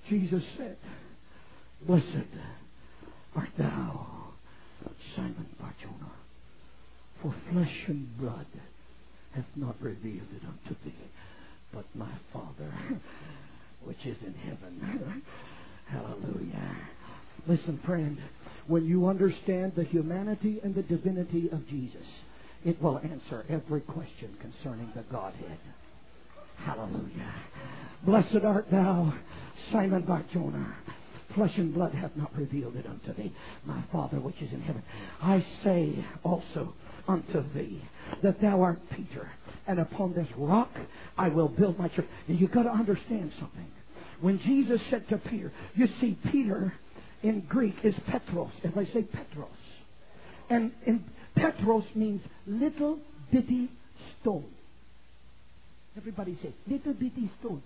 Jesus 0.09 0.43
said, 0.57 0.77
Blessed 1.85 2.05
art 3.35 3.49
thou, 3.57 4.07
Simon 5.15 5.45
Barjona. 5.59 5.96
For 7.21 7.33
flesh 7.51 7.83
and 7.87 8.17
blood 8.17 8.45
hath 9.33 9.45
not 9.55 9.75
revealed 9.81 10.27
it 10.35 10.43
unto 10.45 10.75
thee, 10.83 10.93
but 11.73 11.85
my 11.95 12.11
Father 12.31 12.71
which 13.83 14.05
is 14.05 14.17
in 14.25 14.33
heaven. 14.33 15.23
Hallelujah. 15.87 16.77
Listen, 17.47 17.79
friend, 17.85 18.17
when 18.67 18.85
you 18.85 19.07
understand 19.07 19.73
the 19.75 19.83
humanity 19.83 20.59
and 20.63 20.75
the 20.75 20.83
divinity 20.83 21.49
of 21.51 21.67
Jesus, 21.67 22.05
it 22.65 22.81
will 22.81 22.99
answer 22.99 23.45
every 23.49 23.81
question 23.81 24.35
concerning 24.41 24.91
the 24.95 25.03
Godhead. 25.03 25.59
Hallelujah. 26.57 27.33
Blessed 28.03 28.43
art 28.43 28.69
thou, 28.71 29.13
Simon 29.71 30.01
Barjona. 30.01 30.75
Flesh 31.35 31.53
and 31.57 31.73
blood 31.73 31.93
hath 31.93 32.15
not 32.15 32.35
revealed 32.35 32.75
it 32.75 32.85
unto 32.87 33.13
thee, 33.13 33.33
my 33.65 33.81
Father 33.91 34.19
which 34.19 34.41
is 34.41 34.51
in 34.51 34.61
heaven. 34.61 34.83
I 35.21 35.45
say 35.63 36.05
also 36.23 36.73
unto 37.07 37.43
thee 37.53 37.81
that 38.23 38.41
thou 38.41 38.61
art 38.61 38.79
Peter, 38.95 39.29
and 39.67 39.79
upon 39.79 40.13
this 40.13 40.27
rock 40.37 40.71
I 41.17 41.29
will 41.29 41.47
build 41.47 41.77
my 41.79 41.87
church. 41.87 42.05
And 42.27 42.39
you've 42.39 42.51
got 42.51 42.63
to 42.63 42.71
understand 42.71 43.31
something. 43.39 43.67
When 44.21 44.39
Jesus 44.39 44.81
said 44.89 45.07
to 45.09 45.17
Peter, 45.17 45.51
you 45.75 45.87
see, 46.01 46.17
Peter 46.31 46.73
in 47.23 47.41
Greek 47.41 47.75
is 47.83 47.93
Petros. 48.09 48.51
If 48.63 48.77
I 48.77 48.85
say 48.85 49.03
Petros, 49.03 49.49
and 50.49 50.71
in 50.85 51.03
Petros 51.35 51.83
means 51.93 52.21
little 52.45 52.99
bitty 53.31 53.69
stone. 54.21 54.45
Everybody 55.95 56.37
say 56.41 56.53
little 56.67 56.93
bitty 56.93 57.31
stone. 57.39 57.61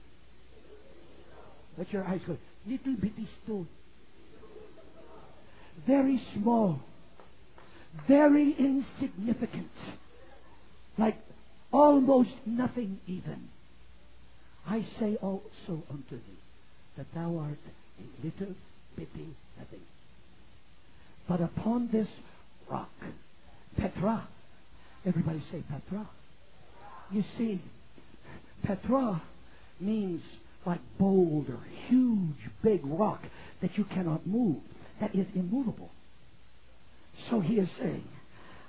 Let 1.77 1.91
your 1.93 2.03
eyes 2.03 2.21
go. 2.27 2.37
Little 2.67 2.95
bitty 2.95 3.29
stone. 3.43 3.67
Very 5.87 6.21
small. 6.35 6.79
Very 8.07 8.55
insignificant. 8.57 9.71
Like 10.97 11.17
almost 11.71 12.29
nothing 12.45 12.99
even. 13.07 13.49
I 14.67 14.85
say 14.99 15.17
also 15.21 15.83
unto 15.89 16.11
thee 16.11 16.39
that 16.97 17.07
thou 17.13 17.37
art 17.37 17.57
a 17.99 18.25
little 18.25 18.55
bitty 18.95 19.35
nothing. 19.57 19.81
But 21.27 21.41
upon 21.41 21.89
this 21.91 22.07
rock, 22.69 22.89
Petra, 23.77 24.27
everybody 25.05 25.43
say 25.51 25.63
Petra. 25.69 26.07
You 27.11 27.23
see, 27.37 27.61
Petra 28.63 29.21
means 29.79 30.21
like 30.65 30.79
boulder, 30.99 31.57
huge, 31.87 32.35
big 32.63 32.81
rock 32.83 33.21
that 33.61 33.77
you 33.77 33.83
cannot 33.85 34.27
move, 34.27 34.57
that 34.99 35.15
is 35.15 35.25
immovable. 35.35 35.89
So 37.29 37.39
he 37.39 37.55
is 37.55 37.69
saying, 37.79 38.07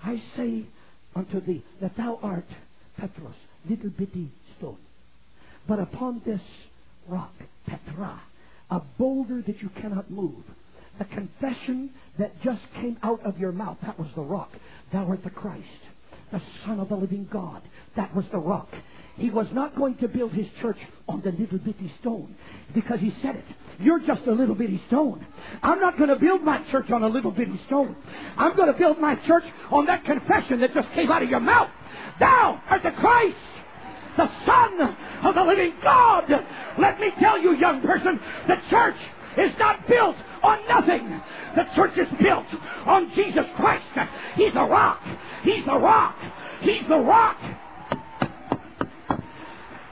I 0.02 0.22
say 0.36 0.64
unto 1.14 1.40
thee 1.40 1.64
that 1.80 1.96
thou 1.96 2.18
art 2.22 2.46
Petros, 2.96 3.34
little 3.68 3.90
bitty 3.90 4.30
stone. 4.58 4.78
But 5.66 5.78
upon 5.78 6.22
this 6.24 6.40
rock, 7.08 7.32
Petra, 7.66 8.20
a 8.70 8.80
boulder 8.98 9.42
that 9.46 9.62
you 9.62 9.70
cannot 9.80 10.10
move, 10.10 10.44
the 10.98 11.04
confession 11.04 11.90
that 12.18 12.40
just 12.42 12.60
came 12.74 12.98
out 13.02 13.24
of 13.24 13.38
your 13.38 13.52
mouth, 13.52 13.78
that 13.82 13.98
was 13.98 14.08
the 14.14 14.22
rock. 14.22 14.50
Thou 14.92 15.06
art 15.06 15.24
the 15.24 15.30
Christ, 15.30 15.66
the 16.30 16.42
Son 16.64 16.80
of 16.80 16.88
the 16.88 16.96
living 16.96 17.28
God. 17.30 17.62
That 17.96 18.14
was 18.14 18.24
the 18.30 18.38
rock. 18.38 18.68
He 19.16 19.30
was 19.30 19.46
not 19.52 19.76
going 19.76 19.96
to 19.98 20.08
build 20.08 20.32
his 20.32 20.46
church 20.60 20.78
on 21.08 21.20
the 21.20 21.30
little 21.32 21.58
bitty 21.58 21.92
stone 22.00 22.34
because 22.74 22.98
he 23.00 23.14
said 23.22 23.36
it. 23.36 23.44
You're 23.78 24.00
just 24.00 24.22
a 24.26 24.32
little 24.32 24.54
bitty 24.54 24.80
stone. 24.88 25.26
I'm 25.62 25.80
not 25.80 25.98
going 25.98 26.08
to 26.08 26.16
build 26.16 26.42
my 26.42 26.62
church 26.70 26.90
on 26.90 27.02
a 27.02 27.08
little 27.08 27.30
bitty 27.30 27.60
stone. 27.66 27.94
I'm 28.36 28.56
going 28.56 28.72
to 28.72 28.78
build 28.78 28.98
my 28.98 29.16
church 29.26 29.44
on 29.70 29.86
that 29.86 30.04
confession 30.04 30.60
that 30.60 30.72
just 30.74 30.88
came 30.94 31.10
out 31.10 31.22
of 31.22 31.28
your 31.28 31.40
mouth. 31.40 31.68
Thou 32.20 32.60
art 32.70 32.82
the 32.82 32.90
Christ, 32.92 33.36
the 34.16 34.30
Son 34.46 34.96
of 35.24 35.34
the 35.34 35.42
living 35.42 35.72
God. 35.82 36.30
Let 36.78 36.98
me 36.98 37.10
tell 37.20 37.38
you, 37.38 37.56
young 37.56 37.82
person, 37.82 38.18
the 38.48 38.56
church 38.70 38.96
is 39.38 39.52
not 39.58 39.86
built 39.88 40.16
on 40.42 40.58
nothing. 40.68 41.20
The 41.56 41.64
church 41.74 41.98
is 41.98 42.08
built 42.22 42.46
on 42.86 43.12
Jesus 43.14 43.44
Christ. 43.56 43.84
He's 44.36 44.54
the 44.54 44.64
rock. 44.64 45.00
He's 45.42 45.64
the 45.66 45.78
rock. 45.78 46.16
He's 46.60 46.86
the 46.88 46.98
rock. 46.98 47.36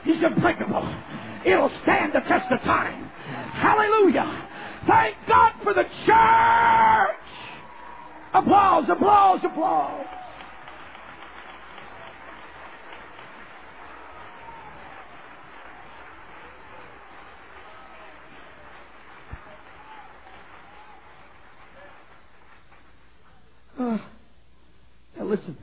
He's 0.05 0.23
unbreakable. 0.23 0.95
It'll 1.45 1.71
stand 1.83 2.13
the 2.13 2.21
test 2.21 2.51
of 2.53 2.61
time. 2.61 3.05
Hallelujah. 3.55 4.49
Thank 4.87 5.17
God 5.29 5.53
for 5.63 5.75
the 5.75 5.85
church. 6.07 7.17
Applause, 8.33 8.85
applause, 8.91 9.41
applause. 9.45 10.07
Uh, 23.79 23.99
now 25.19 25.25
listen. 25.25 25.57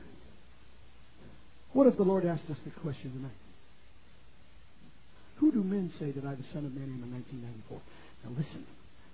What 1.72 1.86
if 1.86 1.96
the 1.96 2.02
Lord 2.02 2.26
asked 2.26 2.42
us 2.50 2.56
the 2.64 2.70
question 2.80 3.12
tonight? 3.12 3.47
Who 5.38 5.52
do 5.52 5.62
men 5.62 5.92
say 5.98 6.10
that 6.10 6.24
I, 6.24 6.34
the 6.34 6.44
Son 6.52 6.66
of 6.66 6.74
Man, 6.74 6.84
am 6.84 7.02
in 7.02 7.12
1994? 7.12 7.80
Now 8.24 8.30
listen, 8.36 8.66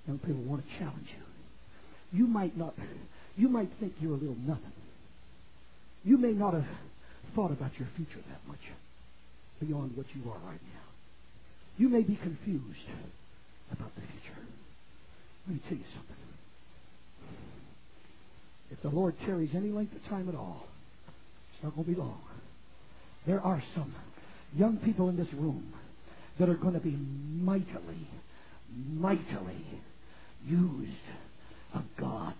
young 0.06 0.18
people 0.18 0.42
want 0.42 0.64
to 0.64 0.78
challenge 0.78 1.08
you. 1.12 2.18
You 2.18 2.26
might 2.26 2.56
not, 2.56 2.74
you 3.36 3.48
might 3.48 3.70
think 3.80 3.94
you're 4.00 4.14
a 4.14 4.20
little 4.20 4.36
nothing. 4.46 4.72
You 6.04 6.16
may 6.16 6.32
not 6.32 6.54
have 6.54 6.66
thought 7.34 7.50
about 7.50 7.72
your 7.78 7.88
future 7.96 8.20
that 8.28 8.40
much 8.48 8.60
beyond 9.60 9.96
what 9.96 10.06
you 10.14 10.30
are 10.30 10.38
right 10.46 10.60
now. 10.62 10.84
You 11.76 11.88
may 11.88 12.02
be 12.02 12.16
confused 12.16 12.88
about 13.72 13.94
the 13.94 14.00
future. 14.00 14.40
Let 15.46 15.54
me 15.54 15.62
tell 15.68 15.78
you 15.78 15.84
something. 15.94 16.16
If 18.70 18.82
the 18.82 18.88
Lord 18.88 19.14
tarries 19.26 19.50
any 19.54 19.70
length 19.70 19.94
of 19.94 20.04
time 20.08 20.28
at 20.28 20.34
all, 20.34 20.66
it's 21.52 21.62
not 21.62 21.74
going 21.74 21.86
to 21.86 21.92
be 21.92 21.98
long. 21.98 22.20
There 23.26 23.40
are 23.40 23.62
some 23.74 23.94
young 24.56 24.78
people 24.78 25.08
in 25.08 25.16
this 25.16 25.32
room 25.34 25.72
that 26.38 26.48
are 26.48 26.56
going 26.56 26.74
to 26.74 26.80
be 26.80 26.96
mightily, 26.96 28.08
mightily 28.90 29.64
used 30.46 30.90
of 31.74 31.82
God. 31.98 32.34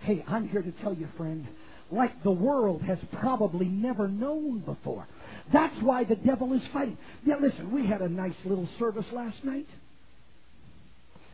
Hey, 0.00 0.24
I'm 0.28 0.48
here 0.48 0.62
to 0.62 0.72
tell 0.82 0.94
you, 0.94 1.08
friend, 1.16 1.46
like 1.90 2.22
the 2.22 2.30
world 2.30 2.82
has 2.82 2.98
probably 3.20 3.66
never 3.66 4.08
known 4.08 4.60
before. 4.60 5.06
That's 5.52 5.76
why 5.82 6.04
the 6.04 6.16
devil 6.16 6.52
is 6.52 6.62
fighting. 6.72 6.98
Yeah, 7.24 7.36
listen, 7.40 7.72
we 7.72 7.86
had 7.86 8.02
a 8.02 8.08
nice 8.08 8.34
little 8.44 8.68
service 8.78 9.06
last 9.12 9.44
night. 9.44 9.68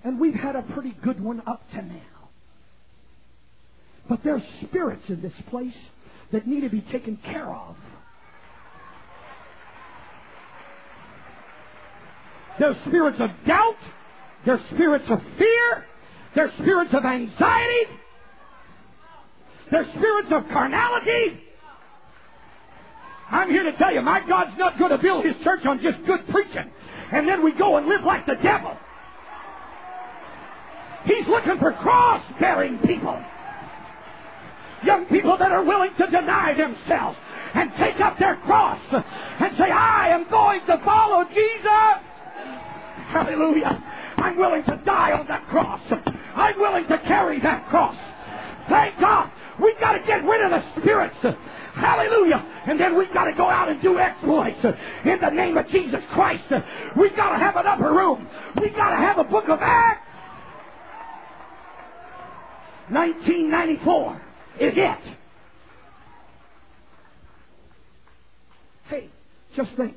And 0.05 0.21
we've 0.21 0.35
had 0.35 0.57
a 0.57 0.63
pretty 0.63 0.95
good 1.03 1.23
one 1.23 1.43
up 1.47 1.63
to 1.71 1.83
now. 1.83 2.29
But 4.09 4.21
there's 4.25 4.43
spirits 4.63 5.05
in 5.09 5.23
this 5.23 5.33
place 5.49 5.75
that 6.33 6.47
need 6.47 6.63
to 6.63 6.69
be 6.69 6.81
taken 6.81 7.17
care 7.25 7.49
of. 7.49 7.77
There's 12.59 12.77
spirits 12.87 13.19
of 13.21 13.31
doubt. 13.47 13.77
their 14.45 14.61
spirits 14.73 15.05
of 15.09 15.21
fear. 15.39 15.85
their 16.35 16.53
spirits 16.61 16.91
of 16.95 17.05
anxiety. 17.05 17.85
their 19.71 19.85
spirits 19.97 20.29
of 20.33 20.43
carnality. 20.53 21.41
I'm 23.31 23.49
here 23.49 23.63
to 23.63 23.73
tell 23.79 23.93
you, 23.95 24.03
my 24.03 24.21
God's 24.29 24.59
not 24.59 24.79
going 24.79 24.91
to 24.91 24.99
build 24.99 25.25
his 25.25 25.35
church 25.43 25.65
on 25.65 25.81
just 25.81 26.05
good 26.07 26.21
preaching. 26.29 26.71
And 27.13 27.27
then 27.27 27.43
we 27.43 27.53
go 27.53 27.79
and 27.79 27.87
live 27.87 28.03
like 28.05 28.27
the 28.27 28.37
devil. 28.43 28.77
He's 31.05 31.27
looking 31.29 31.59
for 31.59 31.73
cross 31.73 32.23
bearing 32.39 32.79
people. 32.79 33.19
Young 34.85 35.07
people 35.07 35.37
that 35.39 35.51
are 35.51 35.65
willing 35.65 35.91
to 35.99 36.07
deny 36.07 36.55
themselves 36.55 37.17
and 37.55 37.71
take 37.79 38.01
up 38.01 38.19
their 38.19 38.37
cross 38.45 38.81
and 38.93 39.57
say, 39.57 39.71
I 39.71 40.09
am 40.11 40.29
going 40.29 40.61
to 40.67 40.81
follow 40.85 41.25
Jesus. 41.25 42.12
Hallelujah. 43.13 43.83
I'm 44.17 44.37
willing 44.37 44.65
to 44.65 44.81
die 44.85 45.13
on 45.13 45.27
that 45.29 45.47
cross. 45.49 45.81
I'm 46.35 46.59
willing 46.59 46.87
to 46.89 46.99
carry 46.99 47.41
that 47.41 47.69
cross. 47.69 47.97
Thank 48.69 48.99
God. 49.01 49.31
We've 49.63 49.79
got 49.81 49.93
to 49.93 50.01
get 50.07 50.25
rid 50.25 50.45
of 50.45 50.51
the 50.51 50.81
spirits. 50.81 51.17
Hallelujah. 51.75 52.45
And 52.67 52.81
then 52.81 52.97
we've 52.97 53.13
got 53.13 53.25
to 53.25 53.35
go 53.37 53.49
out 53.49 53.69
and 53.69 53.83
do 53.83 53.99
exploits 53.99 54.65
in 55.05 55.19
the 55.21 55.31
name 55.31 55.57
of 55.57 55.69
Jesus 55.69 56.01
Christ. 56.13 56.45
We've 56.97 57.15
got 57.17 57.31
to 57.31 57.39
have 57.39 57.57
an 57.57 57.67
upper 57.67 57.93
room. 57.93 58.29
We've 58.61 58.75
got 58.75 58.91
to 58.91 58.97
have 58.97 59.19
a 59.19 59.25
book 59.25 59.49
of 59.49 59.59
Acts. 59.61 60.09
1994 62.91 64.23
is 64.61 64.73
it. 64.77 64.99
Hey, 68.89 69.09
just 69.57 69.71
think. 69.77 69.97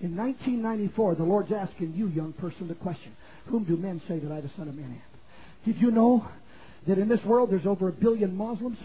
In 0.00 0.16
1994, 0.16 1.16
the 1.16 1.24
Lord's 1.24 1.52
asking 1.52 1.92
you, 1.94 2.08
young 2.08 2.32
person, 2.32 2.68
the 2.68 2.74
question 2.74 3.14
Whom 3.46 3.64
do 3.64 3.76
men 3.76 4.00
say 4.08 4.18
that 4.18 4.32
I, 4.32 4.40
the 4.40 4.50
Son 4.56 4.68
of 4.68 4.74
Man, 4.74 4.86
am? 4.86 5.02
Did 5.64 5.80
you 5.80 5.90
know 5.90 6.26
that 6.86 6.98
in 6.98 7.08
this 7.08 7.22
world 7.24 7.50
there's 7.50 7.66
over 7.66 7.88
a 7.88 7.92
billion 7.92 8.34
Muslims? 8.34 8.78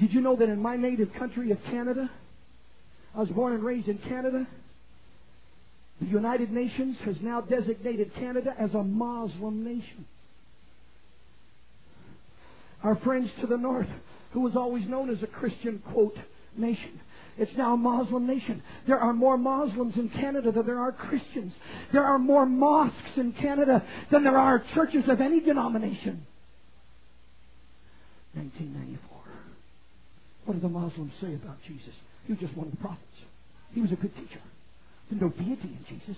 Did 0.00 0.12
you 0.12 0.20
know 0.20 0.36
that 0.36 0.48
in 0.48 0.60
my 0.60 0.76
native 0.76 1.12
country 1.14 1.50
of 1.50 1.58
Canada, 1.64 2.10
I 3.14 3.20
was 3.20 3.28
born 3.30 3.54
and 3.54 3.64
raised 3.64 3.88
in 3.88 3.98
Canada, 3.98 4.46
the 6.00 6.06
United 6.06 6.52
Nations 6.52 6.96
has 7.04 7.16
now 7.22 7.40
designated 7.40 8.14
Canada 8.14 8.54
as 8.58 8.74
a 8.74 8.82
Muslim 8.82 9.64
nation. 9.64 10.04
Our 12.82 12.96
friends 12.96 13.30
to 13.40 13.46
the 13.46 13.56
north, 13.56 13.88
who 14.32 14.40
was 14.40 14.54
always 14.54 14.86
known 14.86 15.10
as 15.10 15.22
a 15.22 15.26
Christian, 15.26 15.82
quote, 15.92 16.16
nation, 16.56 17.00
It's 17.38 17.52
now 17.56 17.74
a 17.74 17.76
Muslim 17.76 18.26
nation. 18.26 18.62
There 18.86 18.98
are 18.98 19.12
more 19.12 19.36
Muslims 19.36 19.94
in 19.96 20.08
Canada 20.08 20.52
than 20.52 20.66
there 20.66 20.78
are 20.78 20.92
Christians. 20.92 21.52
There 21.92 22.04
are 22.04 22.18
more 22.18 22.46
mosques 22.46 23.16
in 23.16 23.32
Canada 23.32 23.82
than 24.10 24.24
there 24.24 24.38
are 24.38 24.64
churches 24.74 25.04
of 25.08 25.20
any 25.20 25.40
denomination. 25.40 26.26
1994. 28.34 29.18
What 30.46 30.54
do 30.54 30.60
the 30.60 30.68
Muslims 30.68 31.12
say 31.20 31.34
about 31.34 31.56
Jesus? 31.66 31.92
He 32.26 32.32
was 32.32 32.40
just 32.40 32.56
one 32.56 32.66
of 32.66 32.72
the 32.72 32.78
prophets. 32.78 33.02
He 33.72 33.80
was 33.80 33.92
a 33.92 33.96
good 33.96 34.14
teacher. 34.16 34.40
There's 35.10 35.20
no 35.20 35.28
deity 35.28 35.76
in 35.76 35.84
Jesus. 35.88 36.16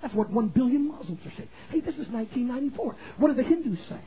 That's 0.00 0.14
what 0.14 0.30
one 0.30 0.48
billion 0.48 0.88
Muslims 0.88 1.20
are 1.26 1.32
saying. 1.36 1.48
Hey, 1.70 1.80
this 1.80 1.94
is 1.94 2.08
1994. 2.08 2.96
What 3.18 3.28
do 3.28 3.34
the 3.34 3.48
Hindus 3.48 3.78
say? 3.88 4.00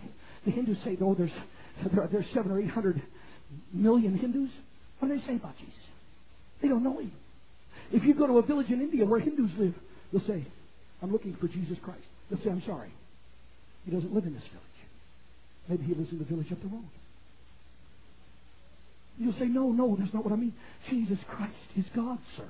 The 0.46 0.52
Hindus 0.52 0.78
say, 0.84 0.98
oh, 1.02 1.14
there's, 1.14 1.32
there, 1.94 2.08
there's 2.12 2.26
seven 2.34 2.52
or 2.52 2.60
eight 2.60 2.70
hundred 2.70 3.02
million 3.74 4.18
Hindus. 4.18 4.50
What 5.00 5.10
do 5.10 5.20
they 5.20 5.26
say 5.26 5.36
about 5.36 5.58
Jesus? 5.58 5.87
They 6.62 6.68
don't 6.68 6.84
know 6.84 7.00
him. 7.00 7.12
If 7.92 8.04
you 8.04 8.14
go 8.14 8.28
to 8.28 8.38
a 8.38 8.42
village 8.42 8.70
in 8.70 8.82
India 8.82 9.06
where 9.06 9.20
Hindus 9.20 9.52
live, 9.58 9.74
they'll 10.12 10.28
say, 10.28 10.46
I'm 11.02 11.12
looking 11.12 11.36
for 11.40 11.48
Jesus 11.48 11.78
Christ. 11.84 12.04
They'll 12.30 12.44
say, 12.44 12.50
I'm 12.50 12.64
sorry. 12.66 12.92
He 13.86 13.92
doesn't 13.92 14.14
live 14.14 14.26
in 14.26 14.34
this 14.34 14.44
village. 14.44 14.64
Maybe 15.70 15.84
he 15.86 15.94
lives 15.94 16.12
in 16.12 16.20
the 16.20 16.26
village 16.26 16.52
up 16.52 16.62
the 16.62 16.68
road. 16.68 16.90
You'll 19.18 19.34
say, 19.34 19.46
No, 19.46 19.72
no, 19.72 19.96
that's 20.00 20.14
not 20.14 20.24
what 20.24 20.34
I 20.34 20.38
mean. 20.38 20.54
Jesus 20.90 21.18
Christ 21.28 21.54
is 21.76 21.86
God, 21.96 22.20
sir. 22.38 22.50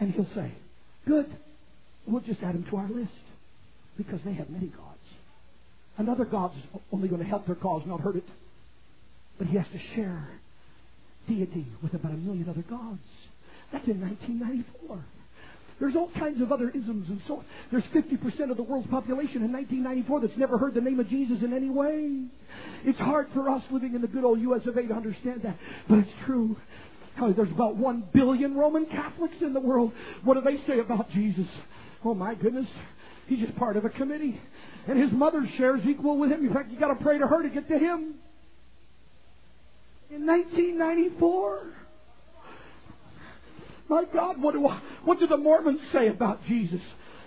And 0.00 0.12
he'll 0.12 0.28
say, 0.34 0.52
Good. 1.06 1.26
We'll 2.06 2.22
just 2.22 2.42
add 2.42 2.54
him 2.54 2.66
to 2.70 2.76
our 2.76 2.88
list. 2.88 3.10
Because 3.96 4.20
they 4.24 4.34
have 4.34 4.50
many 4.50 4.66
gods. 4.66 4.98
Another 5.96 6.24
God's 6.24 6.54
only 6.92 7.08
going 7.08 7.22
to 7.22 7.28
help 7.28 7.46
their 7.46 7.54
cause, 7.54 7.82
not 7.86 8.00
hurt 8.00 8.16
it. 8.16 8.24
But 9.38 9.46
he 9.46 9.56
has 9.56 9.66
to 9.72 9.78
share 9.94 10.28
deity 11.28 11.66
with 11.82 11.94
about 11.94 12.12
a 12.12 12.16
million 12.16 12.48
other 12.48 12.62
gods. 12.62 13.02
That's 13.72 13.86
in 13.88 14.00
1994. 14.00 15.04
There's 15.80 15.96
all 15.96 16.10
kinds 16.18 16.40
of 16.40 16.52
other 16.52 16.70
isms 16.70 17.08
and 17.08 17.20
so 17.26 17.38
on. 17.38 17.44
There's 17.72 17.82
50% 17.94 18.50
of 18.50 18.56
the 18.56 18.62
world's 18.62 18.88
population 18.88 19.42
in 19.42 19.52
1994 19.52 20.20
that's 20.20 20.38
never 20.38 20.56
heard 20.56 20.74
the 20.74 20.80
name 20.80 21.00
of 21.00 21.08
Jesus 21.08 21.38
in 21.42 21.52
any 21.52 21.68
way. 21.68 22.26
It's 22.84 22.98
hard 23.00 23.26
for 23.34 23.50
us 23.50 23.62
living 23.72 23.94
in 23.94 24.00
the 24.00 24.06
good 24.06 24.24
old 24.24 24.40
US 24.40 24.64
of 24.66 24.76
A 24.76 24.82
to 24.82 24.94
understand 24.94 25.42
that, 25.42 25.58
but 25.88 25.98
it's 25.98 26.10
true. 26.26 26.56
There's 27.18 27.50
about 27.50 27.76
one 27.76 28.04
billion 28.12 28.54
Roman 28.54 28.86
Catholics 28.86 29.36
in 29.40 29.52
the 29.52 29.60
world. 29.60 29.92
What 30.22 30.34
do 30.34 30.42
they 30.42 30.64
say 30.66 30.78
about 30.78 31.10
Jesus? 31.10 31.46
Oh 32.04 32.14
my 32.14 32.34
goodness. 32.34 32.66
He's 33.26 33.40
just 33.40 33.56
part 33.56 33.76
of 33.76 33.84
a 33.84 33.88
committee. 33.88 34.40
And 34.86 35.00
his 35.00 35.10
mother 35.12 35.48
shares 35.56 35.80
equal 35.88 36.18
with 36.18 36.30
him. 36.30 36.46
In 36.46 36.52
fact, 36.52 36.70
you 36.70 36.78
gotta 36.78 37.02
pray 37.02 37.18
to 37.18 37.26
her 37.26 37.42
to 37.42 37.48
get 37.48 37.68
to 37.68 37.78
him. 37.78 38.14
In 40.14 40.26
1994. 40.26 41.74
My 43.88 44.04
God, 44.12 44.40
what 44.40 44.54
do, 44.54 44.66
I, 44.66 44.80
what 45.04 45.18
do 45.18 45.26
the 45.26 45.36
Mormons 45.36 45.80
say 45.92 46.06
about 46.06 46.40
Jesus? 46.46 46.80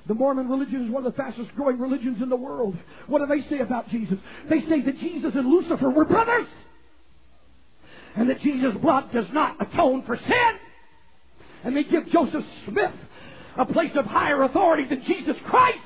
The 0.08 0.14
Mormon 0.14 0.48
religion 0.48 0.86
is 0.86 0.92
one 0.92 1.06
of 1.06 1.14
the 1.14 1.18
fastest 1.18 1.54
growing 1.56 1.80
religions 1.80 2.22
in 2.22 2.30
the 2.30 2.38
world. 2.38 2.78
What 3.08 3.20
do 3.20 3.26
they 3.26 3.48
say 3.50 3.62
about 3.62 3.90
Jesus? 3.90 4.18
They 4.50 4.62
say 4.70 4.82
that 4.82 5.00
Jesus 5.00 5.34
and 5.36 5.48
Lucifer 5.48 5.90
were 5.90 6.06
brothers. 6.06 6.48
And 8.16 8.30
that 8.30 8.42
Jesus' 8.42 8.74
blood 8.82 9.12
does 9.14 9.28
not 9.34 9.58
atone 9.62 10.04
for 10.06 10.16
sin. 10.16 10.52
And 11.66 11.76
they 11.76 11.84
give 11.84 12.10
Joseph 12.10 12.46
Smith 12.70 12.94
a 13.58 13.66
place 13.66 13.92
of 13.96 14.06
higher 14.06 14.44
authority 14.44 14.88
than 14.90 15.04
Jesus 15.06 15.36
Christ. 15.46 15.78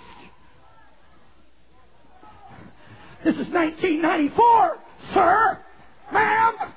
This 3.25 3.33
is 3.33 3.51
1994, 3.51 4.77
sir, 5.15 5.59
ma'am. 6.13 6.73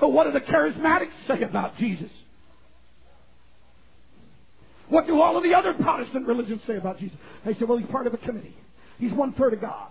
But 0.00 0.12
what 0.12 0.24
do 0.24 0.32
the 0.32 0.40
charismatics 0.40 1.12
say 1.28 1.42
about 1.42 1.76
Jesus? 1.76 2.10
What 4.88 5.06
do 5.06 5.20
all 5.20 5.36
of 5.36 5.44
the 5.44 5.54
other 5.54 5.74
Protestant 5.74 6.26
religions 6.26 6.62
say 6.66 6.76
about 6.76 6.98
Jesus? 6.98 7.16
They 7.44 7.54
say, 7.54 7.64
well, 7.64 7.78
he's 7.78 7.88
part 7.88 8.06
of 8.06 8.14
a 8.14 8.16
Trinity. 8.16 8.54
He's 8.98 9.12
one 9.12 9.34
third 9.34 9.52
of 9.54 9.60
God. 9.60 9.90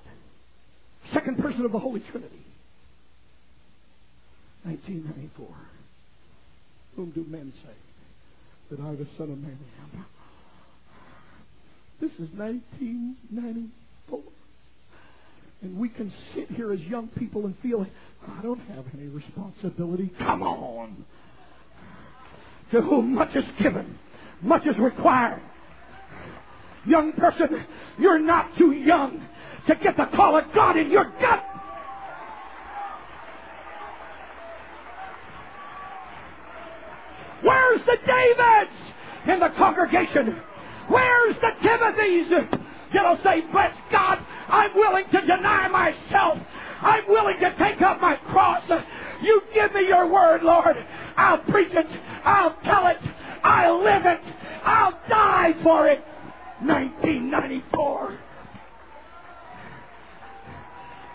Second 1.13 1.37
person 1.37 1.63
of 1.63 1.71
the 1.71 1.79
Holy 1.79 2.01
Trinity. 2.11 2.43
1994. 4.63 5.47
Whom 6.95 7.11
do 7.11 7.23
men 7.29 7.53
say 7.63 7.73
that 8.71 8.79
I, 8.81 8.95
the 8.95 9.07
Son 9.17 9.31
of 9.31 9.37
Man, 9.39 9.57
am? 9.93 10.05
This 12.01 12.11
is 12.13 12.29
1994. 12.35 14.19
And 15.61 15.77
we 15.77 15.89
can 15.89 16.11
sit 16.35 16.49
here 16.51 16.71
as 16.71 16.79
young 16.81 17.09
people 17.09 17.45
and 17.45 17.55
feel 17.61 17.85
I 18.27 18.41
don't 18.41 18.59
have 18.59 18.85
any 18.93 19.07
responsibility. 19.07 20.11
Come 20.19 20.41
on. 20.41 21.05
To 22.71 22.81
whom 22.81 23.15
much 23.15 23.35
is 23.35 23.43
given, 23.61 23.97
much 24.41 24.65
is 24.65 24.77
required. 24.77 25.41
Young 26.85 27.11
person, 27.13 27.65
you're 27.99 28.19
not 28.19 28.57
too 28.57 28.71
young 28.71 29.21
to 29.67 29.75
get 29.75 29.97
the 29.97 30.05
call 30.15 30.37
of 30.37 30.45
God 30.53 30.77
in 30.77 30.91
your 30.91 31.11
gut. 31.19 31.43
Where's 37.43 37.81
the 37.85 37.97
Davids 38.05 38.71
in 39.27 39.39
the 39.39 39.49
congregation? 39.57 40.41
Where's 40.89 41.35
the 41.35 41.67
Timothys? 41.67 42.65
That'll 42.93 43.17
say, 43.23 43.41
bless 43.51 43.75
God, 43.91 44.19
I'm 44.47 44.73
willing 44.75 45.05
to 45.11 45.21
deny 45.21 45.67
myself. 45.67 46.39
I'm 46.81 47.07
willing 47.07 47.39
to 47.39 47.55
take 47.57 47.81
up 47.81 47.99
my 48.01 48.15
cross. 48.15 48.63
You 49.21 49.41
give 49.53 49.73
me 49.73 49.87
your 49.87 50.11
word, 50.11 50.43
Lord. 50.43 50.75
I'll 51.17 51.39
preach 51.39 51.71
it. 51.71 51.85
I'll 52.23 52.55
tell 52.63 52.87
it. 52.87 52.97
I'll 53.43 53.83
live 53.83 54.05
it. 54.05 54.19
I'll 54.63 54.99
die 55.09 55.53
for 55.63 55.87
it. 55.87 55.99
1994. 56.61 58.19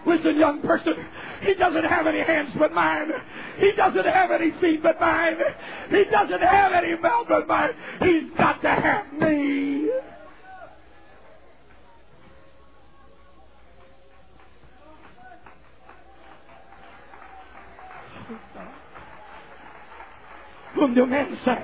Listen, 0.07 0.37
young 0.37 0.61
person, 0.61 0.93
he 1.41 1.55
doesn't 1.55 1.85
have 1.85 2.07
any 2.07 2.20
hands 2.20 2.51
but 2.59 2.72
mine. 2.72 3.11
He 3.59 3.72
doesn't 3.72 4.05
have 4.05 4.31
any 4.31 4.51
feet 4.61 4.83
but 4.83 5.01
mine. 5.01 5.37
He 5.91 6.05
doesn't 6.11 6.43
have 6.43 6.72
any 6.72 6.95
mouth 7.01 7.27
but 7.29 7.49
mine. 7.49 7.70
He's 8.01 8.31
got 8.37 8.61
to 8.62 8.68
have 8.68 9.12
me. 9.14 9.89
Whom 20.75 20.95
do 20.95 21.07
men 21.07 21.39
say 21.45 21.63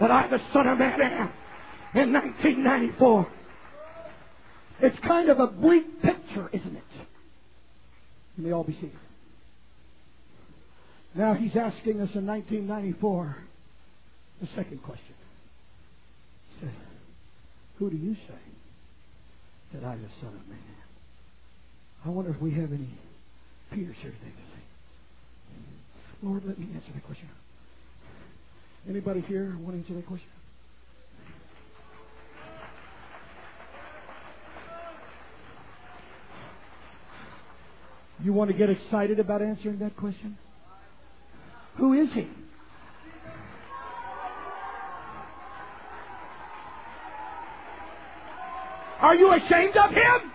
that 0.00 0.10
I, 0.10 0.28
the 0.28 0.38
Son 0.52 0.66
of 0.66 0.78
Man, 0.78 1.00
am? 1.00 1.32
In 1.94 2.12
1994. 2.12 3.26
It's 4.82 4.96
kind 5.06 5.28
of 5.28 5.38
a 5.38 5.46
bleak 5.46 6.02
picture, 6.02 6.48
isn't 6.52 6.76
it? 6.76 6.82
You 8.36 8.44
may 8.44 8.52
all 8.52 8.64
be 8.64 8.72
seated. 8.74 8.92
Now 11.14 11.34
he's 11.34 11.56
asking 11.56 12.00
us 12.00 12.10
in 12.14 12.26
1994 12.26 13.36
the 14.40 14.48
second 14.56 14.82
question. 14.82 15.14
He 16.60 16.66
Who 17.78 17.90
do 17.90 17.96
you 17.96 18.14
say 18.14 19.74
that 19.74 19.84
I, 19.84 19.96
the 19.96 20.08
Son 20.20 20.28
of 20.28 20.48
Man, 20.48 20.58
am? 20.58 22.06
I 22.06 22.08
wonder 22.10 22.30
if 22.30 22.40
we 22.40 22.52
have 22.52 22.72
any 22.72 22.88
Peters 23.70 23.96
here 24.00 24.10
today 24.10 24.32
to 24.32 24.42
say, 24.42 24.62
Lord, 26.22 26.44
let 26.46 26.58
me 26.58 26.68
answer 26.74 26.90
that 26.94 27.04
question. 27.04 27.28
Anybody 28.88 29.20
here 29.22 29.56
want 29.60 29.76
to 29.76 29.82
answer 29.82 29.94
that 29.94 30.06
question? 30.06 30.28
You 38.22 38.32
want 38.32 38.50
to 38.50 38.56
get 38.56 38.68
excited 38.68 39.18
about 39.18 39.42
answering 39.42 39.78
that 39.78 39.96
question? 39.96 40.36
Who 41.76 41.94
is 41.94 42.08
he? 42.12 42.28
Are 49.00 49.14
you 49.14 49.32
ashamed 49.32 49.76
of 49.76 49.90
him? 49.90 50.32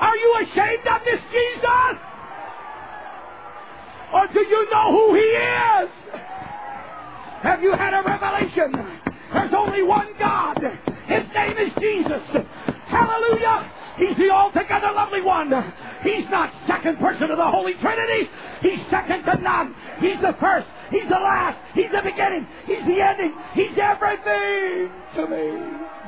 Are 0.00 0.16
you 0.16 0.34
ashamed 0.42 0.86
of 0.86 1.00
this 1.04 1.20
Jesus? 1.32 2.11
Or 4.12 4.26
do 4.32 4.40
you 4.40 4.70
know 4.70 4.92
who 4.92 5.14
he 5.14 5.20
is? 5.20 5.90
Have 7.42 7.62
you 7.62 7.72
had 7.72 7.94
a 7.94 8.02
revelation? 8.06 8.72
There's 9.32 9.54
only 9.56 9.82
one 9.82 10.08
God. 10.18 10.58
His 11.06 11.24
name 11.34 11.56
is 11.58 11.72
Jesus. 11.80 12.22
Hallelujah. 12.86 13.72
He's 13.98 14.16
the 14.16 14.30
altogether 14.30 14.92
lovely 14.94 15.22
one. 15.22 15.50
He's 16.02 16.28
not 16.30 16.52
second 16.66 16.98
person 16.98 17.30
of 17.30 17.36
the 17.36 17.50
Holy 17.50 17.74
Trinity. 17.80 18.28
He's 18.60 18.78
second 18.90 19.24
to 19.24 19.40
none. 19.40 19.74
He's 20.00 20.20
the 20.20 20.36
first. 20.40 20.68
He's 20.90 21.08
the 21.08 21.20
last. 21.20 21.58
He's 21.74 21.90
the 21.90 22.02
beginning. 22.02 22.46
He's 22.66 22.84
the 22.86 23.00
ending. 23.00 23.34
He's 23.54 23.76
everything 23.80 24.90
to 25.16 25.26
me. 25.26 26.01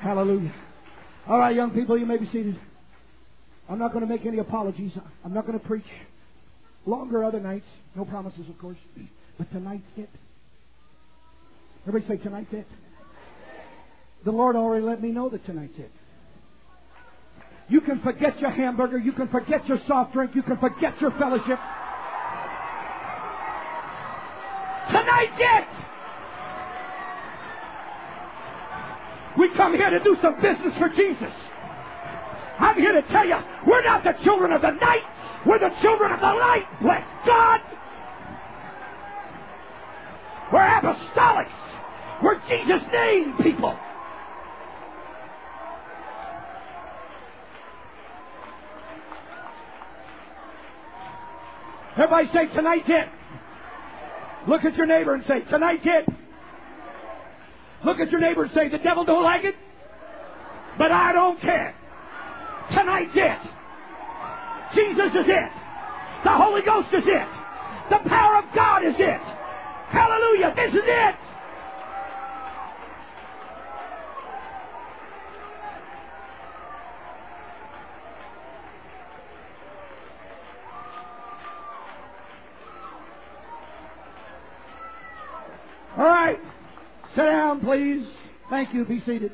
Hallelujah. 0.00 0.52
All 1.26 1.38
right, 1.38 1.54
young 1.54 1.70
people, 1.70 1.96
you 1.96 2.06
may 2.06 2.18
be 2.18 2.26
seated. 2.26 2.58
I'm 3.68 3.78
not 3.78 3.92
going 3.92 4.06
to 4.06 4.10
make 4.10 4.26
any 4.26 4.38
apologies. 4.38 4.92
I'm 5.24 5.32
not 5.32 5.46
going 5.46 5.58
to 5.58 5.66
preach 5.66 5.86
longer 6.84 7.24
other 7.24 7.40
nights. 7.40 7.64
No 7.94 8.04
promises, 8.04 8.46
of 8.48 8.58
course. 8.58 8.78
But 9.36 9.50
tonight's 9.50 9.82
it. 9.96 10.08
Everybody 11.88 12.18
say, 12.18 12.22
tonight's 12.22 12.52
it. 12.52 12.68
The 14.24 14.30
Lord 14.30 14.54
already 14.54 14.84
let 14.84 15.02
me 15.02 15.10
know 15.10 15.28
that 15.28 15.44
tonight's 15.44 15.76
it. 15.76 15.90
You 17.68 17.80
can 17.80 18.00
forget 18.02 18.38
your 18.38 18.50
hamburger. 18.50 18.96
You 18.96 19.10
can 19.10 19.26
forget 19.26 19.66
your 19.66 19.78
soft 19.88 20.12
drink. 20.12 20.36
You 20.36 20.44
can 20.44 20.56
forget 20.58 21.00
your 21.00 21.10
fellowship. 21.18 21.58
Tonight's 25.04 25.32
it. 25.36 25.64
We 29.38 29.50
come 29.56 29.74
here 29.74 29.90
to 29.90 30.02
do 30.02 30.16
some 30.22 30.36
business 30.36 30.72
for 30.78 30.88
Jesus. 30.88 31.32
I'm 32.58 32.76
here 32.76 32.92
to 32.92 33.02
tell 33.12 33.26
you, 33.26 33.36
we're 33.66 33.84
not 33.84 34.04
the 34.04 34.14
children 34.24 34.52
of 34.52 34.62
the 34.62 34.70
night. 34.70 35.02
We're 35.46 35.58
the 35.58 35.74
children 35.82 36.12
of 36.12 36.20
the 36.20 36.26
light. 36.26 36.64
Bless 36.80 37.04
God. 37.26 37.60
We're 40.52 40.60
apostolics. 40.60 41.50
We're 42.22 42.40
Jesus' 42.48 42.88
name 42.92 43.34
people. 43.42 43.76
Everybody 51.96 52.28
say, 52.32 52.54
tonight's 52.54 52.88
it. 52.88 53.08
Look 54.48 54.64
at 54.64 54.74
your 54.76 54.86
neighbor 54.86 55.14
and 55.14 55.24
say, 55.26 55.40
tonight's 55.50 55.84
it. 55.84 56.08
Look 57.84 57.98
at 57.98 58.10
your 58.10 58.20
neighbor 58.20 58.44
and 58.44 58.52
say, 58.54 58.68
the 58.68 58.78
devil 58.78 59.04
don't 59.04 59.24
like 59.24 59.44
it, 59.44 59.54
but 60.78 60.90
I 60.90 61.12
don't 61.12 61.40
care. 61.40 61.74
Tonight's 62.72 63.12
it. 63.14 63.38
Jesus 64.74 65.12
is 65.12 65.28
it. 65.28 65.52
The 66.24 66.30
Holy 66.30 66.62
Ghost 66.62 66.88
is 66.92 67.04
it. 67.06 67.28
The 67.90 68.08
power 68.08 68.38
of 68.38 68.44
God 68.54 68.84
is 68.84 68.94
it. 68.98 69.20
Hallelujah. 69.90 70.52
This 70.56 70.72
is 70.74 70.84
it. 70.84 71.14
All 86.04 86.10
right. 86.10 86.38
Sit 87.16 87.22
down, 87.22 87.60
please. 87.62 88.06
Thank 88.50 88.74
you. 88.74 88.84
Be 88.84 89.00
seated. 89.06 89.32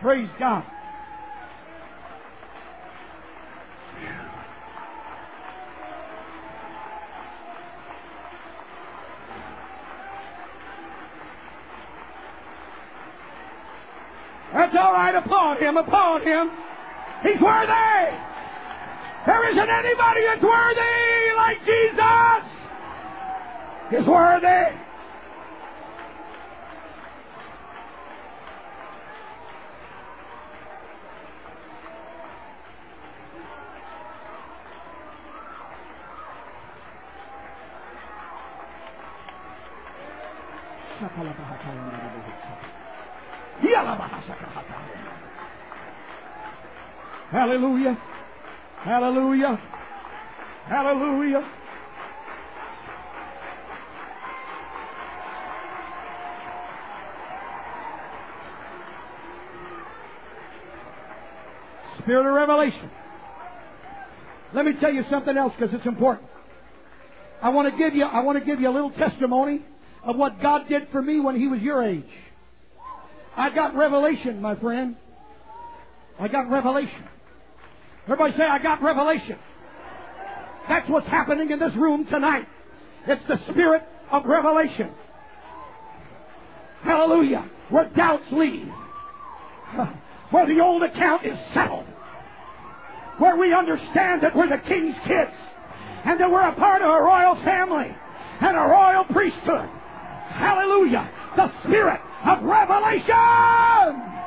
Praise 0.00 0.30
God. 0.38 0.64
That's 14.54 14.74
all 14.74 14.92
right. 14.94 15.14
Applaud 15.14 15.58
him. 15.58 15.76
Applaud 15.76 16.22
him. 16.22 16.50
He's 17.24 17.42
worthy. 17.42 18.16
There 19.26 19.50
isn't 19.50 19.68
anybody 19.68 20.20
that's 20.24 20.42
worthy 20.42 21.36
like 21.36 21.58
Jesus. 21.66 22.47
He's 23.90 24.06
worthy. 24.06 24.78
Hallelujah. 47.30 47.96
Hallelujah. 48.84 49.60
Hallelujah. 50.66 51.57
Spirit 62.08 62.26
of 62.26 62.32
revelation. 62.32 62.90
Let 64.54 64.64
me 64.64 64.72
tell 64.80 64.90
you 64.90 65.04
something 65.10 65.36
else 65.36 65.52
because 65.58 65.74
it's 65.74 65.86
important. 65.86 66.26
I 67.42 67.50
want 67.50 67.70
to 67.70 67.76
give 67.76 67.94
you 67.94 68.02
I 68.06 68.20
want 68.20 68.38
to 68.38 68.44
give 68.46 68.62
you 68.62 68.70
a 68.70 68.72
little 68.72 68.92
testimony 68.92 69.60
of 70.02 70.16
what 70.16 70.40
God 70.40 70.70
did 70.70 70.88
for 70.90 71.02
me 71.02 71.20
when 71.20 71.36
He 71.36 71.48
was 71.48 71.60
your 71.60 71.84
age. 71.84 72.08
I 73.36 73.54
got 73.54 73.76
revelation, 73.76 74.40
my 74.40 74.56
friend. 74.56 74.96
I 76.18 76.28
got 76.28 76.50
revelation. 76.50 77.04
Everybody 78.04 78.32
say, 78.38 78.44
I 78.44 78.58
got 78.62 78.82
revelation. 78.82 79.36
That's 80.66 80.88
what's 80.88 81.08
happening 81.08 81.50
in 81.50 81.58
this 81.58 81.74
room 81.76 82.06
tonight. 82.06 82.48
It's 83.06 83.22
the 83.28 83.38
spirit 83.52 83.82
of 84.10 84.24
revelation. 84.24 84.92
Hallelujah. 86.84 87.50
Where 87.68 87.90
doubts 87.90 88.24
leave. 88.32 88.66
Where 90.30 90.46
the 90.46 90.58
old 90.62 90.82
account 90.84 91.26
is 91.26 91.36
settled. 91.52 91.84
Where 93.18 93.36
we 93.36 93.52
understand 93.52 94.22
that 94.22 94.34
we're 94.34 94.48
the 94.48 94.62
king's 94.68 94.96
kids. 95.06 95.34
And 96.04 96.18
that 96.20 96.30
we're 96.30 96.48
a 96.48 96.54
part 96.54 96.82
of 96.82 96.88
a 96.88 97.02
royal 97.02 97.34
family. 97.44 97.94
And 98.40 98.56
a 98.56 98.60
royal 98.60 99.04
priesthood. 99.04 99.68
Hallelujah. 100.30 101.10
The 101.36 101.50
spirit 101.64 102.00
of 102.24 102.42
revelation. 102.44 104.17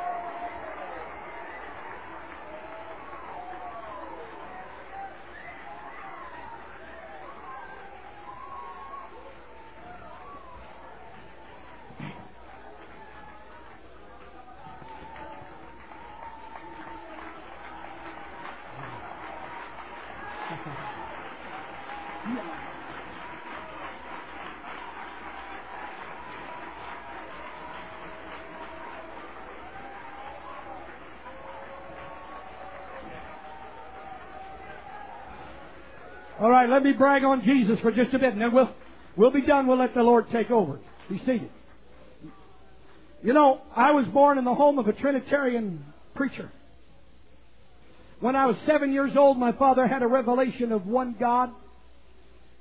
Let 36.81 36.87
me 36.87 36.93
brag 36.93 37.23
on 37.23 37.43
Jesus 37.43 37.79
for 37.81 37.91
just 37.91 38.11
a 38.15 38.17
bit, 38.17 38.33
and 38.33 38.41
then 38.41 38.51
we'll 38.51 38.71
we'll 39.15 39.29
be 39.29 39.43
done. 39.43 39.67
We'll 39.67 39.77
let 39.77 39.93
the 39.93 40.01
Lord 40.01 40.25
take 40.31 40.49
over. 40.49 40.79
Be 41.11 41.19
seated. 41.19 41.51
You 43.21 43.33
know, 43.33 43.61
I 43.75 43.91
was 43.91 44.07
born 44.07 44.39
in 44.39 44.45
the 44.45 44.55
home 44.55 44.79
of 44.79 44.87
a 44.87 44.93
Trinitarian 44.93 45.85
preacher. 46.15 46.51
When 48.19 48.35
I 48.35 48.47
was 48.47 48.55
seven 48.65 48.93
years 48.93 49.11
old, 49.15 49.37
my 49.37 49.51
father 49.51 49.87
had 49.87 50.01
a 50.01 50.07
revelation 50.07 50.71
of 50.71 50.87
one 50.87 51.15
God 51.19 51.51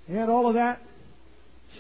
and 0.07 0.31
all 0.31 0.49
of 0.49 0.55
that. 0.55 0.83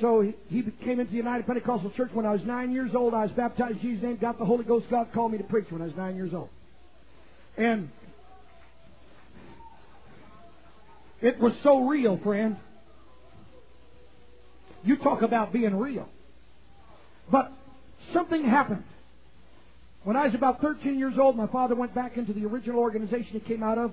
So 0.01 0.23
he, 0.23 0.35
he 0.49 0.63
came 0.83 0.99
into 0.99 1.11
the 1.11 1.19
United 1.19 1.47
Pentecostal 1.47 1.91
Church 1.91 2.11
when 2.15 2.25
I 2.25 2.33
was 2.33 2.41
nine 2.47 2.73
years 2.73 2.93
old. 2.95 3.13
I 3.13 3.25
was 3.25 3.33
baptized 3.33 3.73
in 3.73 3.81
Jesus' 3.81 4.03
name, 4.03 4.17
got 4.17 4.39
the 4.39 4.47
Holy 4.47 4.65
Ghost. 4.65 4.87
God 4.91 5.09
called 5.13 5.33
me 5.33 5.39
to 5.39 5.45
preach 5.45 5.67
when 5.69 5.83
I 5.83 5.87
was 5.87 5.95
nine 5.95 6.17
years 6.17 6.33
old. 6.33 6.49
And 7.59 7.91
it 11.23 11.39
was 11.39 11.53
so 11.63 11.87
real, 11.87 12.19
friend. 12.23 12.57
You 14.83 14.97
talk 14.97 15.23
about 15.23 15.53
being 15.53 15.75
real. 15.75 16.09
But 17.31 17.53
something 18.15 18.45
happened. 18.45 18.85
When 20.03 20.17
I 20.17 20.27
was 20.27 20.35
about 20.35 20.63
13 20.63 20.99
years 20.99 21.15
old, 21.21 21.37
my 21.37 21.47
father 21.47 21.75
went 21.75 21.95
back 21.95 22.17
into 22.17 22.33
the 22.33 22.47
original 22.47 22.81
organization 22.81 23.33
he 23.33 23.41
came 23.41 23.63
out 23.63 23.77
of, 23.77 23.93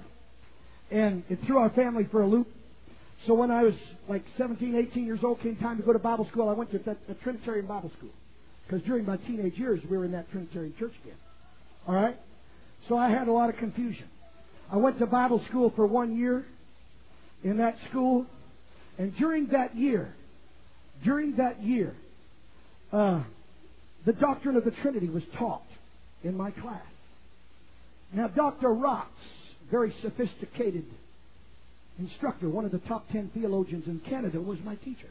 and 0.90 1.24
it 1.30 1.40
threw 1.46 1.58
our 1.58 1.70
family 1.72 2.08
for 2.10 2.22
a 2.22 2.28
loop. 2.28 2.48
So 3.26 3.34
when 3.34 3.52
I 3.52 3.64
was 3.64 3.74
like 4.08 4.24
17, 4.38 4.76
18 4.92 5.06
years 5.06 5.20
old, 5.24 5.42
came 5.42 5.58
time 5.58 5.78
to 5.78 5.84
go 5.84 5.92
to 5.92 6.00
Bible 6.00 6.28
school, 6.32 6.48
I 6.48 6.54
went 6.54 6.72
to 6.72 6.98
a 7.10 7.14
Trinitarian 7.16 7.66
Bible 7.66 7.92
school. 7.98 8.12
Because 8.66 8.86
during 8.86 9.06
my 9.06 9.18
teenage 9.18 9.58
years, 9.58 9.82
we 9.90 9.98
were 9.98 10.06
in 10.06 10.12
that 10.12 10.30
Trinitarian 10.32 10.74
church 10.80 10.94
again. 11.04 11.18
All 11.88 11.96
right? 11.96 12.18
So 12.88 12.98
I 12.98 13.10
had 13.10 13.28
a 13.28 13.32
lot 13.32 13.50
of 13.50 13.58
confusion. 13.58 14.08
I 14.72 14.78
went 14.78 15.00
to 15.00 15.06
Bible 15.06 15.44
school 15.50 15.74
for 15.76 15.86
one 15.86 16.18
year. 16.18 16.46
In 17.48 17.58
that 17.58 17.78
school, 17.90 18.26
And 18.98 19.16
during 19.16 19.48
that 19.48 19.74
year, 19.78 20.14
during 21.06 21.38
that 21.38 21.64
year, 21.64 21.96
uh, 22.92 23.24
the 24.06 24.12
doctrine 24.12 24.58
of 24.58 24.66
the 24.66 24.72
Trinity 24.82 25.08
was 25.08 25.24
taught 25.38 25.64
in 26.24 26.36
my 26.36 26.52
class. 26.52 26.82
Now, 28.12 28.28
Dr. 28.28 28.68
Rotz, 28.68 29.06
very 29.72 29.94
sophisticated 30.02 30.86
instructor, 32.00 32.50
one 32.50 32.66
of 32.66 32.72
the 32.72 32.80
top 32.80 33.10
ten 33.12 33.32
theologians 33.34 33.86
in 33.88 34.02
Canada, 34.10 34.42
was 34.42 34.58
my 34.66 34.76
teacher. 34.76 35.08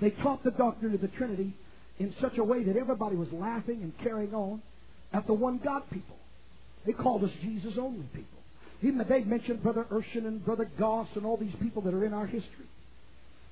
They 0.00 0.10
taught 0.10 0.44
the 0.44 0.52
doctrine 0.52 0.94
of 0.94 1.00
the 1.00 1.08
Trinity 1.08 1.52
in 1.98 2.14
such 2.20 2.38
a 2.38 2.44
way 2.44 2.62
that 2.62 2.76
everybody 2.76 3.16
was 3.16 3.28
laughing 3.32 3.82
and 3.82 3.92
carrying 4.04 4.34
on 4.34 4.62
at 5.12 5.26
the 5.26 5.32
one 5.32 5.58
God 5.64 5.82
people. 5.90 6.16
They 6.84 6.92
called 6.92 7.24
us 7.24 7.30
Jesus 7.42 7.72
only 7.76 8.06
people. 8.14 8.35
Even 8.86 9.04
they 9.08 9.24
mentioned 9.24 9.64
Brother 9.64 9.84
Urshan 9.90 10.28
and 10.28 10.44
Brother 10.44 10.70
Goss 10.78 11.08
and 11.16 11.26
all 11.26 11.36
these 11.36 11.54
people 11.60 11.82
that 11.82 11.94
are 11.94 12.04
in 12.04 12.12
our 12.12 12.26
history 12.26 12.66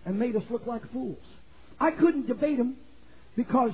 and 0.07 0.17
made 0.17 0.37
us 0.37 0.45
look 0.49 0.65
like 0.65 0.93
fools. 0.93 1.19
I 1.81 1.91
couldn't 1.91 2.29
debate 2.29 2.57
them 2.57 2.77
because, 3.35 3.73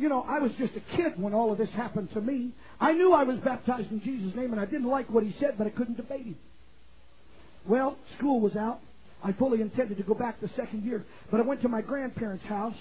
you 0.00 0.08
know, 0.08 0.26
I 0.28 0.40
was 0.40 0.50
just 0.58 0.72
a 0.74 0.96
kid 0.96 1.12
when 1.16 1.32
all 1.32 1.52
of 1.52 1.58
this 1.58 1.68
happened 1.70 2.08
to 2.14 2.20
me. 2.20 2.50
I 2.80 2.92
knew 2.92 3.12
I 3.12 3.22
was 3.22 3.38
baptized 3.38 3.92
in 3.92 4.02
Jesus' 4.02 4.34
name 4.34 4.50
and 4.50 4.60
I 4.60 4.64
didn't 4.64 4.88
like 4.88 5.08
what 5.10 5.22
he 5.22 5.32
said, 5.38 5.54
but 5.58 5.68
I 5.68 5.70
couldn't 5.70 5.96
debate 5.96 6.26
him. 6.26 6.36
Well, 7.64 7.96
school 8.16 8.40
was 8.40 8.56
out. 8.56 8.80
I 9.22 9.32
fully 9.34 9.60
intended 9.60 9.98
to 9.98 10.02
go 10.02 10.14
back 10.14 10.40
the 10.40 10.50
second 10.56 10.84
year, 10.84 11.04
but 11.30 11.38
I 11.38 11.44
went 11.44 11.62
to 11.62 11.68
my 11.68 11.82
grandparents' 11.82 12.44
house 12.46 12.76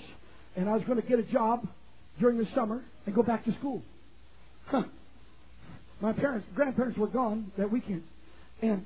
and 0.55 0.67
I 0.67 0.73
was 0.73 0.83
going 0.87 0.99
to 0.99 1.07
get 1.07 1.19
a 1.19 1.23
job 1.23 1.67
during 2.19 2.39
the 2.39 2.47
summer 2.55 2.83
and 3.05 3.13
go 3.13 3.21
back 3.21 3.45
to 3.45 3.53
school. 3.53 3.83
Huh. 4.65 4.83
My 5.99 6.13
parents, 6.13 6.47
grandparents 6.55 6.97
were 6.97 7.07
gone 7.07 7.51
that 7.57 7.71
weekend, 7.71 8.03
and 8.61 8.85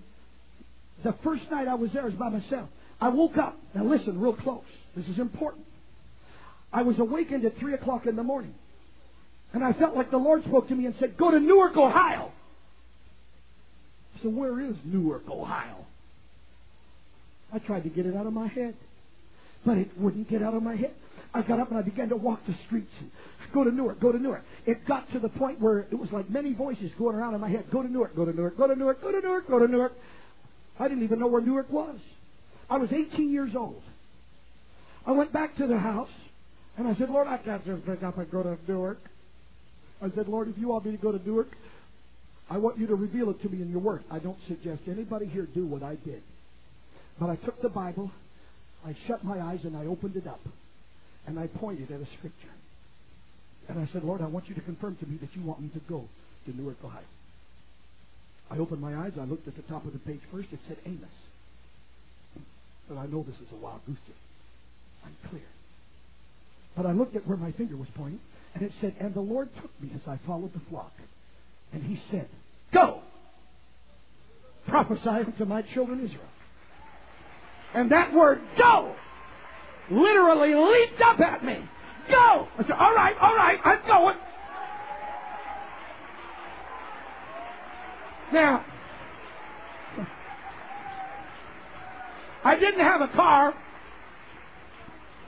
the 1.03 1.13
first 1.23 1.43
night 1.51 1.67
I 1.67 1.75
was 1.75 1.91
there 1.93 2.05
was 2.05 2.13
by 2.13 2.29
myself. 2.29 2.69
I 3.01 3.09
woke 3.09 3.37
up. 3.37 3.57
Now 3.73 3.83
listen, 3.83 4.19
real 4.19 4.33
close. 4.33 4.63
This 4.95 5.05
is 5.07 5.19
important. 5.19 5.65
I 6.71 6.83
was 6.83 6.99
awakened 6.99 7.43
at 7.43 7.57
three 7.57 7.73
o'clock 7.73 8.05
in 8.05 8.15
the 8.15 8.23
morning, 8.23 8.53
and 9.53 9.63
I 9.63 9.73
felt 9.73 9.95
like 9.95 10.09
the 10.09 10.17
Lord 10.17 10.43
spoke 10.45 10.69
to 10.69 10.75
me 10.75 10.85
and 10.85 10.95
said, 10.99 11.17
"Go 11.17 11.31
to 11.31 11.39
Newark, 11.39 11.75
Ohio." 11.75 12.31
So 14.23 14.29
where 14.29 14.61
is 14.61 14.75
Newark, 14.85 15.27
Ohio? 15.29 15.85
I 17.51 17.59
tried 17.59 17.83
to 17.83 17.89
get 17.89 18.05
it 18.05 18.15
out 18.15 18.27
of 18.27 18.33
my 18.33 18.47
head, 18.47 18.75
but 19.65 19.77
it 19.77 19.89
wouldn't 19.97 20.29
get 20.29 20.41
out 20.41 20.53
of 20.53 20.63
my 20.63 20.75
head. 20.75 20.93
I 21.33 21.41
got 21.41 21.59
up 21.59 21.69
and 21.69 21.77
I 21.77 21.81
began 21.81 22.09
to 22.09 22.15
walk 22.15 22.45
the 22.45 22.55
streets 22.67 22.91
and 22.99 23.11
go 23.53 23.63
to 23.63 23.71
Newark, 23.71 23.99
go 23.99 24.11
to 24.11 24.19
Newark. 24.19 24.43
It 24.65 24.85
got 24.87 25.11
to 25.13 25.19
the 25.19 25.29
point 25.29 25.59
where 25.59 25.79
it 25.79 25.97
was 25.97 26.11
like 26.11 26.29
many 26.29 26.53
voices 26.53 26.91
going 26.97 27.15
around 27.15 27.35
in 27.35 27.41
my 27.41 27.49
head. 27.49 27.65
Go 27.71 27.81
to 27.81 27.91
Newark, 27.91 28.15
go 28.15 28.25
to 28.25 28.33
Newark, 28.33 28.57
go 28.57 28.67
to 28.67 28.75
Newark, 28.75 29.01
go 29.01 29.11
to 29.11 29.19
Newark, 29.19 29.47
go 29.47 29.59
to 29.59 29.67
Newark. 29.67 29.93
I 30.79 30.87
didn't 30.87 31.03
even 31.03 31.19
know 31.19 31.27
where 31.27 31.41
Newark 31.41 31.69
was. 31.71 31.97
I 32.69 32.77
was 32.77 32.89
18 32.91 33.31
years 33.31 33.51
old. 33.55 33.81
I 35.05 35.11
went 35.11 35.33
back 35.33 35.57
to 35.57 35.67
the 35.67 35.77
house 35.77 36.09
and 36.77 36.87
I 36.87 36.95
said, 36.95 37.09
Lord, 37.09 37.27
I 37.27 37.37
can't 37.37 37.65
just 37.65 37.85
pick 37.85 38.03
up 38.03 38.17
and 38.17 38.31
go 38.31 38.43
to 38.43 38.57
Newark. 38.67 38.99
I 40.01 40.09
said, 40.15 40.27
Lord, 40.27 40.47
if 40.47 40.57
you 40.57 40.69
want 40.69 40.85
me 40.85 40.91
to 40.91 40.97
go 40.97 41.11
to 41.11 41.23
Newark, 41.27 41.49
I 42.49 42.57
want 42.57 42.77
you 42.77 42.87
to 42.87 42.95
reveal 42.95 43.29
it 43.29 43.41
to 43.43 43.49
me 43.49 43.61
in 43.61 43.71
your 43.71 43.79
word. 43.79 44.03
I 44.09 44.19
don't 44.19 44.37
suggest 44.47 44.81
anybody 44.87 45.25
here 45.25 45.47
do 45.53 45.65
what 45.65 45.83
I 45.83 45.95
did. 45.95 46.21
But 47.19 47.29
I 47.29 47.35
took 47.35 47.61
the 47.61 47.69
Bible, 47.69 48.11
I 48.85 48.95
shut 49.07 49.23
my 49.23 49.39
eyes, 49.39 49.59
and 49.63 49.77
I 49.77 49.85
opened 49.85 50.15
it 50.15 50.27
up. 50.27 50.41
And 51.27 51.37
I 51.39 51.47
pointed 51.47 51.91
at 51.91 52.01
a 52.01 52.07
scripture. 52.17 52.49
And 53.71 53.79
I 53.79 53.89
said, 53.93 54.03
Lord, 54.03 54.21
I 54.21 54.27
want 54.27 54.49
you 54.49 54.55
to 54.55 54.61
confirm 54.61 54.97
to 54.97 55.05
me 55.05 55.17
that 55.21 55.33
you 55.33 55.43
want 55.43 55.61
me 55.61 55.69
to 55.69 55.79
go 55.87 56.03
to 56.45 56.57
Newark, 56.57 56.75
Ohio. 56.83 56.99
I 58.49 58.57
opened 58.57 58.81
my 58.81 58.93
eyes. 58.93 59.13
I 59.19 59.23
looked 59.23 59.47
at 59.47 59.55
the 59.55 59.61
top 59.61 59.85
of 59.85 59.93
the 59.93 59.99
page 59.99 60.19
first. 60.29 60.49
It 60.51 60.59
said 60.67 60.75
Amos. 60.85 61.07
But 62.89 62.97
I 62.97 63.05
know 63.05 63.23
this 63.23 63.37
is 63.37 63.47
a 63.53 63.55
wild 63.55 63.79
goose 63.85 63.95
chase. 64.05 64.15
I'm 65.05 65.15
clear. 65.29 65.47
But 66.75 66.85
I 66.85 66.91
looked 66.91 67.15
at 67.15 67.25
where 67.25 67.37
my 67.37 67.53
finger 67.53 67.77
was 67.77 67.87
pointing, 67.95 68.19
and 68.55 68.63
it 68.63 68.73
said, 68.81 68.93
And 68.99 69.13
the 69.13 69.21
Lord 69.21 69.47
took 69.61 69.71
me 69.81 69.89
as 69.95 70.01
I 70.05 70.19
followed 70.27 70.53
the 70.53 70.61
flock. 70.69 70.91
And 71.71 71.81
he 71.81 72.01
said, 72.11 72.27
Go! 72.73 72.99
Prophesy 74.67 75.07
unto 75.07 75.45
my 75.45 75.61
children 75.73 76.03
Israel. 76.03 76.21
And 77.73 77.89
that 77.91 78.13
word, 78.13 78.41
go, 78.57 78.93
literally 79.89 80.53
leaped 80.55 81.01
up 81.01 81.21
at 81.21 81.45
me. 81.45 81.57
Go! 82.09 82.47
I 82.57 82.63
said, 82.63 82.71
all 82.71 82.93
right, 82.93 83.15
all 83.21 83.35
right, 83.35 83.59
I'm 83.63 83.87
going. 83.87 84.17
Now, 88.33 88.65
I 92.43 92.55
didn't 92.59 92.79
have 92.79 93.01
a 93.01 93.07
car. 93.09 93.53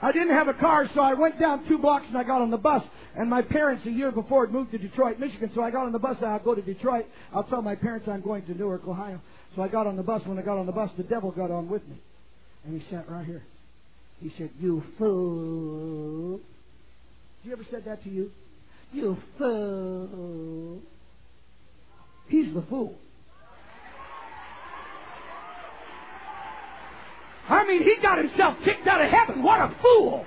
I 0.02 0.12
didn't 0.12 0.34
have 0.34 0.48
a 0.48 0.54
car, 0.54 0.88
so 0.94 1.00
I 1.00 1.14
went 1.14 1.38
down 1.38 1.66
two 1.66 1.78
blocks 1.78 2.04
and 2.08 2.16
I 2.16 2.24
got 2.24 2.42
on 2.42 2.50
the 2.50 2.58
bus. 2.58 2.82
And 3.16 3.30
my 3.30 3.42
parents, 3.42 3.86
a 3.86 3.90
year 3.90 4.10
before, 4.10 4.44
had 4.46 4.52
moved 4.52 4.72
to 4.72 4.78
Detroit, 4.78 5.20
Michigan. 5.20 5.50
So 5.54 5.62
I 5.62 5.70
got 5.70 5.86
on 5.86 5.92
the 5.92 5.98
bus. 5.98 6.16
I'll 6.20 6.40
go 6.40 6.54
to 6.54 6.62
Detroit. 6.62 7.06
I'll 7.32 7.44
tell 7.44 7.62
my 7.62 7.76
parents 7.76 8.08
I'm 8.08 8.20
going 8.20 8.44
to 8.46 8.54
Newark, 8.54 8.86
Ohio. 8.88 9.20
So 9.54 9.62
I 9.62 9.68
got 9.68 9.86
on 9.86 9.96
the 9.96 10.02
bus. 10.02 10.22
When 10.26 10.38
I 10.38 10.42
got 10.42 10.58
on 10.58 10.66
the 10.66 10.72
bus, 10.72 10.90
the 10.96 11.04
devil 11.04 11.30
got 11.30 11.50
on 11.50 11.68
with 11.68 11.86
me. 11.88 11.96
And 12.64 12.80
he 12.80 12.90
sat 12.90 13.08
right 13.08 13.24
here. 13.24 13.44
He 14.20 14.32
said, 14.36 14.50
You 14.58 14.82
fool. 14.98 16.40
Has 17.44 17.48
he 17.48 17.52
ever 17.52 17.66
said 17.70 17.84
that 17.84 18.02
to 18.04 18.08
you? 18.08 18.30
You 18.90 19.18
fool. 19.36 20.80
He's 22.26 22.54
the 22.54 22.62
fool. 22.70 22.94
I 27.46 27.66
mean, 27.66 27.82
he 27.82 27.96
got 28.00 28.16
himself 28.16 28.56
kicked 28.64 28.86
out 28.86 29.04
of 29.04 29.10
heaven. 29.10 29.42
What 29.42 29.60
a 29.60 29.74
fool! 29.82 30.24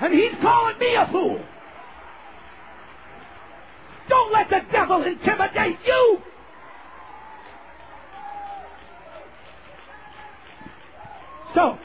And 0.00 0.12
he's 0.12 0.32
calling 0.42 0.78
me 0.78 0.94
a 0.94 1.08
fool. 1.10 1.40
Don't 4.10 4.32
let 4.34 4.50
the 4.50 4.60
devil 4.70 5.02
intimidate 5.04 5.78
you. 5.86 6.18
So, 11.54 11.78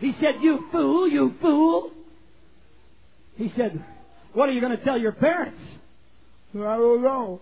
he 0.00 0.12
said, 0.20 0.42
You 0.42 0.66
fool, 0.72 1.08
you 1.08 1.34
fool. 1.40 1.90
He 3.36 3.52
said, 3.56 3.84
What 4.32 4.48
are 4.48 4.52
you 4.52 4.60
going 4.60 4.76
to 4.76 4.84
tell 4.84 4.98
your 4.98 5.12
parents? 5.12 5.60
I 6.54 6.76
don't 6.76 7.02
know. 7.02 7.40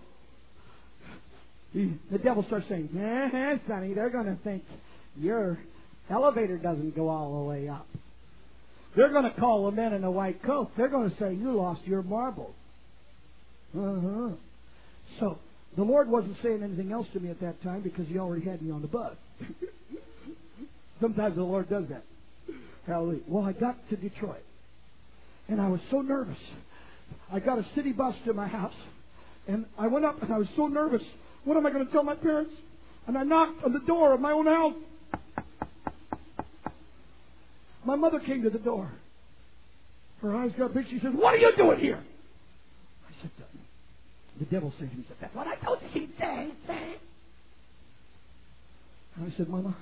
He, 1.73 1.94
the 2.11 2.19
devil 2.19 2.44
starts 2.44 2.66
saying, 2.69 2.90
eh, 2.97 3.57
Sonny, 3.69 3.94
they're 3.94 4.11
going 4.11 4.27
to 4.27 4.36
think 4.43 4.65
your 5.16 5.59
elevator 6.11 6.59
doesn't 6.59 6.97
go 6.97 7.09
all 7.09 7.40
the 7.40 7.48
way 7.48 7.69
up. 7.69 7.86
They're 8.97 9.12
going 9.12 9.24
to 9.24 9.39
call 9.39 9.70
the 9.70 9.77
men 9.77 9.93
in 9.93 10.02
the 10.02 10.11
white 10.11 10.43
coat. 10.43 10.70
They're 10.77 10.89
going 10.89 11.11
to 11.11 11.16
say, 11.19 11.35
You 11.35 11.52
lost 11.52 11.82
your 11.85 12.02
marbles. 12.02 12.55
Uh-huh. 13.77 14.31
So, 15.20 15.39
the 15.77 15.85
Lord 15.85 16.09
wasn't 16.09 16.36
saying 16.43 16.62
anything 16.62 16.90
else 16.90 17.07
to 17.12 17.20
me 17.20 17.31
at 17.31 17.40
that 17.40 17.62
time 17.62 17.82
because 17.82 18.07
He 18.09 18.19
already 18.19 18.44
had 18.44 18.61
me 18.62 18.73
on 18.73 18.82
the 18.82 18.89
bus. 18.89 19.15
Sometimes 21.01 21.37
the 21.37 21.43
Lord 21.43 21.69
does 21.69 21.85
that. 21.89 22.05
Hallelujah. 22.87 23.21
Well, 23.27 23.45
I 23.45 23.53
got 23.53 23.77
to 23.91 23.97
Detroit, 23.97 24.43
and 25.49 25.61
I 25.61 25.69
was 25.69 25.81
so 25.91 26.01
nervous. 26.01 26.39
I 27.33 27.41
got 27.41 27.59
a 27.59 27.67
city 27.75 27.93
bus 27.93 28.15
to 28.27 28.33
my 28.33 28.47
house, 28.47 28.75
and 29.49 29.65
I 29.79 29.87
went 29.87 30.05
up, 30.05 30.23
and 30.23 30.33
I 30.33 30.39
was 30.39 30.49
so 30.57 30.67
nervous. 30.67 31.03
What 31.45 31.57
am 31.57 31.67
I 31.67 31.71
going 31.71 31.87
to 31.87 31.93
tell 31.93 32.03
my 32.05 32.15
parents? 32.15 32.53
And 33.07 33.17
I 33.17 33.23
knocked 33.23 33.65
on 33.65 33.73
the 33.73 33.81
door 33.81 34.15
of 34.15 34.21
my 34.21 34.33
own 34.33 34.47
house. 34.47 34.75
My 37.85 37.97
mother 37.97 38.21
came 38.21 38.43
to 38.43 38.51
the 38.51 38.59
door. 38.59 38.93
Her 40.21 40.37
eyes 40.37 40.51
got 40.59 40.75
big. 40.75 40.85
She 40.91 41.01
said, 41.01 41.15
What 41.15 41.35
are 41.35 41.39
you 41.39 41.51
doing 41.57 41.79
here? 41.79 41.99
I 43.09 43.23
said, 43.23 43.31
The 44.39 44.45
devil 44.47 44.73
said 44.79 44.91
to 44.91 44.97
me, 44.97 45.05
That's 45.21 45.35
what 45.35 45.47
I 45.47 45.57
told 45.65 45.79
you 45.83 45.89
she'd 45.95 46.11
say. 46.19 46.49
say. 46.67 46.97
And 49.17 49.33
I 49.33 49.37
said, 49.37 49.49
Mama, 49.49 49.75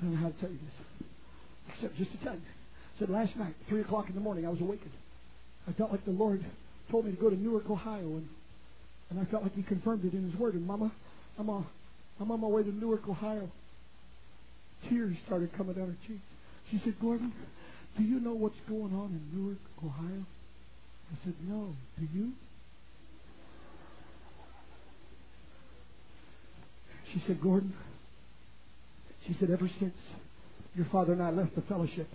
I 0.00 0.04
don't 0.04 0.14
know 0.14 0.20
how 0.20 0.28
to 0.28 0.40
tell 0.40 0.50
you 0.50 0.58
this. 0.58 1.06
Except 1.74 1.96
just 1.98 2.12
to 2.12 2.18
tell 2.24 2.34
you. 2.34 2.40
I 2.40 2.98
said, 2.98 3.10
Last 3.10 3.36
night, 3.36 3.54
3 3.68 3.82
o'clock 3.82 4.08
in 4.08 4.14
the 4.14 4.20
morning, 4.20 4.46
I 4.46 4.50
was 4.50 4.60
awakened. 4.60 4.92
I 5.68 5.72
felt 5.72 5.90
like 5.90 6.04
the 6.04 6.10
Lord 6.10 6.44
told 6.90 7.04
me 7.04 7.12
to 7.12 7.20
go 7.20 7.28
to 7.30 7.36
Newark, 7.36 7.68
Ohio, 7.70 8.06
and, 8.06 8.28
and 9.10 9.20
I 9.20 9.24
felt 9.30 9.42
like 9.42 9.54
He 9.54 9.62
confirmed 9.62 10.04
it 10.04 10.14
in 10.14 10.30
His 10.30 10.40
Word. 10.40 10.54
And 10.54 10.66
Mama, 10.66 10.90
I'm, 11.38 11.48
a, 11.48 11.64
I'm 12.18 12.30
on 12.30 12.40
my 12.40 12.48
way 12.48 12.62
to 12.62 12.74
Newark, 12.74 13.08
Ohio. 13.08 13.50
Tears 14.88 15.16
started 15.26 15.50
coming 15.56 15.74
down 15.74 15.88
her 15.88 15.96
cheeks. 16.06 16.22
She 16.70 16.80
said, 16.82 16.94
Gordon, 17.00 17.32
do 17.98 18.02
you 18.02 18.20
know 18.20 18.32
what's 18.32 18.56
going 18.68 18.94
on 18.94 19.10
in 19.10 19.38
Newark, 19.38 19.58
Ohio? 19.84 20.24
I 21.12 21.24
said, 21.24 21.34
No. 21.46 21.74
Do 21.98 22.08
you? 22.14 22.32
She 27.12 27.22
said, 27.26 27.42
Gordon, 27.42 27.74
she 29.26 29.36
said, 29.38 29.50
ever 29.50 29.70
since 29.78 29.94
your 30.74 30.86
father 30.86 31.12
and 31.12 31.22
I 31.22 31.30
left 31.30 31.54
the 31.54 31.62
fellowship 31.62 32.08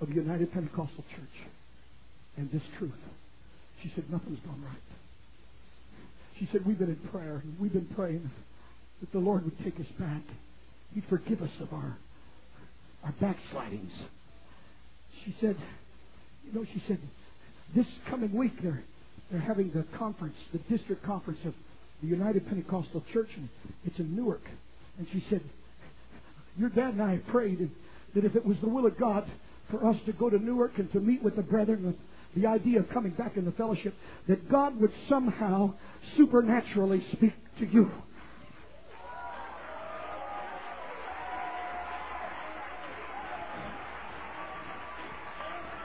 of 0.00 0.08
the 0.08 0.14
United 0.14 0.52
Pentecostal 0.52 1.04
Church 1.14 1.48
and 2.36 2.50
this 2.50 2.62
truth, 2.78 2.92
she 3.82 3.92
said, 3.94 4.04
nothing's 4.10 4.40
gone 4.40 4.62
right. 4.64 4.90
She 6.40 6.48
said, 6.50 6.64
We've 6.64 6.78
been 6.78 6.88
in 6.88 7.08
prayer. 7.10 7.42
and 7.44 7.56
We've 7.60 7.72
been 7.72 7.88
praying 7.94 8.30
that 9.00 9.12
the 9.12 9.18
Lord 9.18 9.44
would 9.44 9.62
take 9.62 9.78
us 9.78 9.86
back. 9.98 10.22
He'd 10.94 11.04
forgive 11.08 11.42
us 11.42 11.50
of 11.60 11.72
our, 11.72 11.98
our 13.04 13.12
backslidings. 13.20 13.92
She 15.24 15.36
said, 15.40 15.56
You 16.44 16.52
know, 16.58 16.66
she 16.72 16.82
said, 16.88 16.98
this 17.76 17.86
coming 18.08 18.34
week 18.34 18.54
they're, 18.62 18.82
they're 19.30 19.40
having 19.40 19.70
the 19.70 19.84
conference, 19.96 20.34
the 20.52 20.58
district 20.74 21.04
conference 21.04 21.38
of 21.44 21.54
the 22.00 22.08
United 22.08 22.48
Pentecostal 22.48 23.04
Church, 23.12 23.28
and 23.36 23.48
it's 23.84 23.98
in 23.98 24.16
Newark. 24.16 24.42
And 24.98 25.06
she 25.12 25.22
said, 25.28 25.42
Your 26.58 26.70
dad 26.70 26.94
and 26.94 27.02
I 27.02 27.18
prayed 27.30 27.70
that 28.14 28.24
if 28.24 28.36
it 28.36 28.44
was 28.44 28.56
the 28.62 28.68
will 28.68 28.86
of 28.86 28.98
God 28.98 29.30
for 29.70 29.86
us 29.86 29.96
to 30.06 30.12
go 30.12 30.28
to 30.30 30.38
Newark 30.38 30.72
and 30.78 30.90
to 30.92 31.00
meet 31.00 31.22
with 31.22 31.36
the 31.36 31.42
brethren 31.42 31.84
with 31.86 31.96
the 32.36 32.46
idea 32.46 32.80
of 32.80 32.88
coming 32.90 33.12
back 33.12 33.36
in 33.36 33.44
the 33.44 33.52
fellowship, 33.52 33.94
that 34.28 34.50
God 34.50 34.80
would 34.80 34.92
somehow 35.08 35.74
supernaturally 36.16 37.04
speak 37.12 37.32
to 37.58 37.66
you. 37.66 37.90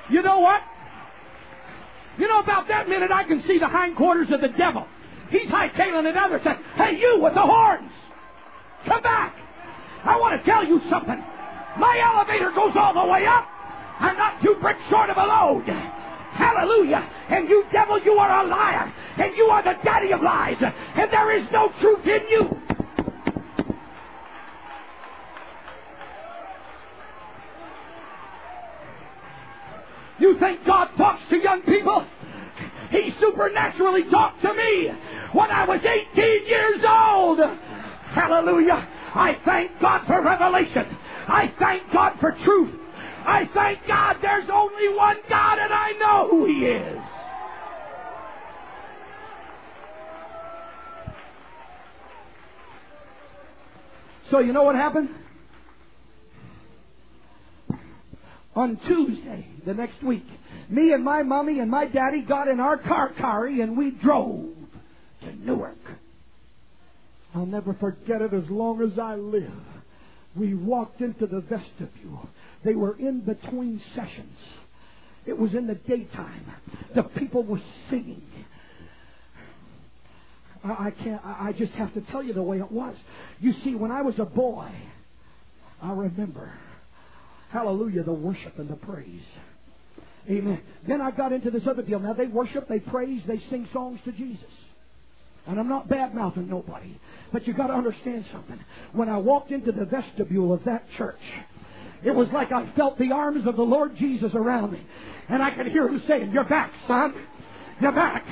You 0.10 0.22
know 0.22 0.40
what? 0.40 0.62
You 2.18 2.28
know, 2.28 2.40
about 2.40 2.68
that 2.68 2.88
minute, 2.88 3.12
I 3.12 3.24
can 3.24 3.44
see 3.48 3.58
the 3.60 3.68
hindquarters 3.68 4.28
of 4.32 4.40
the 4.40 4.50
devil. 4.58 4.86
He's 5.30 5.50
hightailing 5.50 6.06
it 6.06 6.16
other 6.16 6.40
saying, 6.44 6.58
Hey, 6.76 6.98
you 7.00 7.20
with 7.22 7.34
the 7.34 7.42
horns, 7.42 7.92
come 8.88 9.02
back. 9.02 9.36
I 10.06 10.18
want 10.18 10.40
to 10.40 10.46
tell 10.46 10.64
you 10.64 10.80
something. 10.90 11.18
My 11.78 11.98
elevator 12.00 12.52
goes 12.56 12.74
all 12.76 12.94
the 12.94 13.12
way 13.12 13.26
up. 13.26 13.50
I'm 14.00 14.18
not 14.18 14.42
two 14.42 14.56
bricks 14.62 14.80
short 14.90 15.10
of 15.10 15.18
a 15.18 15.26
load. 15.26 15.66
Hallelujah. 15.66 17.10
And 17.30 17.50
you 17.50 17.66
devil, 17.72 18.00
you 18.04 18.14
are 18.14 18.46
a 18.46 18.48
liar. 18.48 18.94
And 19.18 19.36
you 19.36 19.46
are 19.46 19.64
the 19.64 19.74
daddy 19.84 20.12
of 20.12 20.22
lies. 20.22 20.58
And 20.62 21.12
there 21.12 21.32
is 21.38 21.48
no 21.52 21.72
truth 21.82 22.06
in 22.06 22.22
you. 22.30 22.62
You 30.20 30.40
think 30.40 30.66
God 30.66 30.90
talks 30.98 31.22
to 31.30 31.38
young 31.38 31.62
people? 31.64 32.06
He 32.90 33.14
supernaturally 33.20 34.04
talked 34.12 34.42
to 34.42 34.54
me 34.54 34.92
when 35.34 35.52
I 35.52 35.66
was 35.66 35.80
18 35.80 36.48
years 36.48 36.82
old. 36.88 37.40
Hallelujah. 38.14 38.88
I 39.16 39.38
thank 39.46 39.72
God 39.82 40.06
for 40.06 40.22
revelation. 40.22 40.98
I 41.28 41.54
thank 41.58 41.92
God 41.94 42.18
for 42.20 42.32
truth. 42.44 42.76
I 43.26 43.50
thank 43.54 43.88
God 43.88 44.18
there's 44.22 44.50
only 44.54 44.90
one 44.90 45.18
God 45.30 45.58
and 45.58 45.74
I 45.74 45.92
know 46.00 46.28
who 46.30 46.46
He 46.46 46.66
is. 46.66 47.02
So 54.32 54.40
you 54.40 54.52
know 54.52 54.64
what 54.64 54.76
happened? 54.76 55.10
On 58.56 58.78
Tuesday, 58.88 59.48
the 59.66 59.74
next 59.74 60.04
week, 60.04 60.26
me 60.70 60.92
and 60.94 61.04
my 61.04 61.24
mommy 61.24 61.60
and 61.60 61.72
my 61.72 61.86
daddy 61.86 62.22
got 62.22 62.48
in 62.48 62.60
our 62.60 62.78
car 62.78 63.14
carry 63.18 63.62
and 63.62 63.78
we 63.78 63.92
drove 63.92 64.50
to 65.22 65.36
Newark. 65.46 65.78
I'll 67.36 67.46
never 67.46 67.74
forget 67.74 68.22
it 68.22 68.34
as 68.34 68.50
long 68.50 68.82
as 68.82 68.98
I 68.98 69.16
live. 69.16 69.52
We 70.36 70.54
walked 70.54 71.02
into 71.02 71.28
the 71.28 71.42
vestibule. 71.42 72.30
They 72.64 72.76
were 72.76 72.98
in 72.98 73.22
between 73.22 73.82
sessions. 73.94 74.38
It 75.26 75.38
was 75.38 75.54
in 75.54 75.68
the 75.68 75.76
daytime. 75.76 76.46
The 76.96 77.04
people 77.04 77.44
were 77.44 77.62
singing. 77.90 78.24
I, 80.64 80.88
I 80.88 80.92
can't, 80.92 81.22
I 81.24 81.54
just 81.58 81.74
have 81.74 81.94
to 81.96 82.02
tell 82.12 82.24
you 82.24 82.34
the 82.34 82.42
way 82.42 82.60
it 82.60 82.72
was. 82.72 82.96
You 83.40 83.54
see, 83.64 83.76
when 83.76 83.92
I 83.92 84.02
was 84.02 84.16
a 84.18 84.26
boy, 84.26 84.72
I 85.82 85.92
remember, 85.92 86.54
hallelujah, 87.50 88.04
the 88.04 88.14
worship 88.14 88.60
and 88.60 88.70
the 88.70 88.76
praise. 88.76 89.22
Amen. 90.30 90.62
Then 90.88 91.02
I 91.02 91.12
got 91.12 91.34
into 91.34 91.52
this 91.52 91.64
other 91.68 91.82
deal. 91.82 92.00
Now 92.00 92.14
they 92.14 92.28
worship, 92.28 92.68
they 92.70 92.80
praise, 92.80 93.22
they 93.28 93.42
sing 93.50 93.68
songs 93.74 94.00
to 94.06 94.12
Jesus. 94.12 94.46
And 95.48 95.60
I'm 95.60 95.70
not 95.70 95.88
bad 95.88 96.16
mouthing 96.16 96.50
nobody. 96.50 97.00
But 97.32 97.46
you 97.48 97.54
got 97.54 97.68
to 97.68 97.74
understand 97.74 98.26
something. 98.32 98.60
When 98.94 99.10
I 99.10 99.18
walked 99.18 99.52
into 99.52 99.72
the 99.72 99.86
vestibule 99.86 100.54
of 100.54 100.64
that 100.66 100.86
church, 100.98 101.20
it 102.04 102.12
was 102.12 102.28
like 102.34 102.52
I 102.52 102.72
felt 102.76 102.98
the 102.98 103.12
arms 103.12 103.48
of 103.48 103.56
the 103.56 103.64
Lord 103.64 103.96
Jesus 103.98 104.32
around 104.34 104.74
me. 104.74 104.82
And 105.30 105.42
I 105.42 105.52
could 105.52 105.68
hear 105.68 105.88
him 105.88 106.02
saying, 106.08 106.32
You're 106.32 106.44
back, 106.44 106.72
son. 106.88 107.14
You're 107.82 107.92
back. 107.92 108.24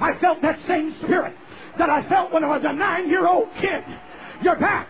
I 0.00 0.18
felt 0.20 0.42
that 0.42 0.58
same 0.66 0.94
spirit 1.04 1.34
that 1.78 1.90
I 1.90 2.08
felt 2.08 2.32
when 2.32 2.44
I 2.44 2.48
was 2.48 2.62
a 2.64 2.72
nine 2.72 3.08
year 3.08 3.26
old 3.26 3.48
kid. 3.60 3.84
You're 4.42 4.58
back. 4.58 4.88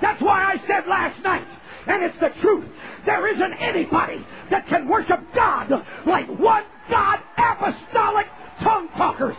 That's 0.00 0.20
why 0.20 0.42
I 0.42 0.56
said 0.66 0.88
last 0.88 1.22
night, 1.22 1.46
and 1.86 2.02
it's 2.02 2.18
the 2.18 2.30
truth, 2.40 2.64
there 3.06 3.32
isn't 3.32 3.52
anybody 3.60 4.24
that 4.50 4.66
can 4.68 4.88
worship 4.88 5.20
God 5.34 5.70
like 6.06 6.26
one 6.38 6.64
God 6.90 7.20
apostolic 7.38 8.26
tongue 8.62 8.88
talkers. 8.96 9.36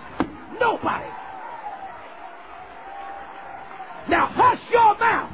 Nobody. 0.59 1.09
Now 4.09 4.27
hush 4.33 4.59
your 4.71 4.97
mouth. 4.97 5.31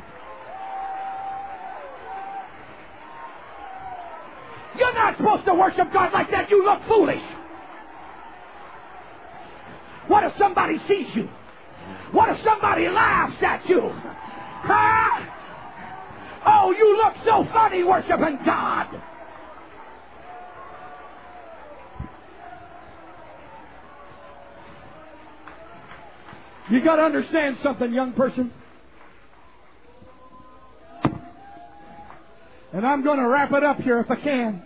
You're 4.78 4.94
not 4.94 5.18
supposed 5.18 5.46
to 5.46 5.54
worship 5.54 5.92
God 5.92 6.14
like 6.14 6.32
that. 6.32 6.50
You 6.50 6.64
look 6.64 6.80
foolish. 6.88 7.22
What 10.08 10.24
if 10.24 10.34
somebody 10.38 10.78
sees 10.88 11.08
you? 11.16 11.30
What 12.12 12.30
if 12.30 12.44
somebody 12.44 12.88
laughs 12.88 13.42
at 13.42 13.68
you? 13.68 13.82
Huh? 13.92 15.26
Oh, 16.46 16.72
you 16.72 16.98
look 16.98 17.14
so 17.26 17.52
funny 17.52 17.84
worshiping 17.84 18.40
God. 18.46 18.88
You 26.70 26.84
got 26.84 26.98
to 26.98 27.02
understand 27.04 27.58
something, 27.64 27.92
young 27.94 28.14
person. 28.14 28.52
And 32.72 32.86
I'm 32.86 33.04
going 33.04 33.18
to 33.18 33.28
wrap 33.28 33.52
it 33.54 33.64
up 33.64 33.78
here 33.78 34.00
if 34.00 34.12
I 34.12 34.16
can. 34.16 34.62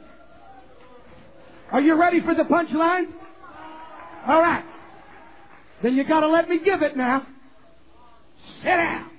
Are 1.72 1.82
you 1.82 1.96
ready 1.96 2.20
for 2.22 2.36
the 2.36 2.44
punchline? 2.44 3.06
All 4.28 4.42
right. 4.42 4.64
Then 5.82 5.96
you 5.96 6.04
got 6.04 6.20
to 6.22 6.28
let 6.28 6.50
me 6.50 6.60
give 6.64 6.82
it 6.82 6.98
now. 6.98 7.26
Sit 8.62 8.68
down. 8.68 9.10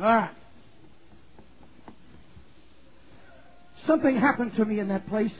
All 0.00 0.04
right. 0.04 0.30
Something 3.86 4.16
happened 4.16 4.54
to 4.56 4.64
me 4.64 4.80
in 4.80 4.88
that 4.88 5.08
place. 5.08 5.32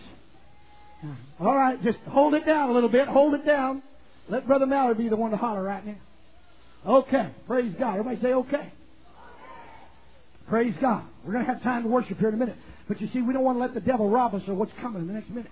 All 1.39 1.55
right, 1.55 1.81
just 1.85 1.98
hold 2.09 2.35
it 2.35 2.47
down 2.47 2.70
a 2.70 2.73
little 2.73 2.89
bit. 2.89 3.06
Hold 3.06 3.35
it 3.35 3.44
down. 3.44 3.82
Let 4.28 4.47
Brother 4.47 4.66
Mallory 4.66 4.94
be 4.94 5.09
the 5.09 5.16
one 5.16 5.31
to 5.32 5.36
holler 5.36 5.62
right 5.62 5.85
now. 5.85 5.97
Okay. 6.89 7.31
Praise 7.47 7.74
God. 7.78 7.98
Everybody 7.98 8.20
say 8.23 8.32
okay. 8.32 8.73
Praise 10.48 10.74
God. 10.81 11.05
We're 11.24 11.35
going 11.35 11.44
to 11.44 11.52
have 11.52 11.62
time 11.62 11.82
to 11.82 11.89
worship 11.89 12.19
here 12.19 12.28
in 12.28 12.35
a 12.35 12.39
minute. 12.39 12.56
But 12.89 13.01
you 13.02 13.09
see, 13.12 13.20
we 13.20 13.35
don't 13.35 13.44
want 13.44 13.59
to 13.59 13.60
let 13.60 13.74
the 13.74 13.81
devil 13.81 14.09
rob 14.09 14.35
us 14.35 14.43
of 14.48 14.56
what's 14.56 14.73
coming 14.81 15.02
in 15.02 15.09
the 15.09 15.12
next 15.12 15.28
minute. 15.28 15.51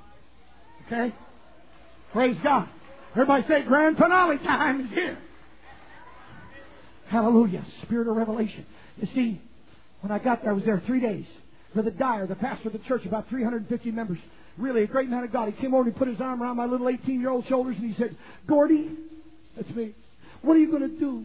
Okay? 0.86 1.14
Praise 2.12 2.36
God. 2.42 2.68
Everybody 3.12 3.44
say 3.46 3.62
grand 3.62 3.98
finale 3.98 4.38
time 4.38 4.80
is 4.80 4.90
here. 4.90 5.18
Hallelujah. 7.08 7.64
Spirit 7.82 8.08
of 8.08 8.16
revelation. 8.16 8.64
You 8.96 9.08
see, 9.14 9.40
when 10.00 10.10
I 10.10 10.18
got 10.18 10.42
there, 10.42 10.52
I 10.52 10.54
was 10.54 10.64
there 10.64 10.82
three 10.86 11.00
days. 11.00 11.26
Brother 11.74 11.90
Dyer, 11.90 12.26
the 12.26 12.34
pastor 12.34 12.68
of 12.68 12.72
the 12.72 12.78
church, 12.80 13.04
about 13.04 13.28
350 13.28 13.90
members. 13.90 14.18
Really 14.56 14.84
a 14.84 14.86
great 14.86 15.10
man 15.10 15.22
of 15.24 15.32
God. 15.32 15.52
He 15.52 15.60
came 15.60 15.74
over 15.74 15.84
and 15.84 15.92
he 15.92 15.98
put 15.98 16.08
his 16.08 16.20
arm 16.20 16.42
around 16.42 16.56
my 16.56 16.64
little 16.64 16.88
18 16.88 17.20
year 17.20 17.28
old 17.28 17.46
shoulders 17.46 17.76
and 17.78 17.92
he 17.92 18.00
said, 18.00 18.16
Gordy, 18.48 18.90
that's 19.54 19.68
me. 19.70 19.94
What 20.42 20.56
are 20.56 20.60
you 20.60 20.70
going 20.70 20.82
to 20.82 20.98
do 20.98 21.24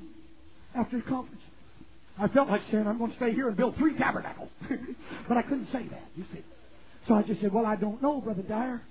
after 0.76 0.98
the 0.98 1.04
conference? 1.04 1.42
I 2.20 2.28
felt 2.28 2.50
like 2.50 2.62
saying, 2.72 2.86
I'm 2.88 2.98
going 2.98 3.12
to 3.12 3.18
stay 3.18 3.34
here 3.34 3.48
and 3.48 3.58
build 3.58 3.78
three 3.78 3.98
tabernacles. 3.98 4.50
but 5.28 5.38
I 5.38 5.42
couldn't 5.44 5.68
say 5.72 5.88
that, 5.90 6.04
you 6.16 6.26
see. 6.34 6.44
So 7.08 7.16
I 7.16 7.24
just 7.24 7.42
said, 7.42 7.52
Well, 7.52 7.66
I 7.66 7.76
don't 7.76 8.02
know, 8.02 8.22
Brother 8.22 8.44
Dyer. 8.44 8.82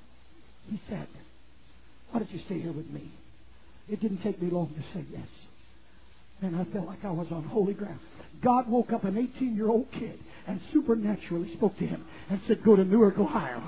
He 0.68 0.80
said, 0.88 1.06
Why 2.10 2.20
don't 2.20 2.30
you 2.32 2.40
stay 2.46 2.60
here 2.60 2.72
with 2.72 2.88
me? 2.90 3.12
It 3.88 4.00
didn't 4.00 4.22
take 4.22 4.40
me 4.40 4.50
long 4.50 4.68
to 4.68 4.98
say 4.98 5.04
yes. 5.12 5.26
And 6.42 6.56
I 6.56 6.64
felt 6.72 6.86
like 6.86 7.04
I 7.04 7.10
was 7.10 7.26
on 7.30 7.44
holy 7.44 7.74
ground. 7.74 8.00
God 8.42 8.68
woke 8.68 8.92
up 8.92 9.04
an 9.04 9.18
18 9.36 9.54
year 9.54 9.68
old 9.68 9.90
kid 9.92 10.18
and 10.46 10.60
supernaturally 10.72 11.52
spoke 11.54 11.76
to 11.78 11.86
him 11.86 12.04
and 12.30 12.40
said, 12.48 12.64
Go 12.64 12.76
to 12.76 12.84
Newark, 12.84 13.18
Ohio. 13.18 13.62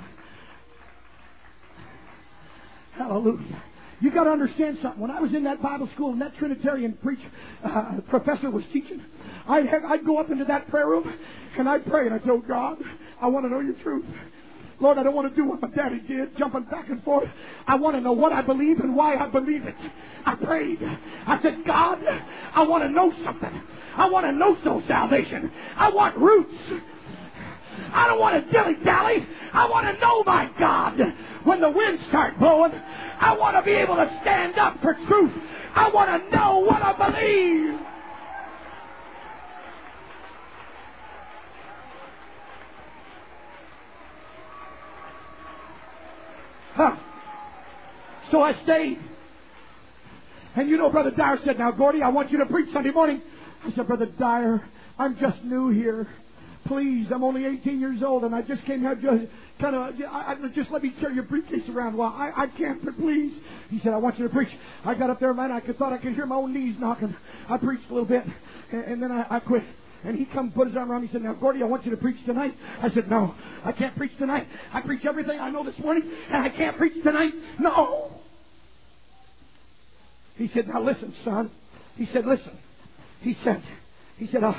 Hallelujah. 2.97 3.63
You 4.03 4.11
got 4.11 4.25
to 4.25 4.31
understand 4.31 4.79
something. 4.83 5.01
When 5.01 5.13
I 5.13 5.21
was 5.21 5.33
in 5.33 5.45
that 5.45 5.63
Bible 5.63 5.89
school 5.95 6.11
and 6.11 6.21
that 6.21 6.37
Trinitarian 6.37 6.99
preach 7.05 7.21
uh, 7.65 8.01
professor 8.11 8.51
was 8.51 8.65
teaching, 8.73 9.01
I'd, 9.47 9.67
have, 9.67 9.85
I'd 9.85 10.05
go 10.05 10.19
up 10.19 10.29
into 10.29 10.45
that 10.47 10.67
prayer 10.69 10.89
room 10.89 11.05
and 11.57 11.69
I'd 11.69 11.87
pray 11.87 12.07
and 12.07 12.15
I'd 12.15 12.23
say, 12.23 12.31
oh 12.31 12.43
God, 12.47 12.79
I 13.21 13.29
want 13.29 13.47
to 13.47 13.51
know 13.51 13.61
your 13.61 13.81
truth. 13.85 14.05
Lord, 14.81 14.99
I 14.99 15.05
don't 15.05 15.15
want 15.15 15.33
to 15.33 15.37
do 15.41 15.49
what 15.49 15.63
my 15.63 15.69
daddy 15.69 16.01
did, 16.09 16.37
jumping 16.37 16.65
back 16.65 16.91
and 16.91 17.01
forth. 17.05 17.29
I 17.69 17.77
want 17.77 17.95
to 17.95 18.01
know 18.01 18.11
what 18.11 18.33
I 18.33 18.43
believe 18.43 18.81
and 18.81 18.97
why 18.97 19.15
I 19.15 19.29
believe 19.29 19.65
it. 19.65 19.77
I 20.27 20.35
prayed. 20.35 20.79
I 20.83 21.41
said, 21.41 21.59
God, 21.65 22.01
I 22.55 22.63
want 22.65 22.83
to 22.83 22.89
know 22.89 23.13
something. 23.25 23.63
I 23.97 24.11
want 24.11 24.27
to 24.27 24.33
know 24.33 24.57
soul 24.65 24.83
salvation. 24.89 25.49
I 25.77 25.91
want 25.91 26.19
roots. 26.19 26.53
I 27.93 28.09
don't 28.09 28.19
want 28.19 28.45
to 28.45 28.53
dilly 28.53 28.75
dally. 28.85 29.25
I 29.53 29.69
want 29.69 29.87
to 29.87 30.01
know 30.01 30.25
my 30.25 30.51
God. 30.59 30.99
When 31.45 31.61
the 31.61 31.71
winds 31.71 32.03
start 32.09 32.39
blowing, 32.39 32.73
I 32.73 33.37
want 33.37 33.57
to 33.57 33.63
be 33.63 33.73
able 33.73 33.97
to 33.97 34.19
stand 34.23 34.59
up 34.59 34.81
for 34.81 34.95
truth. 34.95 35.33
I 35.75 35.91
want 35.91 36.23
to 36.23 36.37
know 36.37 36.59
what 36.61 36.83
I 36.83 36.93
believe. 36.93 37.81
Huh. 46.75 46.97
So 48.31 48.43
I 48.43 48.63
stayed. 48.63 48.99
And 50.55 50.69
you 50.69 50.77
know, 50.77 50.91
Brother 50.91 51.11
Dyer 51.11 51.39
said, 51.45 51.59
Now, 51.59 51.71
Gordy, 51.71 52.03
I 52.03 52.09
want 52.09 52.31
you 52.31 52.39
to 52.39 52.47
preach 52.47 52.73
Sunday 52.73 52.91
morning. 52.91 53.21
I 53.65 53.73
said, 53.73 53.87
Brother 53.87 54.07
Dyer, 54.07 54.63
I'm 54.99 55.19
just 55.19 55.43
new 55.45 55.71
here. 55.71 56.09
Please, 56.67 57.09
I'm 57.13 57.25
only 57.25 57.45
18 57.45 57.81
years 57.81 58.03
old, 58.05 58.23
and 58.25 58.35
I 58.35 58.43
just 58.43 58.65
came 58.67 58.81
here 58.81 58.95
just 58.95 59.31
kind 59.61 59.75
of, 59.75 59.95
I, 60.09 60.33
I, 60.33 60.49
just 60.55 60.71
let 60.71 60.83
me 60.83 60.93
carry 61.01 61.15
your 61.15 61.25
briefcase 61.25 61.69
around. 61.69 61.97
Well, 61.97 62.15
I, 62.17 62.31
I 62.37 62.47
can't, 62.47 62.85
but 62.85 62.97
please. 62.99 63.33
He 63.69 63.81
said, 63.81 63.93
I 63.93 63.97
want 63.97 64.19
you 64.19 64.29
to 64.29 64.33
preach. 64.33 64.49
I 64.85 64.95
got 64.95 65.11
up 65.11 65.19
there, 65.19 65.35
man. 65.35 65.51
I 65.51 65.61
could, 65.61 65.77
thought 65.77 65.93
I 65.93 65.99
could 65.99 66.15
hear 66.15 66.27
my 66.27 66.37
own 66.37 66.55
knees 66.55 66.77
knocking. 66.79 67.15
I 67.49 67.57
preached 67.57 67.91
a 67.91 67.93
little 67.93 68.09
bit, 68.09 68.25
and, 68.71 68.85
and 68.85 69.03
then 69.03 69.11
I, 69.11 69.27
I 69.29 69.41
quit. 69.41 69.65
And 70.05 70.19
he 70.19 70.25
come 70.27 70.53
put 70.53 70.69
his 70.69 70.77
arm 70.77 70.91
around 70.91 71.03
me 71.03 71.09
and 71.09 71.13
said, 71.13 71.23
Now, 71.23 71.35
Gordy, 71.35 71.63
I 71.63 71.67
want 71.67 71.85
you 71.85 71.91
to 71.93 71.97
preach 71.97 72.25
tonight. 72.27 72.55
I 72.81 72.91
said, 72.91 73.11
No, 73.11 73.35
I 73.65 73.73
can't 73.73 73.97
preach 73.97 74.17
tonight. 74.19 74.49
I 74.73 74.81
preach 74.83 75.05
everything 75.05 75.41
I 75.41 75.51
know 75.51 75.65
this 75.65 75.79
morning, 75.81 76.05
and 76.29 76.43
I 76.43 76.49
can't 76.49 76.77
preach 76.77 77.03
tonight. 77.03 77.33
No. 77.61 78.13
He 80.37 80.51
said, 80.55 80.69
Now 80.69 80.83
listen, 80.83 81.13
son. 81.25 81.51
He 81.97 82.09
said, 82.13 82.27
Listen. 82.27 82.53
He 83.21 83.37
said, 83.45 83.63
He 84.17 84.29
said, 84.29 84.43
uh, 84.43 84.55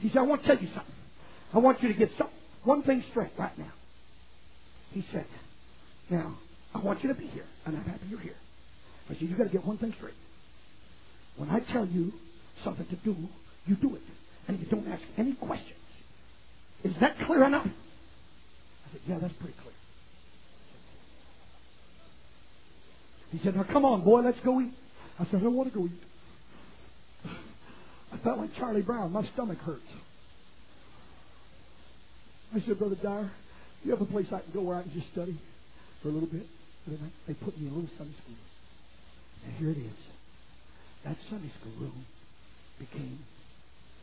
He 0.00 0.08
said, 0.08 0.18
I 0.18 0.22
want 0.22 0.42
to 0.42 0.46
tell 0.46 0.58
you 0.58 0.68
something. 0.74 0.94
I 1.54 1.58
want 1.58 1.82
you 1.82 1.88
to 1.88 1.94
get 1.94 2.10
some, 2.18 2.28
one 2.64 2.82
thing 2.82 3.02
straight 3.10 3.30
right 3.38 3.56
now. 3.58 3.72
He 4.92 5.04
said, 5.12 5.26
Now, 6.10 6.38
I 6.74 6.78
want 6.78 7.02
you 7.02 7.08
to 7.08 7.14
be 7.14 7.26
here, 7.26 7.46
and 7.66 7.76
I'm 7.76 7.84
happy 7.84 8.06
you're 8.08 8.20
here. 8.20 8.36
I 9.08 9.14
said, 9.14 9.22
You've 9.22 9.38
got 9.38 9.44
to 9.44 9.50
get 9.50 9.64
one 9.64 9.78
thing 9.78 9.94
straight. 9.96 10.14
When 11.36 11.50
I 11.50 11.60
tell 11.72 11.86
you 11.86 12.12
something 12.64 12.86
to 12.86 12.96
do, 12.96 13.16
you 13.66 13.76
do 13.76 13.94
it 13.94 14.02
and 14.48 14.58
you 14.58 14.66
don't 14.66 14.88
ask 14.88 15.02
any 15.16 15.34
questions. 15.34 15.72
Is 16.84 16.94
that 17.00 17.16
clear 17.26 17.44
enough? 17.44 17.66
I 17.66 18.92
said, 18.92 19.00
Yeah, 19.06 19.18
that's 19.20 19.34
pretty 19.34 19.54
clear. 19.62 19.74
He 23.30 23.40
said, 23.44 23.56
Now 23.56 23.64
come 23.64 23.84
on, 23.84 24.04
boy, 24.04 24.20
let's 24.20 24.38
go 24.44 24.60
eat. 24.60 24.72
I 25.18 25.24
said, 25.24 25.36
I 25.36 25.40
don't 25.40 25.54
want 25.54 25.72
to 25.72 25.78
go 25.78 25.86
eat. 25.86 26.02
I 28.12 28.16
felt 28.18 28.38
like 28.38 28.54
Charlie 28.56 28.82
Brown. 28.82 29.12
My 29.12 29.28
stomach 29.34 29.58
hurts. 29.58 29.82
I 32.54 32.60
said, 32.66 32.78
Brother 32.78 32.96
Dyer, 33.02 33.30
you 33.84 33.90
have 33.90 34.00
a 34.00 34.06
place 34.06 34.26
I 34.32 34.40
can 34.40 34.52
go 34.52 34.62
where 34.62 34.76
I 34.78 34.82
can 34.82 34.92
just 34.92 35.10
study 35.12 35.38
for 36.02 36.08
a 36.08 36.12
little 36.12 36.28
bit? 36.28 36.46
They 37.26 37.34
put 37.34 37.58
me 37.60 37.66
in 37.66 37.72
a 37.72 37.76
little 37.76 37.90
Sunday 37.98 38.14
school. 38.22 38.36
And 39.44 39.54
here 39.56 39.70
it 39.70 39.78
is. 39.78 39.98
That 41.04 41.16
Sunday 41.28 41.52
school 41.60 41.72
room 41.78 42.06
became 42.78 43.18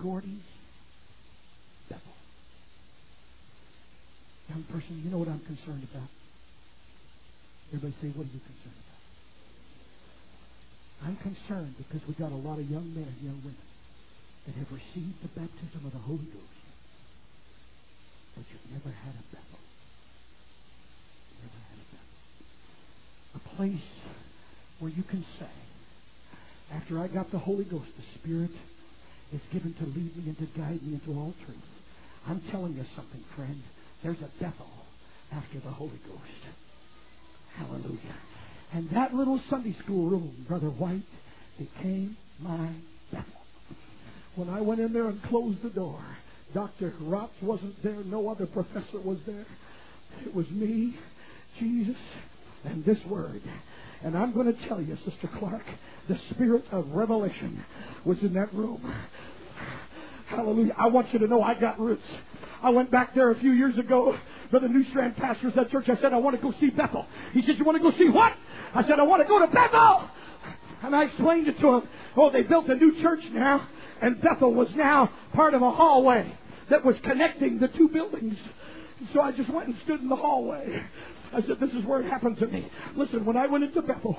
Gordy's 0.02 0.46
Bethel. 1.90 2.14
Young 4.50 4.64
person, 4.64 5.02
you 5.04 5.10
know 5.10 5.18
what 5.18 5.28
I'm 5.28 5.42
concerned 5.42 5.88
about? 5.92 6.10
Everybody 7.74 7.96
say, 8.02 8.08
what 8.14 8.30
are 8.30 8.34
you 8.34 8.40
concerned 8.46 8.78
about? 8.78 9.02
I'm 11.10 11.18
concerned 11.18 11.76
because 11.78 12.08
we've 12.08 12.18
got 12.18 12.32
a 12.32 12.38
lot 12.38 12.60
of 12.60 12.70
young 12.70 12.94
men 12.94 13.10
and 13.10 13.20
young 13.26 13.42
women 13.42 13.66
that 14.46 14.56
have 14.56 14.70
received 14.72 15.22
the 15.24 15.34
baptism 15.34 15.82
of 15.86 15.92
the 15.92 16.00
Holy 16.06 16.30
Ghost, 16.30 16.55
but 18.36 18.44
you've 18.52 18.72
never 18.72 18.95
had 18.95 19.14
a 19.14 19.24
Bethel. 19.36 19.60
Never 21.41 21.60
had 21.70 21.78
a 21.80 21.88
Bethel. 21.95 22.16
A 23.36 23.56
place 23.56 23.90
where 24.80 24.91
you 24.91 25.03
can 25.03 25.26
say, 25.40 25.56
after 26.74 26.99
I 26.99 27.07
got 27.07 27.32
the 27.32 27.40
Holy 27.40 27.64
Ghost, 27.64 27.90
the 27.98 28.20
Spirit 28.20 28.52
is 29.34 29.41
given 29.52 29.74
to 29.76 29.86
lead 29.86 30.18
me 30.18 30.24
and 30.28 30.38
to 30.38 30.60
guide 30.60 30.84
me 30.84 30.94
into 30.95 31.18
all 31.20 31.34
truth. 31.45 31.57
I'm 32.28 32.41
telling 32.52 32.74
you 32.74 32.86
something, 32.95 33.24
friend. 33.36 33.62
There's 34.03 34.20
a 34.20 34.30
Bethel 34.44 34.70
after 35.32 35.60
the 35.60 35.72
Holy 35.72 35.99
Ghost. 36.07 36.56
Hallelujah. 37.57 38.18
And 38.74 38.90
that 38.91 39.14
little 39.14 39.40
Sunday 39.49 39.76
school 39.84 40.10
room, 40.10 40.45
Brother 40.48 40.70
White, 40.70 41.03
became 41.57 42.18
my 42.40 42.72
Bethel. 43.12 43.32
When 44.36 44.49
I 44.49 44.62
went 44.62 44.82
in 44.82 44.91
there 44.91 45.07
and 45.07 45.22
closed 45.24 45.62
the 45.64 45.70
door, 45.70 46.03
Dr. 46.54 46.94
Rotz 47.02 47.30
wasn't 47.42 47.82
there, 47.84 48.04
no 48.04 48.30
other 48.30 48.46
professor 48.46 49.00
was 49.04 49.18
there. 49.26 49.46
It 50.26 50.34
was 50.34 50.50
me, 50.50 50.98
Jesus, 51.60 51.98
and 52.64 52.86
this 52.86 52.98
word. 53.08 53.42
And 54.04 54.18
I'm 54.18 54.34
going 54.34 54.54
to 54.54 54.68
tell 54.68 54.82
you, 54.82 54.98
Sister 55.04 55.30
Clark, 55.40 55.64
the 56.08 56.18
spirit 56.32 56.64
of 56.72 56.88
revelation 56.90 57.64
was 58.06 58.18
in 58.22 58.34
that 58.34 58.54
room. 58.54 58.94
Hallelujah. 60.28 60.74
I 60.78 60.88
want 60.88 61.12
you 61.14 61.20
to 61.20 61.28
know 61.28 61.42
I 61.42 61.60
got 61.60 61.80
roots. 61.80 62.04
I 62.62 62.70
went 62.70 62.92
back 62.92 63.14
there 63.14 63.32
a 63.32 63.40
few 63.40 63.52
years 63.52 63.78
ago. 63.78 64.18
Brother 64.52 64.68
Newstrand 64.68 65.18
pastors 65.18 65.54
that 65.56 65.70
church. 65.72 65.86
I 65.88 66.00
said, 66.02 66.14
I 66.14 66.18
want 66.18 66.36
to 66.36 66.42
go 66.42 66.54
see 66.60 66.70
Bethel. 66.70 67.06
He 67.34 67.42
said, 67.46 67.58
You 67.58 67.66
want 67.66 67.78
to 67.82 67.92
go 67.92 67.98
see 67.98 68.10
what? 68.10 68.34
I 68.74 68.84
said, 68.84 69.00
I 69.00 69.04
want 69.04 69.22
to 69.22 69.28
go 69.28 69.40
to 69.40 69.48
Bethel. 69.48 70.10
And 70.84 70.96
I 70.96 71.06
explained 71.06 71.48
it 71.48 71.60
to 71.60 71.76
him. 71.76 71.90
Oh, 72.18 72.32
they 72.32 72.44
built 72.44 72.68
a 72.68 72.76
new 72.76 73.02
church 73.02 73.22
now, 73.32 73.68
and 74.02 74.22
Bethel 74.22 74.54
was 74.54 74.68
now 74.76 75.10
part 75.34 75.54
of 75.54 75.62
a 75.62 75.72
hallway 75.72 76.38
that 76.70 76.84
was 76.84 76.96
connecting 77.04 77.60
the 77.60 77.68
two 77.70 77.90
buildings. 77.90 78.36
So 79.14 79.22
I 79.22 79.32
just 79.32 79.52
went 79.54 79.68
and 79.68 79.78
stood 79.84 80.02
in 80.02 80.10
the 80.10 80.16
hallway. 80.16 80.84
I 81.34 81.42
said, 81.42 81.58
This 81.60 81.72
is 81.72 81.86
where 81.86 82.02
it 82.02 82.10
happened 82.10 82.38
to 82.40 82.48
me. 82.48 82.70
Listen, 82.96 83.26
when 83.26 83.38
I 83.38 83.48
went 83.48 83.64
into 83.64 83.82
Bethel, 83.82 84.18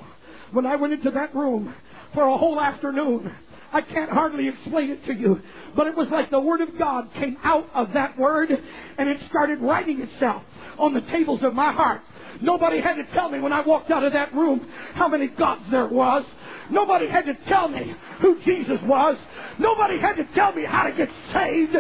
when 0.52 0.66
I 0.66 0.76
went 0.76 0.92
into 0.92 1.10
that 1.10 1.34
room 1.34 1.74
for 2.14 2.24
a 2.24 2.36
whole 2.36 2.60
afternoon, 2.60 3.32
I 3.72 3.80
can't 3.80 4.10
hardly 4.10 4.48
explain 4.48 4.90
it 4.90 5.04
to 5.06 5.14
you, 5.14 5.40
but 5.74 5.86
it 5.86 5.96
was 5.96 6.08
like 6.10 6.30
the 6.30 6.40
Word 6.40 6.60
of 6.60 6.78
God 6.78 7.10
came 7.14 7.36
out 7.42 7.68
of 7.74 7.92
that 7.94 8.18
Word 8.18 8.50
and 8.50 9.08
it 9.08 9.18
started 9.28 9.60
writing 9.60 10.00
itself 10.00 10.42
on 10.78 10.94
the 10.94 11.00
tables 11.12 11.40
of 11.42 11.54
my 11.54 11.72
heart. 11.72 12.02
Nobody 12.40 12.80
had 12.80 12.94
to 12.94 13.04
tell 13.12 13.30
me 13.30 13.40
when 13.40 13.52
I 13.52 13.62
walked 13.62 13.90
out 13.90 14.04
of 14.04 14.12
that 14.12 14.34
room 14.34 14.66
how 14.94 15.08
many 15.08 15.26
gods 15.26 15.62
there 15.70 15.88
was. 15.88 16.24
Nobody 16.70 17.08
had 17.08 17.24
to 17.26 17.34
tell 17.48 17.68
me 17.68 17.94
who 18.20 18.40
Jesus 18.44 18.78
was. 18.84 19.16
Nobody 19.58 19.98
had 20.00 20.14
to 20.16 20.24
tell 20.34 20.52
me 20.52 20.64
how 20.64 20.84
to 20.84 20.92
get 20.92 21.08
saved. 21.32 21.76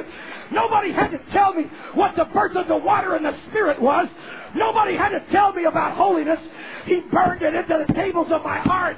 Nobody 0.52 0.92
had 0.92 1.08
to 1.08 1.18
tell 1.32 1.54
me 1.54 1.64
what 1.94 2.14
the 2.16 2.24
birth 2.26 2.56
of 2.56 2.68
the 2.68 2.76
water 2.76 3.14
and 3.16 3.24
the 3.24 3.36
Spirit 3.48 3.80
was. 3.80 4.08
Nobody 4.54 4.96
had 4.96 5.10
to 5.10 5.20
tell 5.32 5.52
me 5.52 5.64
about 5.64 5.96
holiness. 5.96 6.38
He 6.84 7.00
burned 7.12 7.42
it 7.42 7.54
into 7.54 7.84
the 7.86 7.92
tables 7.94 8.28
of 8.30 8.42
my 8.42 8.58
heart 8.58 8.96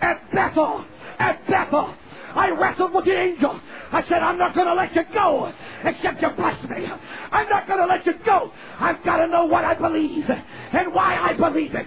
at 0.00 0.30
Bethel. 0.32 0.84
At 1.18 1.46
Bethel. 1.48 1.94
I 2.34 2.50
wrestled 2.50 2.94
with 2.94 3.04
the 3.04 3.16
angel. 3.16 3.60
I 3.92 4.02
said, 4.02 4.22
I'm 4.22 4.38
not 4.38 4.54
going 4.54 4.66
to 4.66 4.74
let 4.74 4.94
you 4.94 5.02
go 5.12 5.52
except 5.84 6.22
you 6.22 6.30
bless 6.36 6.62
me. 6.68 6.86
I'm 7.32 7.48
not 7.48 7.66
going 7.66 7.80
to 7.80 7.86
let 7.86 8.06
you 8.06 8.14
go. 8.24 8.52
I've 8.78 9.02
got 9.04 9.18
to 9.18 9.28
know 9.28 9.46
what 9.46 9.64
I 9.64 9.74
believe 9.74 10.24
and 10.28 10.94
why 10.94 11.16
I 11.16 11.32
believe 11.34 11.74
it. 11.74 11.86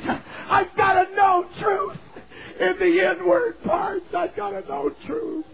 I've 0.49 0.75
got 0.75 0.93
to 0.93 1.15
know 1.15 1.45
truth 1.61 1.97
in 2.59 2.75
the 2.79 3.11
inward 3.11 3.61
parts. 3.63 4.05
I've 4.15 4.35
got 4.35 4.51
to 4.51 4.61
know 4.67 4.91
truth. 5.05 5.45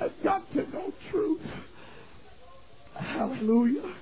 I've 0.00 0.22
got 0.24 0.50
to 0.52 0.70
know 0.70 0.92
truth. 1.10 1.42
Hallelujah. 2.94 3.94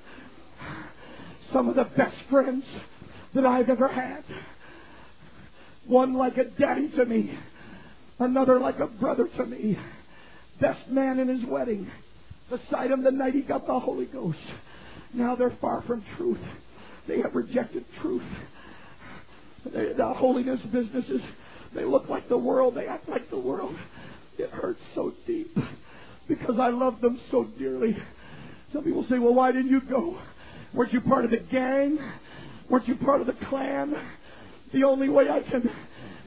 Some 1.52 1.68
of 1.68 1.76
the 1.76 1.84
best 1.84 2.16
friends 2.30 2.64
that 3.34 3.46
I've 3.46 3.68
ever 3.68 3.88
had. 3.88 4.24
One 5.86 6.14
like 6.14 6.36
a 6.36 6.44
daddy 6.44 6.90
to 6.96 7.04
me, 7.06 7.36
another 8.18 8.60
like 8.60 8.78
a 8.78 8.86
brother 8.86 9.26
to 9.36 9.46
me. 9.46 9.78
Best 10.60 10.88
man 10.90 11.18
in 11.18 11.28
his 11.28 11.48
wedding. 11.48 11.90
Beside 12.50 12.90
him 12.90 13.02
the 13.02 13.10
night 13.10 13.34
he 13.34 13.42
got 13.42 13.66
the 13.66 13.78
Holy 13.78 14.06
Ghost. 14.06 14.38
Now 15.14 15.36
they're 15.36 15.56
far 15.60 15.82
from 15.82 16.04
truth. 16.16 16.40
They 17.06 17.20
have 17.20 17.34
rejected 17.34 17.84
truth. 18.02 18.22
The 19.64 20.14
holiness 20.16 20.60
businesses, 20.72 21.20
they 21.74 21.84
look 21.84 22.08
like 22.08 22.28
the 22.28 22.38
world. 22.38 22.74
They 22.74 22.86
act 22.86 23.08
like 23.08 23.30
the 23.30 23.38
world. 23.38 23.76
It 24.38 24.50
hurts 24.50 24.80
so 24.94 25.12
deep 25.26 25.56
because 26.28 26.58
I 26.60 26.68
love 26.68 27.00
them 27.00 27.20
so 27.30 27.44
dearly. 27.58 27.96
Some 28.72 28.84
people 28.84 29.04
say, 29.08 29.18
well, 29.18 29.34
why 29.34 29.52
didn't 29.52 29.70
you 29.70 29.80
go? 29.80 30.18
Weren't 30.74 30.92
you 30.92 31.00
part 31.00 31.24
of 31.24 31.30
the 31.30 31.38
gang? 31.38 31.98
Weren't 32.68 32.86
you 32.86 32.96
part 32.96 33.20
of 33.20 33.26
the 33.26 33.34
clan? 33.48 33.94
The 34.72 34.84
only 34.84 35.08
way 35.08 35.24
I 35.30 35.40
can, 35.40 35.68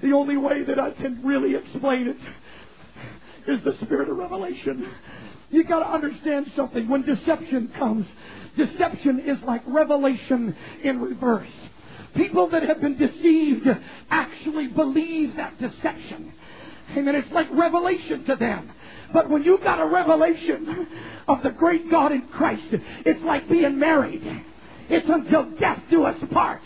the 0.02 0.12
only 0.14 0.38
way 0.38 0.64
that 0.64 0.80
I 0.80 0.92
can 0.92 1.22
really 1.24 1.56
explain 1.56 2.08
it 2.08 3.52
is 3.52 3.64
the 3.64 3.78
spirit 3.86 4.10
of 4.10 4.18
revelation. 4.18 4.92
You 5.52 5.64
got 5.64 5.80
to 5.80 5.90
understand 5.90 6.48
something. 6.56 6.90
When 6.90 7.04
deception 7.04 7.72
comes, 7.78 8.08
deception 8.58 9.20
is 9.20 9.38
like 9.46 9.62
revelation 9.68 10.56
in 10.84 11.00
reverse. 11.00 11.48
People 12.16 12.50
that 12.50 12.64
have 12.64 12.82
been 12.82 12.98
deceived 12.98 13.68
actually 14.10 14.68
believe 14.68 15.36
that 15.38 15.60
deception. 15.60 16.34
Amen. 16.98 17.16
It's 17.16 17.32
like 17.32 17.48
revelation 17.52 18.26
to 18.26 18.36
them. 18.36 18.72
But 19.14 19.30
when 19.30 19.44
you've 19.44 19.64
got 19.64 19.80
a 19.80 19.86
revelation 19.86 20.88
of 21.28 21.44
the 21.44 21.52
great 21.52 21.90
God 21.90 22.12
in 22.12 22.28
Christ, 22.28 22.64
it's 23.06 23.24
like 23.24 23.50
being 23.50 23.80
married. 23.80 24.24
It's 24.90 25.08
until 25.08 25.50
death 25.60 25.82
do 25.90 26.04
us 26.04 26.18
part. 26.32 26.62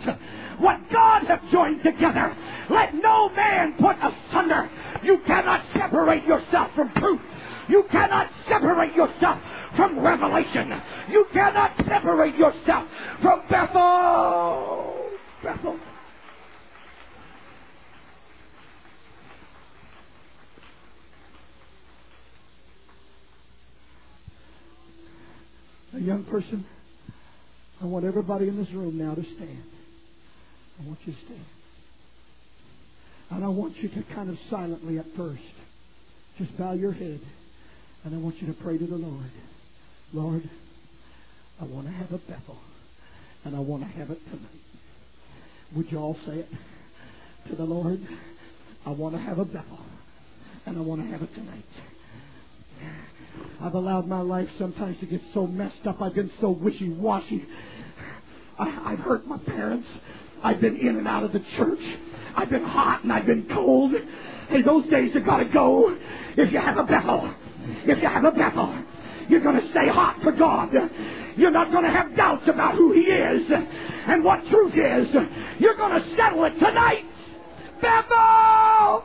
What 0.59 0.79
God 0.91 1.23
hath 1.27 1.41
joined 1.51 1.83
together, 1.83 2.35
let 2.69 2.95
no 2.95 3.29
man 3.29 3.75
put 3.79 3.97
asunder. 3.97 4.69
You 5.03 5.19
cannot 5.27 5.63
separate 5.73 6.25
yourself 6.25 6.71
from 6.75 6.91
truth. 6.93 7.21
You 7.67 7.83
cannot 7.91 8.29
separate 8.47 8.95
yourself 8.95 9.39
from 9.75 9.99
revelation. 9.99 10.81
You 11.09 11.25
cannot 11.33 11.75
separate 11.77 12.35
yourself 12.35 12.87
from 13.21 13.41
Bethel. 13.49 15.04
Bethel. 15.45 15.77
A 25.93 25.99
young 25.99 26.23
person, 26.23 26.65
I 27.79 27.85
want 27.85 28.05
everybody 28.05 28.47
in 28.47 28.57
this 28.57 28.71
room 28.71 28.97
now 28.97 29.13
to 29.13 29.21
stand. 29.21 29.63
I 30.81 30.87
want 30.87 30.97
you 31.05 31.13
to 31.13 31.19
stand. 31.25 31.45
And 33.29 33.45
I 33.45 33.47
want 33.49 33.77
you 33.77 33.89
to 33.89 34.03
kind 34.15 34.31
of 34.31 34.37
silently 34.49 34.97
at 34.97 35.05
first 35.15 35.41
just 36.39 36.57
bow 36.57 36.73
your 36.73 36.91
head 36.91 37.21
and 38.03 38.15
I 38.15 38.17
want 38.17 38.41
you 38.41 38.47
to 38.47 38.53
pray 38.53 38.79
to 38.79 38.85
the 38.85 38.97
Lord. 38.97 39.31
Lord, 40.11 40.49
I 41.61 41.65
want 41.65 41.85
to 41.85 41.93
have 41.93 42.11
a 42.11 42.17
Bethel 42.17 42.57
and 43.43 43.55
I 43.55 43.59
want 43.59 43.83
to 43.83 43.89
have 43.89 44.09
it 44.09 44.19
tonight. 44.25 44.64
Would 45.73 45.91
you 45.91 45.97
all 45.97 46.17
say 46.25 46.39
it 46.39 46.49
to 47.49 47.55
the 47.55 47.63
Lord? 47.63 47.99
I 48.85 48.91
want 48.91 49.15
to 49.15 49.21
have 49.21 49.39
a 49.39 49.45
Bethel 49.45 49.79
and 50.65 50.77
I 50.77 50.81
want 50.81 51.01
to 51.01 51.07
have 51.07 51.21
it 51.21 51.33
tonight. 51.33 51.65
I've 53.61 53.73
allowed 53.73 54.07
my 54.07 54.21
life 54.21 54.47
sometimes 54.59 54.99
to 54.99 55.05
get 55.05 55.21
so 55.33 55.47
messed 55.47 55.85
up. 55.87 56.01
I've 56.01 56.15
been 56.15 56.31
so 56.39 56.49
wishy 56.49 56.89
washy. 56.89 57.43
I've 58.57 58.99
hurt 58.99 59.27
my 59.27 59.37
parents. 59.37 59.87
I've 60.43 60.61
been 60.61 60.77
in 60.77 60.95
and 60.97 61.07
out 61.07 61.23
of 61.23 61.33
the 61.33 61.43
church. 61.57 61.79
I've 62.35 62.49
been 62.49 62.63
hot 62.63 63.03
and 63.03 63.11
I've 63.11 63.25
been 63.25 63.47
cold. 63.53 63.91
Hey, 64.49 64.61
those 64.61 64.87
days 64.89 65.13
have 65.13 65.25
got 65.25 65.37
to 65.37 65.45
go. 65.45 65.95
If 66.37 66.51
you 66.51 66.59
have 66.59 66.77
a 66.77 66.83
Bethel, 66.83 67.33
if 67.85 68.01
you 68.01 68.07
have 68.07 68.23
a 68.23 68.31
Bethel, 68.31 68.83
you're 69.29 69.41
going 69.41 69.59
to 69.59 69.69
stay 69.71 69.87
hot 69.89 70.21
for 70.21 70.31
God. 70.31 70.69
You're 71.37 71.51
not 71.51 71.71
going 71.71 71.83
to 71.83 71.91
have 71.91 72.15
doubts 72.15 72.43
about 72.47 72.75
who 72.75 72.93
He 72.93 73.01
is 73.01 73.51
and 74.07 74.23
what 74.23 74.39
truth 74.49 74.73
is. 74.73 75.07
You're 75.59 75.75
going 75.75 76.01
to 76.01 76.15
settle 76.15 76.45
it 76.45 76.53
tonight. 76.59 77.03
Bethel! 77.81 79.03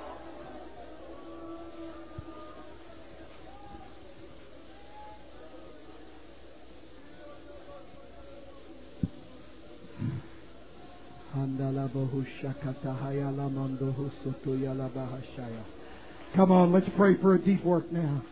Come 16.37 16.53
on, 16.53 16.73
let's 16.73 16.87
pray 16.97 17.17
for 17.21 17.35
a 17.35 17.39
deep 17.39 17.65
work 17.65 17.91
now. 17.91 18.23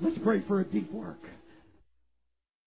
Let's 0.00 0.18
pray 0.22 0.42
for 0.46 0.60
a 0.60 0.64
deep 0.64 0.92
work. 0.92 1.18